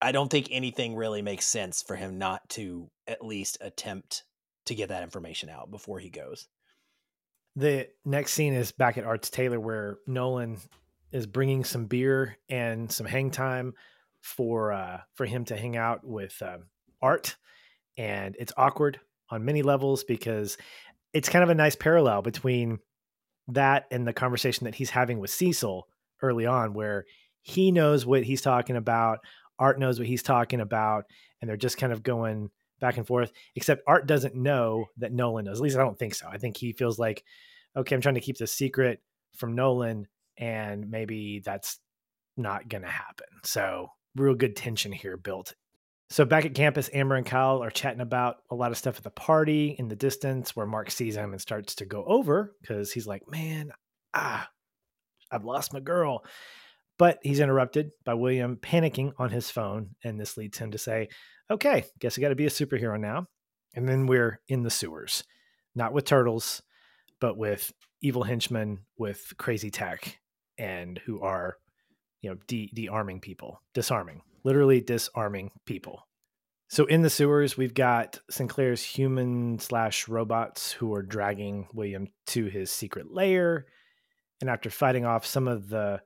I 0.00 0.12
don't 0.12 0.30
think 0.30 0.48
anything 0.50 0.94
really 0.94 1.22
makes 1.22 1.46
sense 1.46 1.82
for 1.82 1.96
him 1.96 2.18
not 2.18 2.48
to 2.50 2.90
at 3.06 3.24
least 3.24 3.58
attempt 3.60 4.24
to 4.66 4.74
get 4.74 4.90
that 4.90 5.02
information 5.02 5.48
out 5.48 5.70
before 5.70 5.98
he 5.98 6.10
goes. 6.10 6.48
the 7.54 7.88
next 8.04 8.32
scene 8.34 8.52
is 8.52 8.72
back 8.72 8.98
at 8.98 9.04
Arts 9.04 9.30
tailor 9.30 9.58
where 9.58 9.98
Nolan 10.06 10.58
is 11.12 11.26
bringing 11.26 11.64
some 11.64 11.86
beer 11.86 12.36
and 12.48 12.90
some 12.92 13.06
hang 13.06 13.30
time 13.30 13.72
for 14.20 14.72
uh, 14.72 15.00
for 15.14 15.24
him 15.24 15.44
to 15.46 15.56
hang 15.56 15.76
out 15.76 16.04
with 16.04 16.40
um, 16.42 16.64
Art, 17.00 17.36
and 17.96 18.36
it's 18.38 18.52
awkward 18.56 19.00
on 19.30 19.44
many 19.44 19.62
levels 19.62 20.04
because 20.04 20.58
it's 21.16 21.30
kind 21.30 21.42
of 21.42 21.48
a 21.48 21.54
nice 21.54 21.74
parallel 21.74 22.20
between 22.20 22.78
that 23.48 23.86
and 23.90 24.06
the 24.06 24.12
conversation 24.12 24.66
that 24.66 24.74
he's 24.74 24.90
having 24.90 25.18
with 25.18 25.30
Cecil 25.30 25.88
early 26.20 26.44
on, 26.44 26.74
where 26.74 27.06
he 27.40 27.72
knows 27.72 28.04
what 28.04 28.22
he's 28.22 28.42
talking 28.42 28.76
about, 28.76 29.20
Art 29.58 29.78
knows 29.78 29.98
what 29.98 30.08
he's 30.08 30.22
talking 30.22 30.60
about, 30.60 31.04
and 31.40 31.48
they're 31.48 31.56
just 31.56 31.78
kind 31.78 31.92
of 31.92 32.02
going 32.02 32.50
back 32.80 32.98
and 32.98 33.06
forth. 33.06 33.32
Except 33.54 33.82
Art 33.86 34.06
doesn't 34.06 34.34
know 34.34 34.84
that 34.98 35.12
Nolan 35.12 35.46
knows. 35.46 35.58
At 35.58 35.62
least 35.62 35.76
I 35.78 35.82
don't 35.82 35.98
think 35.98 36.14
so. 36.14 36.28
I 36.30 36.36
think 36.36 36.58
he 36.58 36.72
feels 36.72 36.98
like, 36.98 37.24
okay, 37.74 37.94
I'm 37.94 38.02
trying 38.02 38.16
to 38.16 38.20
keep 38.20 38.36
this 38.36 38.52
secret 38.52 39.00
from 39.36 39.54
Nolan, 39.54 40.08
and 40.36 40.90
maybe 40.90 41.40
that's 41.42 41.78
not 42.36 42.68
going 42.68 42.82
to 42.82 42.90
happen. 42.90 43.28
So, 43.42 43.88
real 44.16 44.34
good 44.34 44.54
tension 44.54 44.92
here 44.92 45.16
built. 45.16 45.54
So, 46.08 46.24
back 46.24 46.44
at 46.44 46.54
campus, 46.54 46.88
Amber 46.92 47.16
and 47.16 47.26
Kyle 47.26 47.62
are 47.64 47.70
chatting 47.70 48.00
about 48.00 48.36
a 48.50 48.54
lot 48.54 48.70
of 48.70 48.78
stuff 48.78 48.96
at 48.96 49.02
the 49.02 49.10
party 49.10 49.74
in 49.76 49.88
the 49.88 49.96
distance 49.96 50.54
where 50.54 50.66
Mark 50.66 50.90
sees 50.90 51.16
him 51.16 51.32
and 51.32 51.40
starts 51.40 51.74
to 51.76 51.84
go 51.84 52.04
over 52.04 52.54
because 52.60 52.92
he's 52.92 53.08
like, 53.08 53.28
man, 53.28 53.72
ah, 54.14 54.48
I've 55.30 55.44
lost 55.44 55.72
my 55.72 55.80
girl. 55.80 56.24
But 56.98 57.18
he's 57.22 57.40
interrupted 57.40 57.90
by 58.04 58.14
William 58.14 58.56
panicking 58.56 59.12
on 59.18 59.30
his 59.30 59.50
phone. 59.50 59.96
And 60.02 60.18
this 60.18 60.36
leads 60.36 60.58
him 60.58 60.70
to 60.70 60.78
say, 60.78 61.08
okay, 61.50 61.84
guess 61.98 62.16
I 62.16 62.22
got 62.22 62.30
to 62.30 62.34
be 62.34 62.46
a 62.46 62.50
superhero 62.50 62.98
now. 62.98 63.26
And 63.74 63.88
then 63.88 64.06
we're 64.06 64.40
in 64.48 64.62
the 64.62 64.70
sewers, 64.70 65.24
not 65.74 65.92
with 65.92 66.06
turtles, 66.06 66.62
but 67.20 67.36
with 67.36 67.72
evil 68.00 68.22
henchmen 68.22 68.78
with 68.96 69.34
crazy 69.36 69.70
tech 69.70 70.18
and 70.56 70.98
who 71.04 71.20
are, 71.20 71.56
you 72.22 72.30
know, 72.30 72.36
de- 72.46 72.70
de-arming 72.72 73.20
people, 73.20 73.60
disarming, 73.74 74.22
literally 74.46 74.80
disarming 74.80 75.50
people. 75.66 76.06
So 76.68 76.86
in 76.86 77.02
the 77.02 77.10
sewers, 77.10 77.56
we've 77.56 77.74
got 77.74 78.20
Sinclair's 78.30 78.82
human 78.82 79.58
slash 79.58 80.06
robots 80.06 80.70
who 80.70 80.94
are 80.94 81.02
dragging 81.02 81.66
William 81.74 82.06
to 82.28 82.46
his 82.46 82.70
secret 82.70 83.12
lair. 83.12 83.66
And 84.40 84.48
after 84.48 84.70
fighting 84.70 85.04
off 85.04 85.26
some 85.26 85.48
of 85.48 85.68
the 85.68 86.00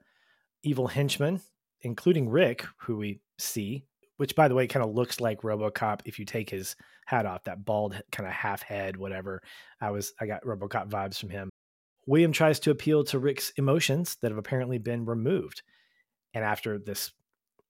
evil 0.62 0.88
henchmen, 0.88 1.42
including 1.82 2.30
Rick, 2.30 2.64
who 2.78 2.96
we 2.96 3.20
see, 3.38 3.84
which 4.16 4.34
by 4.34 4.48
the 4.48 4.54
way 4.54 4.66
kind 4.66 4.84
of 4.84 4.94
looks 4.94 5.20
like 5.20 5.42
RoboCop 5.42 6.00
if 6.06 6.18
you 6.18 6.24
take 6.24 6.48
his 6.48 6.76
hat 7.04 7.26
off, 7.26 7.44
that 7.44 7.66
bald 7.66 8.00
kind 8.10 8.26
of 8.26 8.32
half 8.32 8.62
head, 8.62 8.96
whatever. 8.96 9.42
I 9.82 9.90
was 9.90 10.14
I 10.18 10.26
got 10.26 10.44
RoboCop 10.44 10.88
vibes 10.88 11.18
from 11.18 11.28
him. 11.28 11.50
William 12.06 12.32
tries 12.32 12.58
to 12.60 12.70
appeal 12.70 13.04
to 13.04 13.18
Rick's 13.18 13.50
emotions 13.56 14.16
that 14.22 14.30
have 14.30 14.38
apparently 14.38 14.78
been 14.78 15.04
removed. 15.04 15.62
And 16.32 16.42
after 16.42 16.78
this 16.78 17.12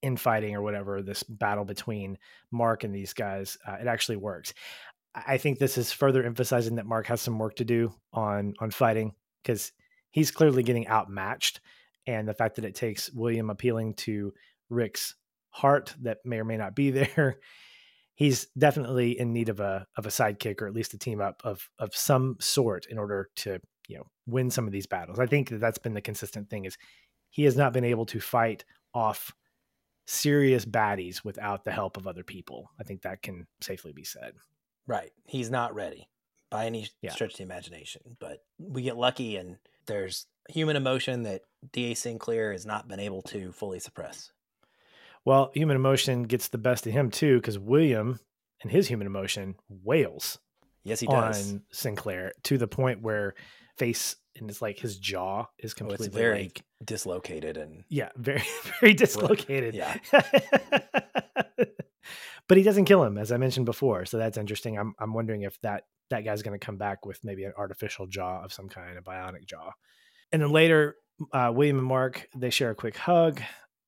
infighting 0.03 0.55
or 0.55 0.62
whatever, 0.62 1.03
this 1.03 1.22
battle 1.22 1.64
between 1.64 2.18
Mark 2.51 2.84
and 2.84 2.94
these 2.94 3.12
guys, 3.12 3.59
uh, 3.66 3.76
it 3.80 3.86
actually 3.86 4.16
works. 4.16 4.55
I 5.14 5.38
think 5.38 5.59
this 5.59 5.76
is 5.76 5.92
further 5.92 6.22
emphasizing 6.22 6.76
that 6.76 6.86
Mark 6.86 7.07
has 7.07 7.20
some 7.20 7.38
work 7.38 7.57
to 7.57 7.64
do 7.64 7.92
on 8.12 8.55
on 8.61 8.70
fighting 8.70 9.14
because 9.42 9.72
he's 10.11 10.30
clearly 10.30 10.62
getting 10.62 10.88
outmatched, 10.88 11.61
and 12.07 12.28
the 12.28 12.34
fact 12.34 12.57
that 12.57 12.64
it 12.64 12.74
takes 12.74 13.11
William 13.12 13.51
appealing 13.51 13.94
to 13.94 14.32
Rick's 14.68 15.16
heart 15.51 15.94
that 16.03 16.18
may 16.24 16.38
or 16.38 16.44
may 16.44 16.57
not 16.57 16.76
be 16.76 16.90
there, 16.92 17.40
he's 18.14 18.46
definitely 18.57 19.18
in 19.18 19.32
need 19.32 19.48
of 19.48 19.61
a 19.61 19.86
of 19.96 20.07
a 20.07 20.11
sidekick 20.11 20.62
or 20.62 20.68
at 20.68 20.74
least 20.74 20.94
a 20.94 20.98
team 20.98 21.20
up 21.20 21.40
of 21.44 21.68
of 21.78 21.94
some 21.94 22.36
sort 22.38 22.86
in 22.86 22.98
order 22.98 23.30
to 23.34 23.59
you 23.88 23.96
know 23.96 24.07
win 24.26 24.51
some 24.51 24.66
of 24.66 24.72
these 24.72 24.86
battles. 24.86 25.18
I 25.18 25.26
think 25.26 25.48
that 25.48 25.61
that's 25.61 25.78
been 25.78 25.94
the 25.94 26.01
consistent 26.01 26.48
thing 26.48 26.66
is 26.66 26.78
he 27.30 27.44
has 27.44 27.57
not 27.57 27.72
been 27.72 27.84
able 27.84 28.07
to 28.07 28.20
fight 28.20 28.64
off 28.94 29.32
serious 30.11 30.65
baddies 30.65 31.25
without 31.25 31.65
the 31.65 31.71
help 31.71 31.97
of 31.97 32.07
other 32.07 32.25
people. 32.25 32.71
I 32.81 32.83
think 32.83 33.03
that 33.03 33.23
can 33.23 33.47
safely 33.61 33.93
be 33.93 34.03
said. 34.05 34.35
Right. 34.87 35.13
He's 35.25 35.51
not 35.51 35.75
ready 35.75 36.09
by 36.51 36.67
any 36.67 36.89
Yeah. 37.01 37.13
stretch 37.13 37.33
of 37.33 37.37
the 37.39 37.43
imagination. 37.45 38.17
But 38.19 38.45
we 38.59 38.83
get 38.83 38.97
lucky 38.97 39.37
and 39.37 39.59
there's 39.87 40.27
human 40.49 40.75
emotion 40.75 41.23
that 41.23 41.43
D.A. 41.73 41.95
Sinclair 41.95 42.51
has 42.53 42.67
not 42.67 42.89
been 42.89 42.99
able 42.99 43.23
to 43.23 43.53
fully 43.53 43.79
suppress. 43.79 44.33
Well, 45.25 45.53
human 45.55 45.77
emotion 45.77 46.25
gets 46.25 46.49
the 46.49 46.59
best 46.59 46.87
of 46.89 46.93
him 46.93 47.11
too 47.11 47.37
because 47.37 47.59
William 47.59 48.19
and 48.63 48.73
his 48.73 48.89
human 48.89 49.07
emotion 49.07 49.55
wails 49.69 50.39
Yes, 50.83 50.99
he 51.01 51.07
does. 51.07 51.53
on 51.53 51.63
Sinclair 51.71 52.33
to 52.45 52.59
the 52.59 52.67
point 52.67 53.01
where 53.03 53.35
face 53.77 54.17
and 54.37 54.49
it's 54.49 54.62
like 54.62 54.78
his 54.78 54.99
jaw 54.99 55.47
is 55.59 55.72
Oh, 55.72 55.78
completely 55.78 56.07
it's 56.07 56.16
very 56.16 56.43
like 56.45 56.62
dislocated 56.85 57.57
and 57.57 57.85
yeah, 57.89 58.11
very 58.16 58.43
very 58.81 58.95
dislocated. 58.95 59.74
yeah. 59.74 59.97
but 62.49 62.57
he 62.57 62.62
doesn't 62.62 62.85
kill 62.87 63.05
him, 63.05 63.18
as 63.18 63.33
I 63.33 63.37
mentioned 63.37 63.66
before. 63.66 64.05
So 64.07 64.18
that's 64.18 64.39
interesting. 64.39 64.78
I'm 64.78 64.95
I'm 64.99 65.14
wondering 65.14 65.43
if 65.43 65.61
that 65.62 65.85
that 66.11 66.24
guy's 66.24 66.43
going 66.43 66.59
to 66.59 66.64
come 66.64 66.76
back 66.76 67.07
with 67.07 67.22
maybe 67.24 67.45
an 67.45 67.53
artificial 67.57 68.07
jaw 68.07 68.43
of 68.43 68.53
some 68.53 68.68
kind, 68.68 68.99
a 68.99 69.03
bionic 69.03 69.47
jaw. 69.47 69.70
And 70.33 70.43
then 70.43 70.51
later, 70.51 70.97
uh, 71.33 71.53
William 71.55 71.78
and 71.78 71.87
Mark 71.87 72.28
they 72.37 72.51
share 72.51 72.70
a 72.70 72.74
quick 72.74 72.97
hug. 72.97 73.41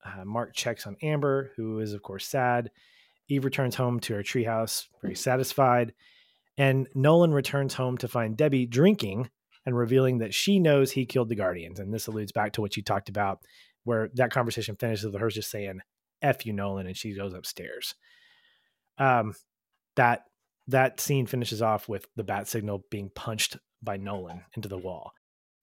Uh, 0.05 0.25
Mark 0.25 0.55
checks 0.55 0.87
on 0.87 0.97
Amber, 1.03 1.53
who 1.57 1.79
is 1.81 1.93
of 1.93 2.03
course 2.03 2.27
sad. 2.27 2.71
Eve 3.29 3.45
returns 3.45 3.77
home 3.77 4.01
to 4.01 4.15
her 4.15 4.23
treehouse, 4.23 4.89
very 5.01 5.15
satisfied. 5.15 5.95
And 6.59 6.87
Nolan 6.95 7.33
returns 7.33 7.73
home 7.75 7.97
to 7.99 8.09
find 8.09 8.37
Debbie 8.37 8.67
drinking 8.67 9.31
and 9.65 9.77
revealing 9.77 10.19
that 10.19 10.35
she 10.35 10.59
knows 10.59 10.91
he 10.91 11.07
killed 11.07 11.29
the 11.29 11.37
Guardians. 11.37 11.79
And 11.79 11.93
this 11.93 12.07
alludes 12.07 12.33
back 12.33 12.53
to 12.53 12.61
what 12.61 12.77
you 12.77 12.83
talked 12.83 13.09
about, 13.09 13.41
where 13.85 14.11
that 14.15 14.33
conversation 14.33 14.77
finishes 14.77 15.07
with 15.07 15.21
her 15.21 15.29
just 15.29 15.51
saying, 15.51 15.81
F 16.21 16.47
you, 16.47 16.53
Nolan, 16.53 16.87
and 16.87 16.97
she 16.97 17.15
goes 17.15 17.35
upstairs. 17.35 17.95
Um, 18.99 19.35
that 19.97 20.25
that 20.69 21.01
scene 21.01 21.27
finishes 21.27 21.61
off 21.61 21.89
with 21.89 22.07
the 22.17 22.25
bat 22.25 22.49
signal 22.49 22.85
being 22.91 23.11
punched 23.15 23.57
by 23.83 23.97
Nolan 23.97 24.43
into 24.55 24.69
the 24.69 24.79
wall. 24.79 25.13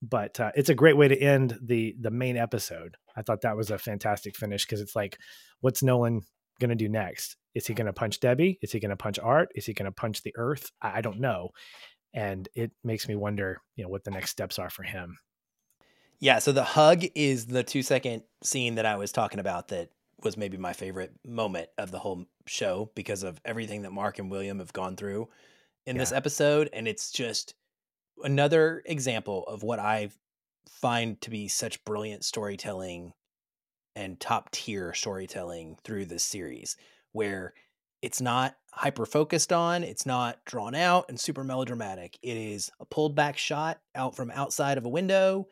But 0.01 0.39
uh, 0.39 0.51
it's 0.55 0.69
a 0.69 0.75
great 0.75 0.97
way 0.97 1.07
to 1.07 1.17
end 1.17 1.57
the 1.61 1.95
the 1.99 2.11
main 2.11 2.37
episode. 2.37 2.95
I 3.15 3.21
thought 3.21 3.41
that 3.41 3.57
was 3.57 3.71
a 3.71 3.77
fantastic 3.77 4.35
finish 4.35 4.65
because 4.65 4.81
it's 4.81 4.95
like, 4.95 5.17
what's 5.61 5.83
Nolan 5.83 6.21
going 6.59 6.69
to 6.69 6.75
do 6.75 6.89
next? 6.89 7.37
Is 7.55 7.67
he 7.67 7.73
going 7.73 7.87
to 7.87 7.93
punch 7.93 8.19
Debbie? 8.19 8.59
Is 8.61 8.71
he 8.71 8.79
going 8.79 8.89
to 8.89 8.95
punch 8.95 9.19
Art? 9.19 9.49
Is 9.55 9.65
he 9.65 9.73
going 9.73 9.85
to 9.85 9.91
punch 9.91 10.23
the 10.23 10.33
Earth? 10.37 10.71
I, 10.81 10.99
I 10.99 11.01
don't 11.01 11.19
know, 11.19 11.49
and 12.13 12.49
it 12.55 12.71
makes 12.83 13.07
me 13.07 13.15
wonder, 13.15 13.61
you 13.75 13.83
know, 13.83 13.89
what 13.89 14.03
the 14.03 14.11
next 14.11 14.31
steps 14.31 14.59
are 14.59 14.69
for 14.69 14.83
him. 14.83 15.17
Yeah, 16.19 16.39
so 16.39 16.51
the 16.51 16.63
hug 16.63 17.03
is 17.15 17.45
the 17.45 17.63
two 17.63 17.81
second 17.81 18.23
scene 18.43 18.75
that 18.75 18.85
I 18.85 18.97
was 18.97 19.11
talking 19.11 19.39
about 19.39 19.69
that 19.69 19.89
was 20.21 20.35
maybe 20.35 20.57
my 20.57 20.73
favorite 20.73 21.13
moment 21.25 21.69
of 21.77 21.91
the 21.91 21.99
whole 21.99 22.25
show 22.45 22.91
because 22.93 23.23
of 23.23 23.39
everything 23.45 23.83
that 23.83 23.93
Mark 23.93 24.19
and 24.19 24.29
William 24.29 24.59
have 24.59 24.73
gone 24.73 24.97
through 24.97 25.29
in 25.85 25.97
this 25.97 26.11
episode. 26.11 26.69
And 26.73 26.87
it's 26.87 27.11
just 27.11 27.53
another 28.21 28.83
example 28.85 29.45
of 29.47 29.63
what 29.63 29.79
I 29.79 30.09
find 30.67 31.19
to 31.21 31.29
be 31.29 31.47
such 31.47 31.83
brilliant 31.85 32.25
storytelling 32.25 33.13
and 33.95 34.19
top 34.19 34.51
tier 34.51 34.93
storytelling 34.93 35.77
through 35.83 36.05
this 36.05 36.23
series, 36.23 36.75
where 37.13 37.53
it's 38.01 38.21
not 38.21 38.55
hyper 38.71 39.05
focused 39.05 39.51
on, 39.53 39.83
it's 39.83 40.05
not 40.05 40.43
drawn 40.45 40.75
out 40.75 41.05
and 41.09 41.19
super 41.19 41.43
melodramatic. 41.43 42.17
It 42.21 42.37
is 42.37 42.69
a 42.79 42.85
pulled 42.85 43.15
back 43.15 43.37
shot 43.37 43.79
out 43.95 44.15
from 44.15 44.31
outside 44.31 44.77
of 44.77 44.85
a 44.85 44.89
window. 44.89 45.47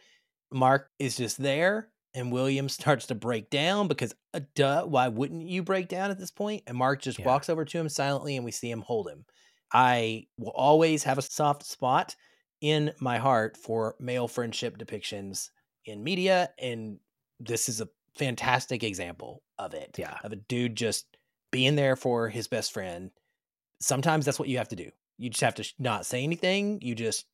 Mark 0.51 0.89
is 0.99 1.17
just 1.17 1.37
there, 1.37 1.89
and 2.13 2.31
William 2.31 2.69
starts 2.69 3.07
to 3.07 3.15
break 3.15 3.49
down 3.49 3.87
because, 3.87 4.13
uh, 4.33 4.41
duh, 4.55 4.85
why 4.85 5.07
wouldn't 5.07 5.47
you 5.47 5.63
break 5.63 5.87
down 5.89 6.11
at 6.11 6.17
this 6.19 6.31
point? 6.31 6.63
And 6.67 6.77
Mark 6.77 7.01
just 7.01 7.19
Yeah. 7.19 7.25
walks 7.25 7.49
over 7.49 7.65
to 7.65 7.77
him 7.77 7.89
silently, 7.89 8.35
and 8.35 8.45
we 8.45 8.51
see 8.51 8.69
him 8.71 8.81
hold 8.81 9.09
him. 9.09 9.25
I 9.73 10.27
will 10.37 10.51
always 10.51 11.03
have 11.03 11.17
a 11.17 11.21
soft 11.21 11.63
spot 11.65 12.15
in 12.61 12.93
my 12.99 13.17
heart 13.17 13.57
for 13.57 13.95
male 13.99 14.27
friendship 14.27 14.77
depictions 14.77 15.49
in 15.85 16.03
media, 16.03 16.51
and 16.57 16.99
this 17.39 17.67
is 17.69 17.81
a 17.81 17.89
fantastic 18.15 18.83
example 18.83 19.43
of 19.59 19.73
it. 19.73 19.95
Yeah. 19.97 20.17
Of 20.23 20.31
a 20.31 20.37
dude 20.37 20.75
just 20.75 21.16
being 21.51 21.75
there 21.75 21.95
for 21.95 22.29
his 22.29 22.47
best 22.47 22.71
friend. 22.73 23.11
Sometimes 23.79 24.25
that's 24.25 24.39
what 24.39 24.49
you 24.49 24.57
have 24.57 24.69
to 24.69 24.75
do. 24.75 24.89
You 25.17 25.29
just 25.29 25.41
have 25.41 25.55
to 25.55 25.73
not 25.79 26.05
say 26.05 26.23
anything. 26.23 26.79
You 26.81 26.95
just 26.95 27.25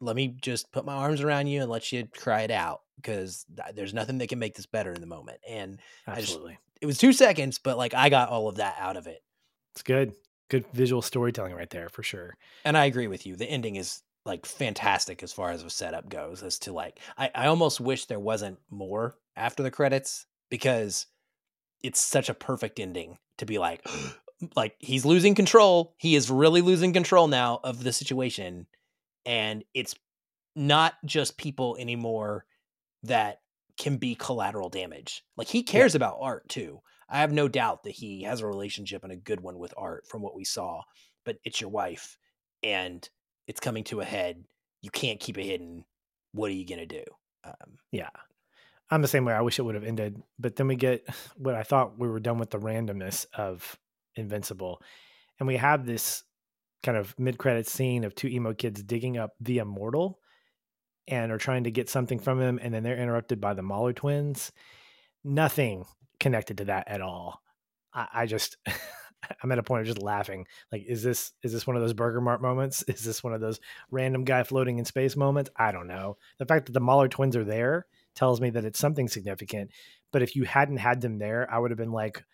let 0.00 0.16
me 0.16 0.28
just 0.40 0.72
put 0.72 0.84
my 0.84 0.94
arms 0.94 1.20
around 1.20 1.46
you 1.46 1.60
and 1.62 1.70
let 1.70 1.92
you 1.92 2.06
cry 2.16 2.42
it 2.42 2.50
out 2.50 2.80
because 2.96 3.44
th- 3.56 3.74
there's 3.74 3.94
nothing 3.94 4.18
that 4.18 4.28
can 4.28 4.38
make 4.38 4.54
this 4.56 4.66
better 4.66 4.92
in 4.92 5.00
the 5.00 5.06
moment. 5.06 5.38
And 5.48 5.80
I 6.06 6.16
just- 6.16 6.30
Absolutely, 6.32 6.58
it 6.80 6.86
was 6.86 6.98
two 6.98 7.12
seconds, 7.12 7.58
but 7.58 7.76
like 7.76 7.94
I 7.94 8.08
got 8.08 8.28
all 8.28 8.48
of 8.48 8.56
that 8.56 8.76
out 8.78 8.96
of 8.96 9.06
it. 9.06 9.22
it's 9.74 9.82
good. 9.82 10.14
Good 10.50 10.66
visual 10.74 11.00
storytelling 11.00 11.54
right 11.54 11.70
there 11.70 11.88
for 11.88 12.02
sure. 12.02 12.34
And 12.64 12.76
I 12.76 12.84
agree 12.84 13.06
with 13.06 13.24
you. 13.26 13.36
The 13.36 13.46
ending 13.46 13.76
is 13.76 14.02
like 14.26 14.44
fantastic 14.44 15.22
as 15.22 15.32
far 15.32 15.50
as 15.50 15.62
the 15.64 15.70
setup 15.70 16.08
goes, 16.10 16.42
as 16.42 16.58
to 16.60 16.72
like, 16.72 16.98
I, 17.16 17.30
I 17.34 17.46
almost 17.46 17.80
wish 17.80 18.04
there 18.04 18.20
wasn't 18.20 18.58
more 18.70 19.16
after 19.34 19.62
the 19.62 19.70
credits 19.70 20.26
because 20.50 21.06
it's 21.82 22.00
such 22.00 22.28
a 22.28 22.34
perfect 22.34 22.78
ending 22.78 23.18
to 23.38 23.46
be 23.46 23.58
like, 23.58 23.86
like 24.56 24.74
he's 24.78 25.04
losing 25.04 25.34
control. 25.34 25.94
He 25.98 26.14
is 26.14 26.30
really 26.30 26.60
losing 26.60 26.92
control 26.92 27.28
now 27.28 27.60
of 27.62 27.82
the 27.82 27.92
situation. 27.92 28.66
And 29.24 29.64
it's 29.74 29.94
not 30.56 30.94
just 31.04 31.38
people 31.38 31.76
anymore 31.78 32.44
that 33.04 33.40
can 33.78 33.96
be 33.96 34.14
collateral 34.14 34.68
damage. 34.68 35.24
Like 35.36 35.48
he 35.48 35.62
cares 35.62 35.94
about 35.94 36.18
art 36.20 36.48
too. 36.48 36.80
I 37.08 37.18
have 37.18 37.32
no 37.32 37.48
doubt 37.48 37.84
that 37.84 37.90
he 37.90 38.22
has 38.22 38.40
a 38.40 38.46
relationship 38.46 39.02
and 39.02 39.12
a 39.12 39.16
good 39.16 39.40
one 39.40 39.58
with 39.58 39.74
art 39.76 40.06
from 40.06 40.22
what 40.22 40.34
we 40.34 40.44
saw, 40.44 40.82
but 41.24 41.38
it's 41.44 41.60
your 41.60 41.70
wife 41.70 42.16
and 42.62 43.06
it's 43.46 43.60
coming 43.60 43.84
to 43.84 44.00
a 44.00 44.04
head. 44.04 44.44
You 44.82 44.90
can't 44.90 45.20
keep 45.20 45.38
it 45.38 45.44
hidden. 45.44 45.84
What 46.32 46.50
are 46.50 46.54
you 46.54 46.66
going 46.66 46.80
to 46.80 46.86
do? 46.86 47.04
Um, 47.44 47.78
Yeah. 47.90 48.10
I'm 48.92 49.00
the 49.00 49.08
same 49.08 49.24
way. 49.24 49.32
I 49.32 49.40
wish 49.40 49.58
it 49.58 49.62
would 49.62 49.74
have 49.74 49.84
ended, 49.84 50.22
but 50.38 50.56
then 50.56 50.68
we 50.68 50.76
get 50.76 51.08
what 51.36 51.54
I 51.54 51.62
thought 51.62 51.98
we 51.98 52.08
were 52.08 52.20
done 52.20 52.38
with 52.38 52.50
the 52.50 52.58
randomness 52.58 53.24
of 53.32 53.78
Invincible. 54.16 54.82
And 55.40 55.46
we 55.46 55.56
have 55.56 55.86
this 55.86 56.24
kind 56.82 56.98
of 56.98 57.18
mid 57.18 57.38
credit 57.38 57.66
scene 57.66 58.04
of 58.04 58.14
two 58.14 58.28
emo 58.28 58.52
kids 58.52 58.82
digging 58.82 59.16
up 59.16 59.30
the 59.40 59.58
immortal 59.58 60.18
and 61.08 61.32
are 61.32 61.38
trying 61.38 61.64
to 61.64 61.70
get 61.70 61.88
something 61.88 62.18
from 62.18 62.38
him. 62.38 62.60
And 62.62 62.74
then 62.74 62.82
they're 62.82 62.98
interrupted 62.98 63.40
by 63.40 63.54
the 63.54 63.62
Mauler 63.62 63.94
twins. 63.94 64.52
Nothing 65.24 65.86
connected 66.20 66.58
to 66.58 66.66
that 66.66 66.86
at 66.86 67.00
all. 67.00 67.40
I, 67.94 68.08
I 68.12 68.26
just, 68.26 68.58
I'm 69.42 69.52
at 69.52 69.58
a 69.58 69.62
point 69.62 69.80
of 69.80 69.86
just 69.86 70.02
laughing. 70.02 70.46
Like, 70.70 70.84
is 70.86 71.02
this 71.02 71.32
is 71.42 71.50
this 71.54 71.66
one 71.66 71.76
of 71.76 71.82
those 71.82 71.94
Burger 71.94 72.20
Mart 72.20 72.42
moments? 72.42 72.82
Is 72.88 73.04
this 73.04 73.24
one 73.24 73.32
of 73.32 73.40
those 73.40 73.58
random 73.90 74.24
guy 74.24 74.42
floating 74.42 74.78
in 74.78 74.84
space 74.84 75.16
moments? 75.16 75.48
I 75.56 75.72
don't 75.72 75.86
know. 75.86 76.18
The 76.38 76.44
fact 76.44 76.66
that 76.66 76.72
the 76.72 76.80
Mauler 76.80 77.08
twins 77.08 77.36
are 77.36 77.44
there 77.44 77.86
tells 78.14 78.40
me 78.40 78.50
that 78.50 78.64
it's 78.64 78.78
something 78.78 79.08
significant. 79.08 79.70
But 80.12 80.22
if 80.22 80.36
you 80.36 80.44
hadn't 80.44 80.78
had 80.78 81.00
them 81.00 81.18
there, 81.18 81.48
I 81.50 81.58
would 81.58 81.70
have 81.70 81.78
been 81.78 81.92
like, 81.92 82.24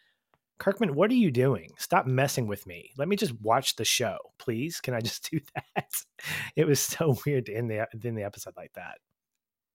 Kirkman, 0.58 0.96
what 0.96 1.10
are 1.10 1.14
you 1.14 1.30
doing? 1.30 1.70
Stop 1.78 2.06
messing 2.06 2.48
with 2.48 2.66
me. 2.66 2.90
Let 2.98 3.06
me 3.06 3.14
just 3.14 3.40
watch 3.40 3.76
the 3.76 3.84
show, 3.84 4.18
please. 4.38 4.80
Can 4.80 4.92
I 4.94 5.00
just 5.00 5.28
do 5.30 5.40
that? 5.54 5.92
It 6.56 6.66
was 6.66 6.80
so 6.80 7.16
weird 7.26 7.46
to 7.46 7.54
end 7.54 7.70
the 7.70 7.86
end 7.92 8.18
the 8.18 8.24
episode 8.24 8.54
like 8.56 8.72
that. 8.74 8.98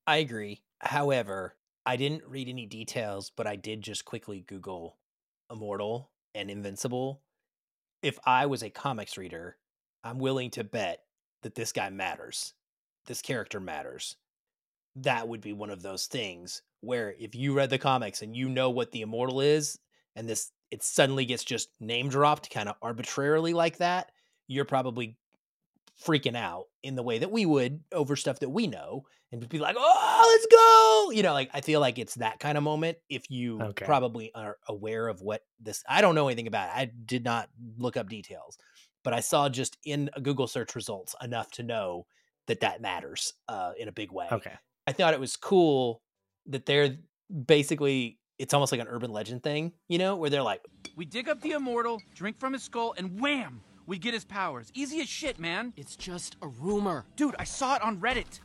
I 0.05 0.17
agree. 0.17 0.61
However, 0.79 1.55
I 1.85 1.95
didn't 1.95 2.27
read 2.27 2.49
any 2.49 2.65
details, 2.65 3.31
but 3.35 3.47
I 3.47 3.55
did 3.55 3.81
just 3.81 4.03
quickly 4.03 4.43
Google 4.45 4.97
Immortal 5.49 6.11
and 6.35 6.49
Invincible. 6.49 7.21
If 8.01 8.19
I 8.25 8.47
was 8.47 8.63
a 8.63 8.69
comics 8.69 9.17
reader, 9.17 9.57
I'm 10.03 10.19
willing 10.19 10.49
to 10.51 10.65
bet 10.65 10.99
that 11.43 11.55
this 11.55 11.71
guy 11.71 11.89
matters. 11.89 12.53
This 13.05 13.21
character 13.21 13.61
matters. 13.61 14.17
That 14.95 15.27
would 15.27 15.41
be 15.41 15.53
one 15.53 15.69
of 15.71 15.81
those 15.81 16.07
things 16.07 16.61
where 16.81 17.15
if 17.17 17.33
you 17.35 17.53
read 17.53 17.69
the 17.69 17.79
comics 17.79 18.21
and 18.21 18.35
you 18.35 18.47
know 18.49 18.69
what 18.69 18.91
the 18.91 19.01
Immortal 19.01 19.41
is, 19.41 19.79
and 20.15 20.29
this 20.29 20.51
it 20.71 20.83
suddenly 20.83 21.25
gets 21.25 21.43
just 21.43 21.69
name 21.79 22.09
dropped 22.09 22.49
kind 22.49 22.69
of 22.69 22.75
arbitrarily 22.81 23.53
like 23.53 23.77
that, 23.77 24.11
you're 24.47 24.65
probably 24.65 25.17
freaking 26.01 26.35
out 26.35 26.65
in 26.81 26.95
the 26.95 27.03
way 27.03 27.19
that 27.19 27.31
we 27.31 27.45
would 27.45 27.83
over 27.91 28.15
stuff 28.15 28.39
that 28.39 28.49
we 28.49 28.67
know 28.67 29.05
and 29.31 29.47
be 29.49 29.59
like, 29.59 29.75
oh, 29.77 30.27
let's 30.31 30.47
go. 30.51 31.11
You 31.15 31.23
know, 31.23 31.33
like 31.33 31.49
I 31.53 31.61
feel 31.61 31.79
like 31.79 31.99
it's 31.99 32.15
that 32.15 32.39
kind 32.39 32.57
of 32.57 32.63
moment 32.63 32.97
if 33.09 33.29
you 33.29 33.69
Okay. 33.69 33.83
probably 33.83 34.33
are 34.33 34.57
aware 34.67 35.07
of 35.07 35.21
what 35.21 35.43
this, 35.59 35.83
I 35.87 36.01
don't 36.01 36.15
know 36.15 36.27
anything 36.27 36.47
about 36.47 36.69
it. 36.69 36.75
I 36.79 36.85
did 36.85 37.23
not 37.23 37.49
look 37.77 37.95
up 37.97 38.09
details, 38.09 38.57
but 39.03 39.13
I 39.13 39.19
saw 39.19 39.49
just 39.49 39.77
in 39.85 40.09
a 40.13 40.21
Google 40.21 40.47
search 40.47 40.75
results 40.75 41.15
enough 41.21 41.51
to 41.51 41.63
know 41.63 42.07
that 42.47 42.61
that 42.61 42.81
matters 42.81 43.33
uh, 43.47 43.73
in 43.77 43.87
a 43.87 43.93
big 43.93 44.11
way. 44.11 44.31
Okay. 44.31 44.57
I 44.87 44.91
thought 44.91 45.13
it 45.13 45.19
was 45.19 45.35
cool 45.35 46.01
that 46.47 46.65
they're 46.65 46.97
basically, 47.45 48.19
it's 48.37 48.53
almost 48.53 48.71
like 48.71 48.81
an 48.81 48.87
urban 48.87 49.11
legend 49.11 49.43
thing, 49.43 49.73
you 49.87 49.97
know, 49.97 50.15
where 50.15 50.29
they're 50.29 50.43
like, 50.43 50.61
We 50.95 51.05
dig 51.05 51.29
up 51.29 51.41
the 51.41 51.51
immortal, 51.51 52.01
drink 52.15 52.39
from 52.39 52.53
his 52.53 52.63
skull, 52.63 52.93
and 52.97 53.19
wham! 53.19 53.61
We 53.85 53.97
get 53.97 54.13
his 54.13 54.23
powers. 54.23 54.71
Easy 54.73 55.01
as 55.01 55.09
shit, 55.09 55.39
man. 55.39 55.73
It's 55.75 55.95
just 55.97 56.37
a 56.41 56.47
rumor. 56.47 57.05
Dude, 57.17 57.35
I 57.37 57.43
saw 57.43 57.75
it 57.75 57.81
on 57.81 57.97
Reddit. 57.99 58.39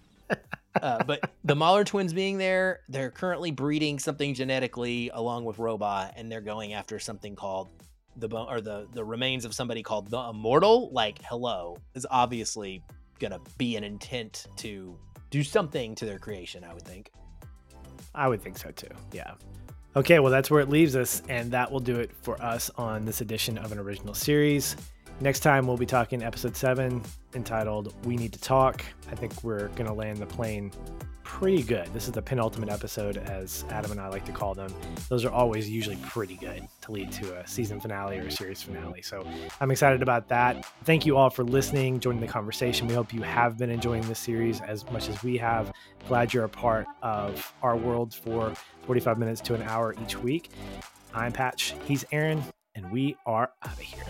uh, 0.82 1.05
but 1.05 1.30
the 1.45 1.55
Mauler 1.55 1.84
twins 1.84 2.12
being 2.12 2.39
there, 2.39 2.80
they're 2.89 3.11
currently 3.11 3.53
breeding 3.53 3.99
something 4.01 4.34
genetically 4.34 5.11
along 5.14 5.45
with 5.45 5.59
Robot, 5.59 6.14
and 6.16 6.30
they're 6.30 6.41
going 6.41 6.72
after 6.72 6.99
something 6.99 7.36
called 7.36 7.68
the 8.16 8.28
bone 8.28 8.49
or 8.51 8.61
the 8.61 8.89
the 8.95 9.05
remains 9.05 9.45
of 9.45 9.55
somebody 9.55 9.82
called 9.82 10.11
the 10.11 10.18
Immortal. 10.18 10.91
Like, 10.93 11.22
hello, 11.22 11.78
is 11.95 12.07
obviously 12.11 12.82
gonna 13.20 13.41
be 13.57 13.76
an 13.76 13.84
intent 13.84 14.47
to 14.57 14.99
do 15.31 15.43
something 15.43 15.95
to 15.97 16.07
their 16.07 16.18
creation. 16.18 16.64
I 16.64 16.74
would 16.74 16.85
think. 16.85 17.11
I 18.14 18.29
would 18.29 18.43
think 18.43 18.59
so 18.59 18.70
too. 18.70 18.89
Yeah. 19.12 19.35
Okay, 19.97 20.18
well, 20.18 20.31
that's 20.31 20.51
where 20.51 20.61
it 20.61 20.68
leaves 20.68 20.95
us, 20.95 21.22
and 21.29 21.51
that 21.53 21.70
will 21.70 21.81
do 21.81 21.97
it 21.97 22.12
for 22.22 22.41
us 22.43 22.70
on 22.76 23.05
this 23.05 23.20
edition 23.20 23.59
of 23.59 23.72
an 23.72 23.79
original 23.79 24.14
series. 24.14 24.76
Next 25.20 25.41
time, 25.41 25.66
we'll 25.66 25.76
be 25.76 25.87
talking 25.87 26.22
episode 26.22 26.55
seven 26.55 27.03
entitled 27.35 27.95
We 28.07 28.16
Need 28.16 28.33
to 28.35 28.41
Talk. 28.41 28.85
I 29.11 29.16
think 29.16 29.43
we're 29.43 29.68
going 29.68 29.87
to 29.87 29.93
land 29.93 30.18
the 30.18 30.26
plane 30.26 30.70
pretty 31.39 31.62
good. 31.62 31.86
This 31.95 32.07
is 32.07 32.12
the 32.12 32.20
penultimate 32.20 32.68
episode, 32.68 33.16
as 33.16 33.64
Adam 33.70 33.93
and 33.93 34.01
I 34.01 34.09
like 34.09 34.24
to 34.24 34.32
call 34.32 34.55
them. 34.55 34.74
Those 35.09 35.24
are 35.24 35.30
always 35.30 35.70
usually 35.70 35.95
pretty 36.03 36.34
good 36.34 36.66
to 36.80 36.91
lead 36.91 37.12
to 37.12 37.39
a 37.39 37.47
season 37.47 37.78
finale 37.78 38.18
or 38.18 38.22
a 38.22 38.30
series 38.30 38.61
finale. 38.61 39.03
So 39.03 39.24
I'm 39.61 39.70
excited 39.70 40.03
about 40.03 40.26
that. 40.30 40.66
Thank 40.82 41.07
you 41.07 41.16
all 41.16 41.30
for 41.30 41.45
listening, 41.45 42.01
joining 42.01 42.20
the 42.20 42.26
conversation. 42.26 42.89
We 42.89 42.95
hope 42.95 43.14
you 43.14 43.22
have 43.22 43.57
been 43.57 43.70
enjoying 43.70 44.03
this 44.09 44.18
series 44.18 44.61
as 44.62 44.84
much 44.91 45.09
as 45.09 45.22
we 45.22 45.36
have. 45.36 45.72
Glad 46.09 46.34
you're 46.34 46.43
a 46.43 46.49
part 46.49 46.89
of 47.03 47.55
our 47.62 47.76
world 47.76 48.12
for 48.12 48.53
45 48.86 49.16
minutes 49.16 49.41
to 49.43 49.55
an 49.55 49.62
hour 49.62 49.95
each 50.03 50.16
week. 50.16 50.51
I'm 51.14 51.30
Patch, 51.30 51.72
he's 51.84 52.05
Aaron, 52.11 52.43
and 52.74 52.91
we 52.91 53.16
are 53.26 53.53
out 53.64 53.72
of 53.74 53.78
here. 53.78 54.03